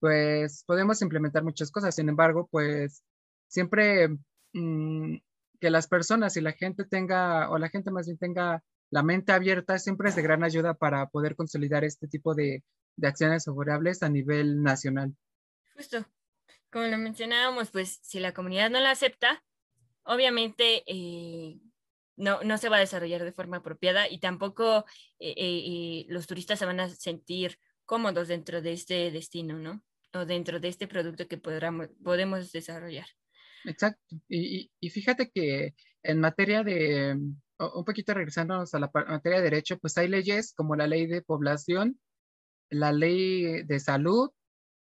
pues 0.00 0.64
podemos 0.66 1.02
implementar 1.02 1.44
muchas 1.44 1.70
cosas. 1.70 1.94
Sin 1.94 2.08
embargo, 2.08 2.48
pues 2.50 3.02
siempre 3.48 4.08
mm, 4.52 5.16
que 5.60 5.70
las 5.70 5.88
personas 5.88 6.36
y 6.36 6.40
la 6.40 6.52
gente 6.52 6.84
tenga, 6.84 7.50
o 7.50 7.58
la 7.58 7.68
gente 7.70 7.90
más 7.90 8.06
bien 8.06 8.18
tenga 8.18 8.62
la 8.90 9.02
mente 9.02 9.32
abierta 9.32 9.78
siempre 9.78 10.08
es 10.08 10.16
de 10.16 10.22
gran 10.22 10.44
ayuda 10.44 10.74
para 10.74 11.08
poder 11.08 11.36
consolidar 11.36 11.84
este 11.84 12.08
tipo 12.08 12.34
de, 12.34 12.62
acciones 13.06 13.44
favorables 13.44 14.02
a 14.02 14.08
nivel 14.08 14.62
nacional. 14.62 15.14
Justo, 15.74 16.04
como 16.70 16.86
lo 16.86 16.98
mencionábamos, 16.98 17.70
pues 17.70 18.00
si 18.02 18.20
la 18.20 18.32
comunidad 18.32 18.70
no 18.70 18.80
la 18.80 18.90
acepta, 18.90 19.44
obviamente 20.02 20.82
eh, 20.86 21.60
no, 22.16 22.42
no, 22.42 22.58
se 22.58 22.68
va 22.68 22.78
a 22.78 22.80
desarrollar 22.80 23.24
de 23.24 23.32
forma 23.32 23.58
apropiada 23.58 24.08
y 24.08 24.18
tampoco 24.18 24.84
eh, 25.18 25.34
eh, 25.36 26.06
los 26.08 26.26
turistas 26.26 26.58
se 26.58 26.66
van 26.66 26.80
a 26.80 26.88
sentir 26.88 27.58
cómodos 27.84 28.28
dentro 28.28 28.60
de 28.60 28.72
este 28.72 29.10
destino, 29.10 29.58
¿no? 29.58 29.82
O 30.12 30.24
dentro 30.24 30.58
de 30.58 30.68
este 30.68 30.88
producto 30.88 31.28
que 31.28 31.38
podamos, 31.38 31.88
podemos 32.02 32.52
desarrollar. 32.52 33.06
Exacto. 33.64 34.16
Y, 34.28 34.70
y, 34.80 34.90
fíjate 34.90 35.30
que 35.30 35.74
en 36.02 36.20
materia 36.20 36.62
de, 36.62 37.18
un 37.58 37.84
poquito 37.84 38.14
regresándonos 38.14 38.74
a 38.74 38.78
la 38.78 38.90
materia 38.94 39.38
de 39.38 39.44
derecho, 39.44 39.78
pues 39.78 39.96
hay 39.98 40.08
leyes 40.08 40.54
como 40.54 40.76
la 40.76 40.86
ley 40.86 41.06
de 41.06 41.22
población, 41.22 41.98
la 42.70 42.92
ley 42.92 43.62
de 43.64 43.80
salud, 43.80 44.30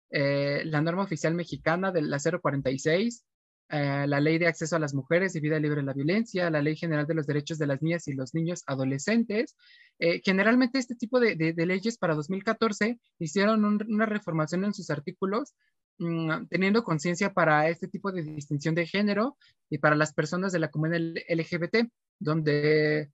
eh, 0.09 0.63
la 0.65 0.81
norma 0.81 1.03
oficial 1.03 1.33
mexicana 1.33 1.91
de 1.91 2.01
la 2.01 2.19
046, 2.19 3.25
eh, 3.69 4.05
la 4.07 4.19
ley 4.19 4.37
de 4.37 4.47
acceso 4.47 4.75
a 4.75 4.79
las 4.79 4.93
mujeres 4.93 5.35
y 5.35 5.39
vida 5.39 5.59
libre 5.59 5.77
de 5.77 5.85
la 5.85 5.93
violencia, 5.93 6.49
la 6.49 6.61
ley 6.61 6.75
general 6.75 7.07
de 7.07 7.13
los 7.13 7.27
derechos 7.27 7.57
de 7.57 7.67
las 7.67 7.81
niñas 7.81 8.07
y 8.07 8.13
los 8.13 8.33
niños 8.33 8.63
adolescentes. 8.67 9.55
Eh, 9.99 10.21
generalmente 10.23 10.79
este 10.79 10.95
tipo 10.95 11.19
de, 11.19 11.35
leyes 11.55 11.97
para 11.97 12.15
2014 12.15 12.99
hicieron 13.19 13.63
una 13.63 14.05
reformación 14.05 14.65
en 14.65 14.73
sus 14.73 14.89
artículos 14.89 15.53
Mm, 16.01 16.47
teniendo 16.47 16.83
conciencia 16.83 17.31
para 17.31 17.69
este 17.69 17.87
tipo 17.87 18.11
de 18.11 18.23
distinción 18.23 18.73
de 18.73 18.87
género 18.87 19.37
y 19.69 19.77
para 19.77 19.95
las 19.95 20.13
personas 20.13 20.51
de 20.51 20.57
la 20.57 20.71
comunidad 20.71 20.99
LGBT, 21.29 21.91
donde 22.17 23.11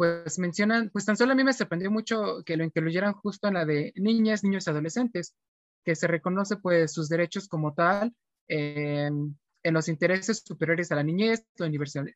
pues 0.00 0.38
mencionan, 0.38 0.88
pues 0.88 1.04
tan 1.04 1.14
solo 1.14 1.32
a 1.32 1.34
mí 1.34 1.44
me 1.44 1.52
sorprendió 1.52 1.90
mucho 1.90 2.42
que 2.46 2.56
lo 2.56 2.64
incluyeran 2.64 3.12
justo 3.12 3.48
en 3.48 3.52
la 3.52 3.66
de 3.66 3.92
niñas, 3.96 4.42
niños 4.42 4.66
y 4.66 4.70
adolescentes, 4.70 5.36
que 5.84 5.94
se 5.94 6.06
reconoce 6.06 6.56
pues 6.56 6.94
sus 6.94 7.10
derechos 7.10 7.48
como 7.48 7.74
tal 7.74 8.14
en, 8.48 9.38
los 9.62 9.88
intereses 9.88 10.42
superiores 10.42 10.90
a 10.90 10.94
la 10.94 11.02
niñez, 11.02 11.44
la 11.58 11.66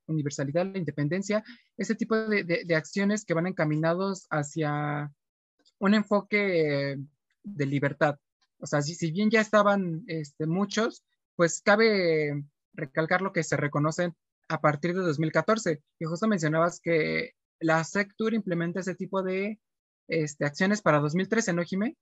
universalidad, 0.07 0.64
la 0.64 0.78
independencia, 0.78 1.45
ese 1.76 1.95
tipo 1.95 2.16
de, 2.16 2.74
acciones 2.74 3.26
que 3.26 3.35
van 3.35 3.49
encaminados 3.49 4.28
hacia 4.30 5.12
un 5.78 5.93
enfoque 5.93 6.97
de 7.43 7.66
libertad, 7.66 8.18
o 8.61 8.66
sea, 8.66 8.80
si, 8.80 9.11
bien 9.11 9.28
ya 9.28 9.43
estaban 9.43 10.05
este, 10.07 10.47
muchos, 10.47 11.05
pues 11.37 11.61
cabe 11.61 12.45
recalcar 12.72 13.20
lo 13.20 13.35
que 13.35 13.43
se 13.43 13.59
reconocen 13.59 14.16
a 14.49 14.62
partir 14.62 14.95
de 14.95 15.03
2014. 15.03 15.82
Y 15.99 16.05
justo 16.07 16.26
mencionabas 16.28 16.80
que 16.80 17.35
la 17.61 17.82
Sectur 17.84 18.34
implementa 18.34 18.80
ese 18.80 18.94
tipo 18.94 19.22
de 19.22 19.59
este, 20.09 20.44
acciones 20.44 20.82
para 20.82 21.00
2013, 21.00 21.52
¿no, 21.52 21.62
Jimé? 21.62 21.96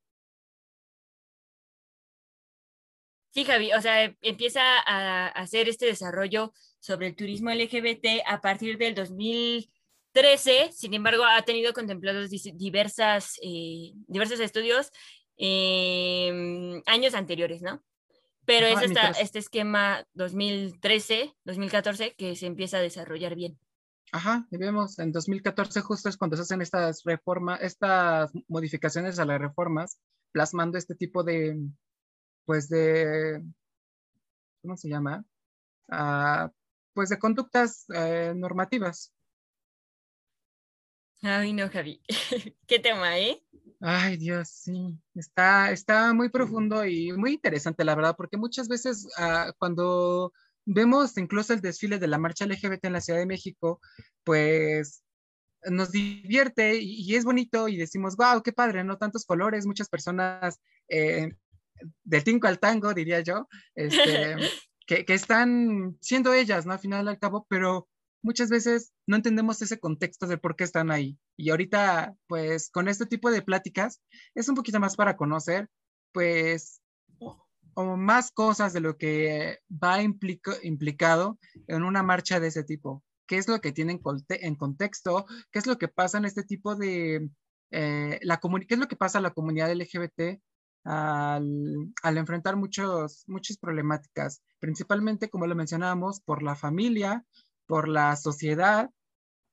Sí, 3.31 3.45
Javi, 3.45 3.73
o 3.73 3.81
sea, 3.81 4.15
empieza 4.21 4.61
a 4.87 5.29
hacer 5.29 5.69
este 5.69 5.87
desarrollo 5.87 6.53
sobre 6.81 7.07
el 7.07 7.17
turismo 7.17 7.51
LGBT 7.51 8.23
a 8.27 8.43
partir 8.43 8.77
del 8.77 8.95
2013, 8.95 10.71
sin 10.71 10.93
embargo, 10.93 11.25
ha 11.25 11.41
tenido 11.43 11.73
contemplados 11.73 12.31
diversas, 12.31 13.39
eh, 13.43 13.93
diversos 14.07 14.39
estudios 14.39 14.93
Em, 15.45 16.83
años 16.87 17.15
anteriores, 17.15 17.63
¿no? 17.63 17.83
Pero 18.45 18.67
es 18.67 18.91
este 19.21 19.39
esquema 19.39 20.07
2013, 20.15 21.35
2014 21.45 22.15
que 22.15 22.37
se 22.37 22.47
empieza 22.47 22.79
a 22.79 22.81
desarrollar 22.83 23.35
bien. 23.35 23.59
Ajá, 24.15 24.47
y 24.51 24.59
vemos 24.59 24.99
en 24.99 25.11
2014 25.11 25.81
justo 25.81 26.11
es 26.11 26.19
cuando 26.19 26.37
se 26.37 26.43
hacen 26.43 26.61
estas 26.61 27.03
reformas, 27.03 27.63
estas 27.63 28.31
modificaciones 28.47 29.19
a 29.19 29.25
las 29.25 29.41
reformas, 29.41 29.99
plasmando 30.33 30.77
este 30.77 30.95
tipo 30.95 31.25
de, 31.25 31.59
pues 32.45 32.69
de, 32.69 33.43
¿cómo 34.61 34.77
se 34.77 34.91
llama? 34.91 35.25
Ah, 35.91 36.53
pues 36.93 37.09
de 37.09 37.19
conductas 37.19 37.87
eh, 37.95 38.35
normativas. 38.37 39.15
Ay, 41.23 41.55
no, 41.55 41.71
Javi. 41.71 42.03
Qué 42.67 42.81
tema, 42.81 43.19
¿eh? 43.19 43.43
Ay, 43.81 44.19
Dios, 44.19 44.49
sí, 44.51 44.95
está, 45.15 45.71
está 45.71 46.13
muy 46.13 46.29
profundo 46.29 46.85
y 46.85 47.13
muy 47.13 47.33
interesante, 47.33 47.83
la 47.83 47.95
verdad, 47.95 48.15
porque 48.15 48.37
muchas 48.37 48.69
veces 48.69 49.09
ah, 49.17 49.53
cuando 49.59 50.35
vemos 50.65 51.17
incluso 51.19 51.53
el 51.53 51.61
desfile 51.61 51.99
de 51.99 52.09
la 52.09 52.19
marcha 52.19 52.47
LGBT 52.47 52.85
en 52.87 52.93
la 52.93 53.01
Ciudad 53.01 53.19
de 53.19 53.27
México, 53.27 53.81
pues 54.25 55.03
nos 55.71 55.93
divierte 55.93 56.77
y, 56.81 57.15
es 57.15 57.25
bonito 57.25 57.69
y 57.69 57.77
decimos, 57.77 58.17
wow, 58.17 58.43
qué 58.43 58.53
padre, 58.53 58.85
¿no? 58.85 58.99
Tantos 58.99 59.25
colores, 59.25 59.67
muchas 59.67 59.89
personas 59.89 60.61
eh, 60.89 61.31
del 62.05 62.25
tinco 62.25 62.49
al 62.49 62.59
tango, 62.59 62.95
diría 62.95 63.21
yo, 63.21 63.49
este, 63.75 64.37
que, 64.87 65.05
que, 65.05 65.15
están 65.15 65.97
siendo 66.01 66.33
ellas, 66.33 66.67
¿no? 66.67 66.73
Al 66.73 66.81
final 66.81 67.09
al 67.09 67.19
cabo, 67.19 67.47
pero 67.49 67.89
muchas 68.23 68.49
veces 68.51 68.93
no 69.07 69.17
entendemos 69.17 69.63
ese 69.63 69.79
contexto 69.79 70.27
de 70.27 70.39
por 70.39 70.57
qué 70.57 70.65
están 70.65 70.91
ahí. 70.91 71.19
Y 71.37 71.51
ahorita, 71.51 72.15
pues, 72.27 72.71
con 72.71 72.89
este 72.89 73.07
tipo 73.07 73.31
de 73.31 73.43
pláticas, 73.43 74.01
es 74.35 74.49
un 74.49 74.55
poquito 74.55 74.81
más 74.81 74.97
para 74.97 75.17
conocer, 75.17 75.69
pues, 76.13 76.82
o, 77.75 77.97
más 77.97 78.31
cosas 78.31 78.73
de 78.73 78.81
lo 78.81 78.97
que 78.97 79.59
va 79.71 80.03
implicado 80.03 81.39
en 81.67 81.83
una 81.85 82.03
marcha 82.03 82.41
de 82.41 82.49
ese 82.49 82.65
tipo. 82.65 83.03
¿Qué 83.27 83.39
es 83.39 83.49
lo 83.49 83.61
que 83.61 83.73
tienen 83.73 84.01
en 84.29 84.55
contexto? 84.57 85.27
¿Qué 85.51 85.59
es 85.59 85.67
lo 85.67 85.79
que 85.79 85.89
pasa 85.89 86.19
en 86.19 86.25
este 86.25 86.43
tipo 86.43 86.75
de... 86.77 87.31
Eh, 87.71 88.19
la 88.23 88.39
¿Qué 88.39 88.75
es 88.75 88.79
lo 88.79 88.89
que 88.89 88.97
pasa 88.97 89.19
a 89.19 89.23
la 89.23 89.31
comunidad 89.31 89.73
LGBT 89.73 90.41
al, 90.85 91.93
al, 92.03 92.19
enfrentar 92.19 92.57
muchos, 92.57 93.25
muchas 93.27 93.57
problemáticas, 93.57 94.43
principalmente, 94.59 95.31
como 95.31 95.47
lo 95.47 95.55
mencionábamos, 95.55 96.21
por 96.21 96.43
la 96.43 96.57
familia, 96.57 97.25
por 97.67 97.89
la 97.89 98.17
sociedad, 98.17 98.91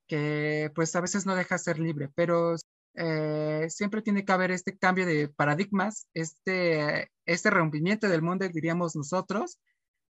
que 0.07 0.72
pues 0.76 0.95
a 0.95 1.01
veces 1.01 1.26
no 1.26 1.36
deja 1.36 1.57
ser 1.57 1.80
libre, 1.80 2.09
pero 2.15 2.55
eh, 3.01 3.69
siempre 3.69 4.01
tiene 4.01 4.25
que 4.25 4.31
haber 4.33 4.51
este 4.51 4.77
cambio 4.77 5.05
de 5.05 5.29
paradigmas, 5.29 6.09
este, 6.13 7.09
este 7.25 7.49
rompimiento 7.49 8.09
del 8.09 8.21
mundo, 8.21 8.45
diríamos 8.49 8.93
nosotros, 8.93 9.57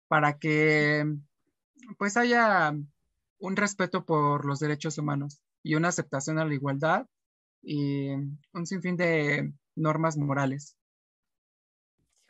para 0.09 0.37
que 0.37 1.05
pues 1.97 2.17
haya 2.17 2.73
un 3.39 3.55
respeto 3.55 4.05
por 4.05 4.45
los 4.45 4.59
derechos 4.59 4.97
humanos 4.97 5.39
y 5.63 5.75
una 5.75 5.87
aceptación 5.87 6.39
a 6.39 6.45
la 6.45 6.53
igualdad 6.53 7.07
y 7.61 8.09
un 8.09 8.65
sinfín 8.65 8.97
de 8.97 9.53
normas 9.75 10.17
morales. 10.17 10.75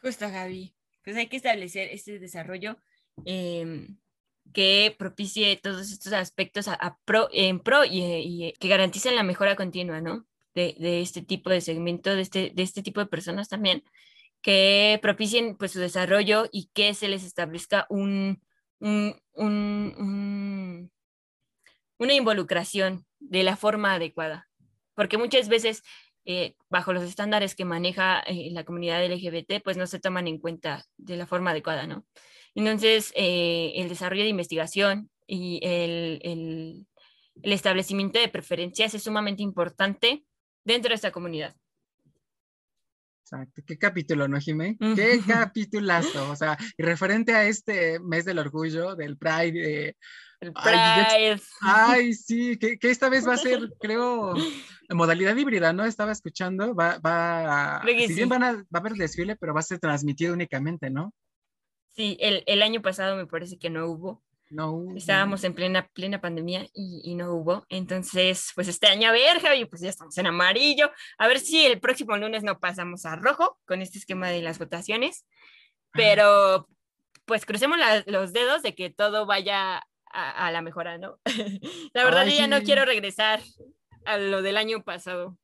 Justo, 0.04 0.30
Gaby. 0.30 0.76
pues 1.04 1.18
hay 1.18 1.30
que 1.30 1.38
establecer 1.38 1.90
este 1.92 2.20
desarrollo 2.20 2.78
em, 3.26 3.98
que 4.54 4.96
propicie 5.00 5.56
todos 5.58 5.92
estos 5.92 6.14
aspectos 6.14 6.68
a, 6.68 7.00
pro, 7.06 7.28
en 7.32 7.60
pro 7.60 7.86
y, 7.86 8.54
que 8.60 8.68
garanticen 8.68 9.16
la 9.16 9.24
mejora 9.24 9.56
continua, 9.56 10.00
¿no? 10.00 10.28
De, 10.56 11.02
este 11.02 11.22
tipo 11.22 11.50
de 11.50 11.62
segmento, 11.62 12.16
de 12.16 12.22
este, 12.22 12.52
de 12.54 12.64
este 12.64 12.84
tipo 12.84 13.00
de 13.00 13.08
personas 13.08 13.50
también, 13.50 13.84
que 14.42 15.00
propicien 15.02 15.58
pues 15.58 15.72
su 15.72 15.80
desarrollo 15.80 16.48
y 16.52 16.70
que 16.74 16.94
se 16.94 17.08
les 17.08 17.24
establezca 17.24 17.88
un, 17.90 18.42
un, 18.80 19.16
un, 19.34 20.92
una 21.98 22.14
involucración 22.14 23.06
de 23.20 23.44
la 23.44 23.56
forma 23.56 23.94
adecuada. 23.94 24.48
Porque 24.96 25.18
muchas 25.18 25.50
veces, 25.50 25.84
eh, 26.26 26.56
bajo 26.70 26.94
los 26.94 27.04
estándares 27.04 27.56
que 27.56 27.66
maneja 27.66 28.20
eh, 28.22 28.50
la 28.52 28.64
comunidad 28.64 29.04
LGBT, 29.06 29.64
pues 29.64 29.78
no 29.78 29.88
se 29.88 30.00
toman 30.00 30.28
en 30.28 30.38
cuenta 30.38 30.86
de 30.98 31.18
la 31.18 31.26
forma 31.26 31.52
adecuada, 31.52 31.88
¿no? 31.88 32.06
Entonces, 32.56 33.12
eh, 33.16 33.74
el 33.76 33.90
desarrollo 33.90 34.24
de 34.24 34.30
investigación 34.30 35.10
y 35.26 35.60
el, 35.64 36.20
el, 36.24 36.88
establecimiento 37.42 38.20
de 38.20 38.28
preferencias 38.28 38.94
es 38.94 39.04
sumamente 39.04 39.42
importante 39.42 40.24
dentro 40.64 40.90
de 40.90 40.96
esta 40.96 41.12
comunidad. 41.12 41.56
Exacto. 43.24 43.62
Qué 43.66 43.78
capítulo, 43.78 44.28
¿no, 44.28 44.40
Jimé? 44.40 44.78
Qué 44.96 45.22
capitulazo. 45.26 46.30
O 46.30 46.36
sea, 46.36 46.58
y 46.78 46.84
referente 46.84 47.34
a 47.34 47.46
este 47.46 48.00
mes 48.00 48.26
del 48.26 48.40
orgullo, 48.40 48.96
del 48.96 49.18
Pride. 49.18 49.96
el 50.42 50.54
Pride. 50.54 51.42
Ay, 51.62 52.14
sí, 52.14 52.58
que, 52.58 52.78
que, 52.78 52.92
esta 52.92 53.10
vez 53.10 53.28
va 53.28 53.34
a 53.34 53.38
ser, 53.38 53.60
creo, 53.80 54.34
modalidad 54.90 55.36
híbrida, 55.36 55.72
¿no? 55.74 55.86
Estaba 55.86 56.12
escuchando, 56.12 56.76
va, 56.76 57.00
va, 57.00 57.82
si 57.86 58.14
bien 58.14 58.30
van 58.30 58.44
a, 58.44 58.54
va 58.54 58.66
a 58.74 58.78
haber 58.80 58.94
desfile, 58.94 59.36
pero 59.38 59.54
va 59.54 59.62
a 59.62 59.64
ser 59.64 59.80
transmitido 59.80 60.34
únicamente, 60.34 60.90
¿no? 60.90 61.14
Sí, 61.96 62.18
el, 62.20 62.44
el, 62.48 62.62
año 62.62 62.82
pasado 62.82 63.16
me 63.16 63.28
parece 63.28 63.58
que 63.58 63.70
no 63.70 63.88
hubo. 63.88 64.24
No. 64.54 64.86
Estábamos 64.96 65.44
en 65.44 65.56
plena, 65.56 65.88
plena 65.94 66.22
pandemia 66.22 66.66
y, 66.74 67.02
y, 67.04 67.16
no 67.16 67.34
hubo. 67.34 67.66
Entonces, 67.70 68.52
pues 68.54 68.68
este 68.68 68.88
año 68.88 69.10
a 69.10 69.12
ver, 69.12 69.40
Javi, 69.40 69.66
pues 69.66 69.82
ya 69.82 69.90
estamos 69.90 70.16
en 70.18 70.28
amarillo. 70.28 70.92
A 71.18 71.28
ver 71.28 71.40
si 71.40 71.66
el 71.66 71.80
próximo 71.80 72.16
lunes 72.18 72.44
no 72.44 72.60
pasamos 72.60 73.06
a 73.06 73.16
rojo 73.16 73.60
con 73.66 73.82
este 73.82 73.98
esquema 73.98 74.30
de 74.30 74.44
las 74.44 74.60
votaciones. 74.60 75.26
Pero, 75.92 76.68
pues 77.26 77.46
crucemos 77.46 77.80
la, 77.80 78.04
los 78.06 78.32
dedos 78.32 78.62
de 78.62 78.76
que 78.76 78.92
todo 78.92 79.26
vaya 79.26 79.78
a, 80.12 80.48
a 80.48 80.52
la 80.52 80.62
mejora, 80.62 81.00
¿no? 81.00 81.18
la 81.94 82.04
verdad, 82.04 82.26
yo 82.26 82.36
ya 82.36 82.48
no 82.48 82.62
quiero 82.62 82.86
regresar 82.86 83.42
a 84.06 84.18
lo 84.18 84.44
del 84.44 84.58
año 84.58 84.84
pasado. 84.84 85.36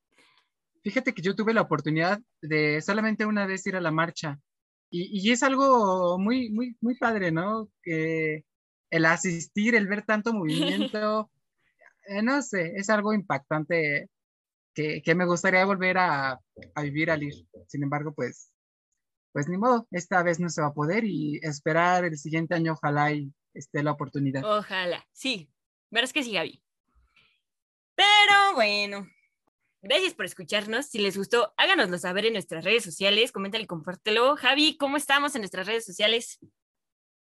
Fíjate 0.83 1.13
que 1.13 1.23
yo 1.23 1.35
tuve 1.35 1.53
la 1.55 1.61
oportunidad 1.61 2.19
de 2.41 2.81
solamente 2.81 3.25
una 3.25 3.47
vez 3.47 3.65
ir 3.65 3.75
a 3.75 3.81
la 3.81 3.91
marcha 3.91 4.39
y, 4.91 5.31
es 5.31 5.43
algo 5.43 6.17
muy, 6.17 6.49
muy, 6.49 6.75
muy 6.81 6.95
padre, 6.95 7.31
¿no? 7.31 7.69
Que 7.83 8.43
el 8.89 9.05
asistir, 9.05 9.75
el 9.75 9.87
ver 9.87 10.05
tanto 10.05 10.33
movimiento, 10.93 11.29
eh, 12.07 12.21
no 12.21 12.41
sé, 12.41 12.73
es 12.75 12.89
algo 12.89 13.13
impactante 13.13 14.09
que, 14.73 15.01
que 15.01 15.15
me 15.15 15.25
gustaría 15.25 15.65
volver 15.65 15.97
a, 15.97 16.39
a, 16.75 16.81
vivir 16.81 17.11
al 17.11 17.23
ir. 17.23 17.33
Sin 17.67 17.83
embargo, 17.83 18.13
pues, 18.13 18.51
pues 19.31 19.47
ni 19.47 19.57
modo, 19.57 19.87
esta 19.91 20.23
vez 20.23 20.39
no 20.39 20.49
se 20.49 20.61
va 20.61 20.67
a 20.67 20.73
poder 20.73 21.03
y 21.05 21.39
esperar 21.43 22.05
el 22.05 22.17
siguiente 22.17 22.55
año, 22.55 22.73
ojalá 22.73 23.11
y 23.11 23.31
esté 23.53 23.83
la 23.83 23.91
oportunidad. 23.91 24.43
Ojalá, 24.43 25.05
sí, 25.11 25.49
verás 25.91 26.13
que 26.13 26.23
sí, 26.23 26.33
Gaby. 26.33 26.61
Pero 27.95 28.53
bueno, 28.55 29.05
Gracias 29.81 30.13
por 30.13 30.25
escucharnos. 30.25 30.87
Si 30.87 30.99
les 30.99 31.15
gustó, 31.15 31.53
háganoslo 31.55 31.97
saber 31.97 32.25
en 32.25 32.33
nuestras 32.33 32.65
redes 32.65 32.83
sociales. 32.83 33.31
Coméntale 33.31 33.63
y 33.63 33.67
compártelo. 33.67 34.35
Javi, 34.35 34.75
¿cómo 34.77 34.97
estamos 34.97 35.35
en 35.35 35.41
nuestras 35.41 35.67
redes 35.67 35.85
sociales? 35.85 36.37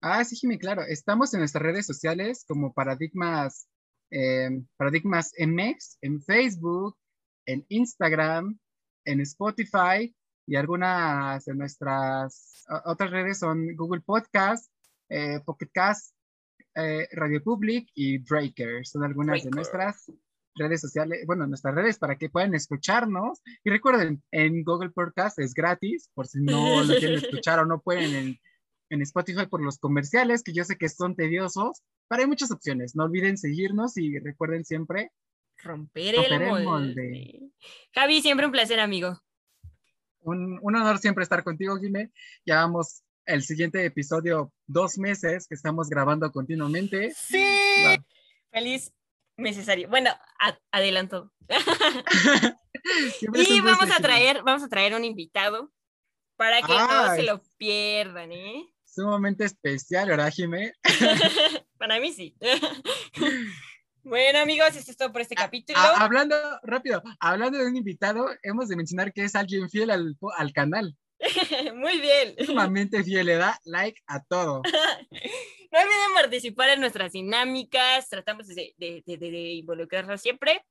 Ah, 0.04 0.24
sí, 0.24 0.34
Jimmy, 0.34 0.58
claro. 0.58 0.82
Estamos 0.82 1.32
en 1.32 1.38
nuestras 1.38 1.62
redes 1.62 1.86
sociales 1.86 2.44
como 2.48 2.72
Paradigmas, 2.72 3.68
eh, 4.10 4.50
Paradigmas 4.76 5.32
MX, 5.38 5.98
en 6.00 6.20
Facebook, 6.20 6.96
en 7.46 7.64
Instagram, 7.68 8.58
en 9.04 9.20
Spotify 9.20 10.12
y 10.44 10.56
algunas 10.56 11.44
de 11.44 11.54
nuestras 11.54 12.64
otras 12.84 13.12
redes 13.12 13.38
son 13.38 13.76
Google 13.76 14.00
Podcast, 14.00 14.72
eh, 15.08 15.38
Pocket 15.46 15.70
Cast, 15.72 16.16
eh, 16.74 17.06
Radio 17.12 17.40
Public 17.40 17.88
y 17.94 18.18
Breaker. 18.18 18.84
Son 18.84 19.04
algunas 19.04 19.44
de 19.44 19.50
nuestras 19.50 20.10
redes 20.56 20.80
sociales, 20.80 21.24
bueno, 21.28 21.46
nuestras 21.46 21.76
redes 21.76 21.96
para 21.98 22.16
que 22.16 22.28
puedan 22.28 22.56
escucharnos. 22.56 23.40
Y 23.62 23.70
recuerden, 23.70 24.20
en 24.32 24.64
Google 24.64 24.90
Podcast 24.90 25.38
es 25.38 25.54
gratis, 25.54 26.10
por 26.12 26.26
si 26.26 26.40
no 26.40 26.82
lo 26.82 26.92
quieren 26.98 27.18
escuchar 27.24 27.60
o 27.60 27.66
no 27.66 27.80
pueden 27.80 28.16
en, 28.16 28.40
en 28.92 29.00
Spotify 29.02 29.46
por 29.46 29.62
los 29.62 29.78
comerciales, 29.78 30.42
que 30.42 30.52
yo 30.52 30.64
sé 30.64 30.76
que 30.76 30.90
son 30.90 31.16
tediosos, 31.16 31.82
pero 32.08 32.22
hay 32.22 32.28
muchas 32.28 32.50
opciones. 32.50 32.94
No 32.94 33.04
olviden 33.04 33.38
seguirnos 33.38 33.96
y 33.96 34.18
recuerden 34.18 34.66
siempre 34.66 35.10
romper, 35.62 36.14
el, 36.14 36.64
molde. 36.64 37.40
Javi, 37.94 38.20
siempre 38.20 38.44
un 38.44 38.52
placer, 38.52 38.80
amigo. 38.80 39.18
Un, 40.20 40.58
un 40.60 40.76
honor 40.76 40.98
siempre 40.98 41.22
estar 41.22 41.42
contigo, 41.42 41.78
Jimé. 41.78 42.10
Ya 42.44 42.56
vamos 42.56 43.02
el 43.24 43.42
siguiente 43.42 43.82
episodio, 43.84 44.52
dos 44.66 44.98
meses 44.98 45.46
que 45.48 45.54
estamos 45.54 45.88
grabando 45.88 46.30
continuamente. 46.30 47.12
Sí. 47.16 47.46
Feliz 48.50 48.92
necesario. 49.38 49.88
Bueno, 49.88 50.10
adelanto. 50.70 51.32
y 53.32 53.60
vamos 53.62 53.90
a 53.90 54.02
traer, 54.02 54.42
vamos 54.42 54.62
a 54.62 54.68
traer 54.68 54.94
un 54.94 55.04
invitado 55.04 55.72
para 56.36 56.60
que 56.60 56.74
no 56.74 57.14
se 57.14 57.22
lo 57.22 57.42
pierdan, 57.56 58.32
¿eh? 58.32 58.71
Sumamente 58.94 59.46
especial, 59.46 60.06
¿verdad, 60.06 60.30
Jimé? 60.30 60.74
para 61.78 61.98
mí 61.98 62.12
sí. 62.12 62.36
bueno, 64.04 64.40
amigos, 64.40 64.76
esto 64.76 64.90
es 64.90 64.96
todo 64.98 65.10
por 65.10 65.22
este 65.22 65.34
capítulo. 65.34 65.78
hablando, 65.78 66.36
rápido, 66.62 67.02
hablando 67.18 67.56
de 67.56 67.66
un 67.66 67.74
invitado, 67.74 68.28
hemos 68.42 68.68
de 68.68 68.76
mencionar 68.76 69.14
que 69.14 69.24
es 69.24 69.34
alguien 69.34 69.70
fiel 69.70 69.90
al, 69.90 70.14
al 70.36 70.52
canal. 70.52 70.94
Muy 71.74 72.02
bien. 72.02 72.34
Sumamente 72.44 73.02
fiel, 73.02 73.28
le 73.28 73.36
da 73.36 73.58
like 73.64 73.98
a 74.06 74.22
todo. 74.22 74.60
no 74.60 75.78
olviden 75.80 76.14
participar 76.14 76.68
en 76.68 76.80
nuestras 76.80 77.12
dinámicas, 77.12 78.10
tratamos 78.10 78.46
de, 78.48 78.74
de, 78.76 79.02
de, 79.06 79.52
involucrarnos 79.54 80.20
siempre. 80.20 80.66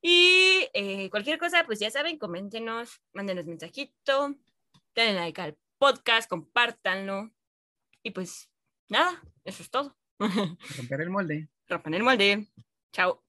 Y 0.00 0.66
eh, 0.72 1.10
cualquier 1.10 1.38
cosa, 1.38 1.64
pues 1.66 1.78
ya 1.78 1.90
saben, 1.90 2.16
coméntenos, 2.16 3.02
mándenos 3.12 3.44
mensajito, 3.44 4.34
denle 4.94 5.20
like 5.20 5.42
al 5.42 5.58
podcast, 5.76 6.26
compártanlo. 6.26 7.30
Y 8.02 8.10
pues 8.10 8.50
nada, 8.88 9.22
eso 9.44 9.62
es 9.62 9.70
todo. 9.70 9.96
Romper 10.18 11.00
el 11.00 11.10
molde. 11.10 11.48
Romper 11.68 11.94
el 11.94 12.02
molde. 12.02 12.48
Chao. 12.92 13.22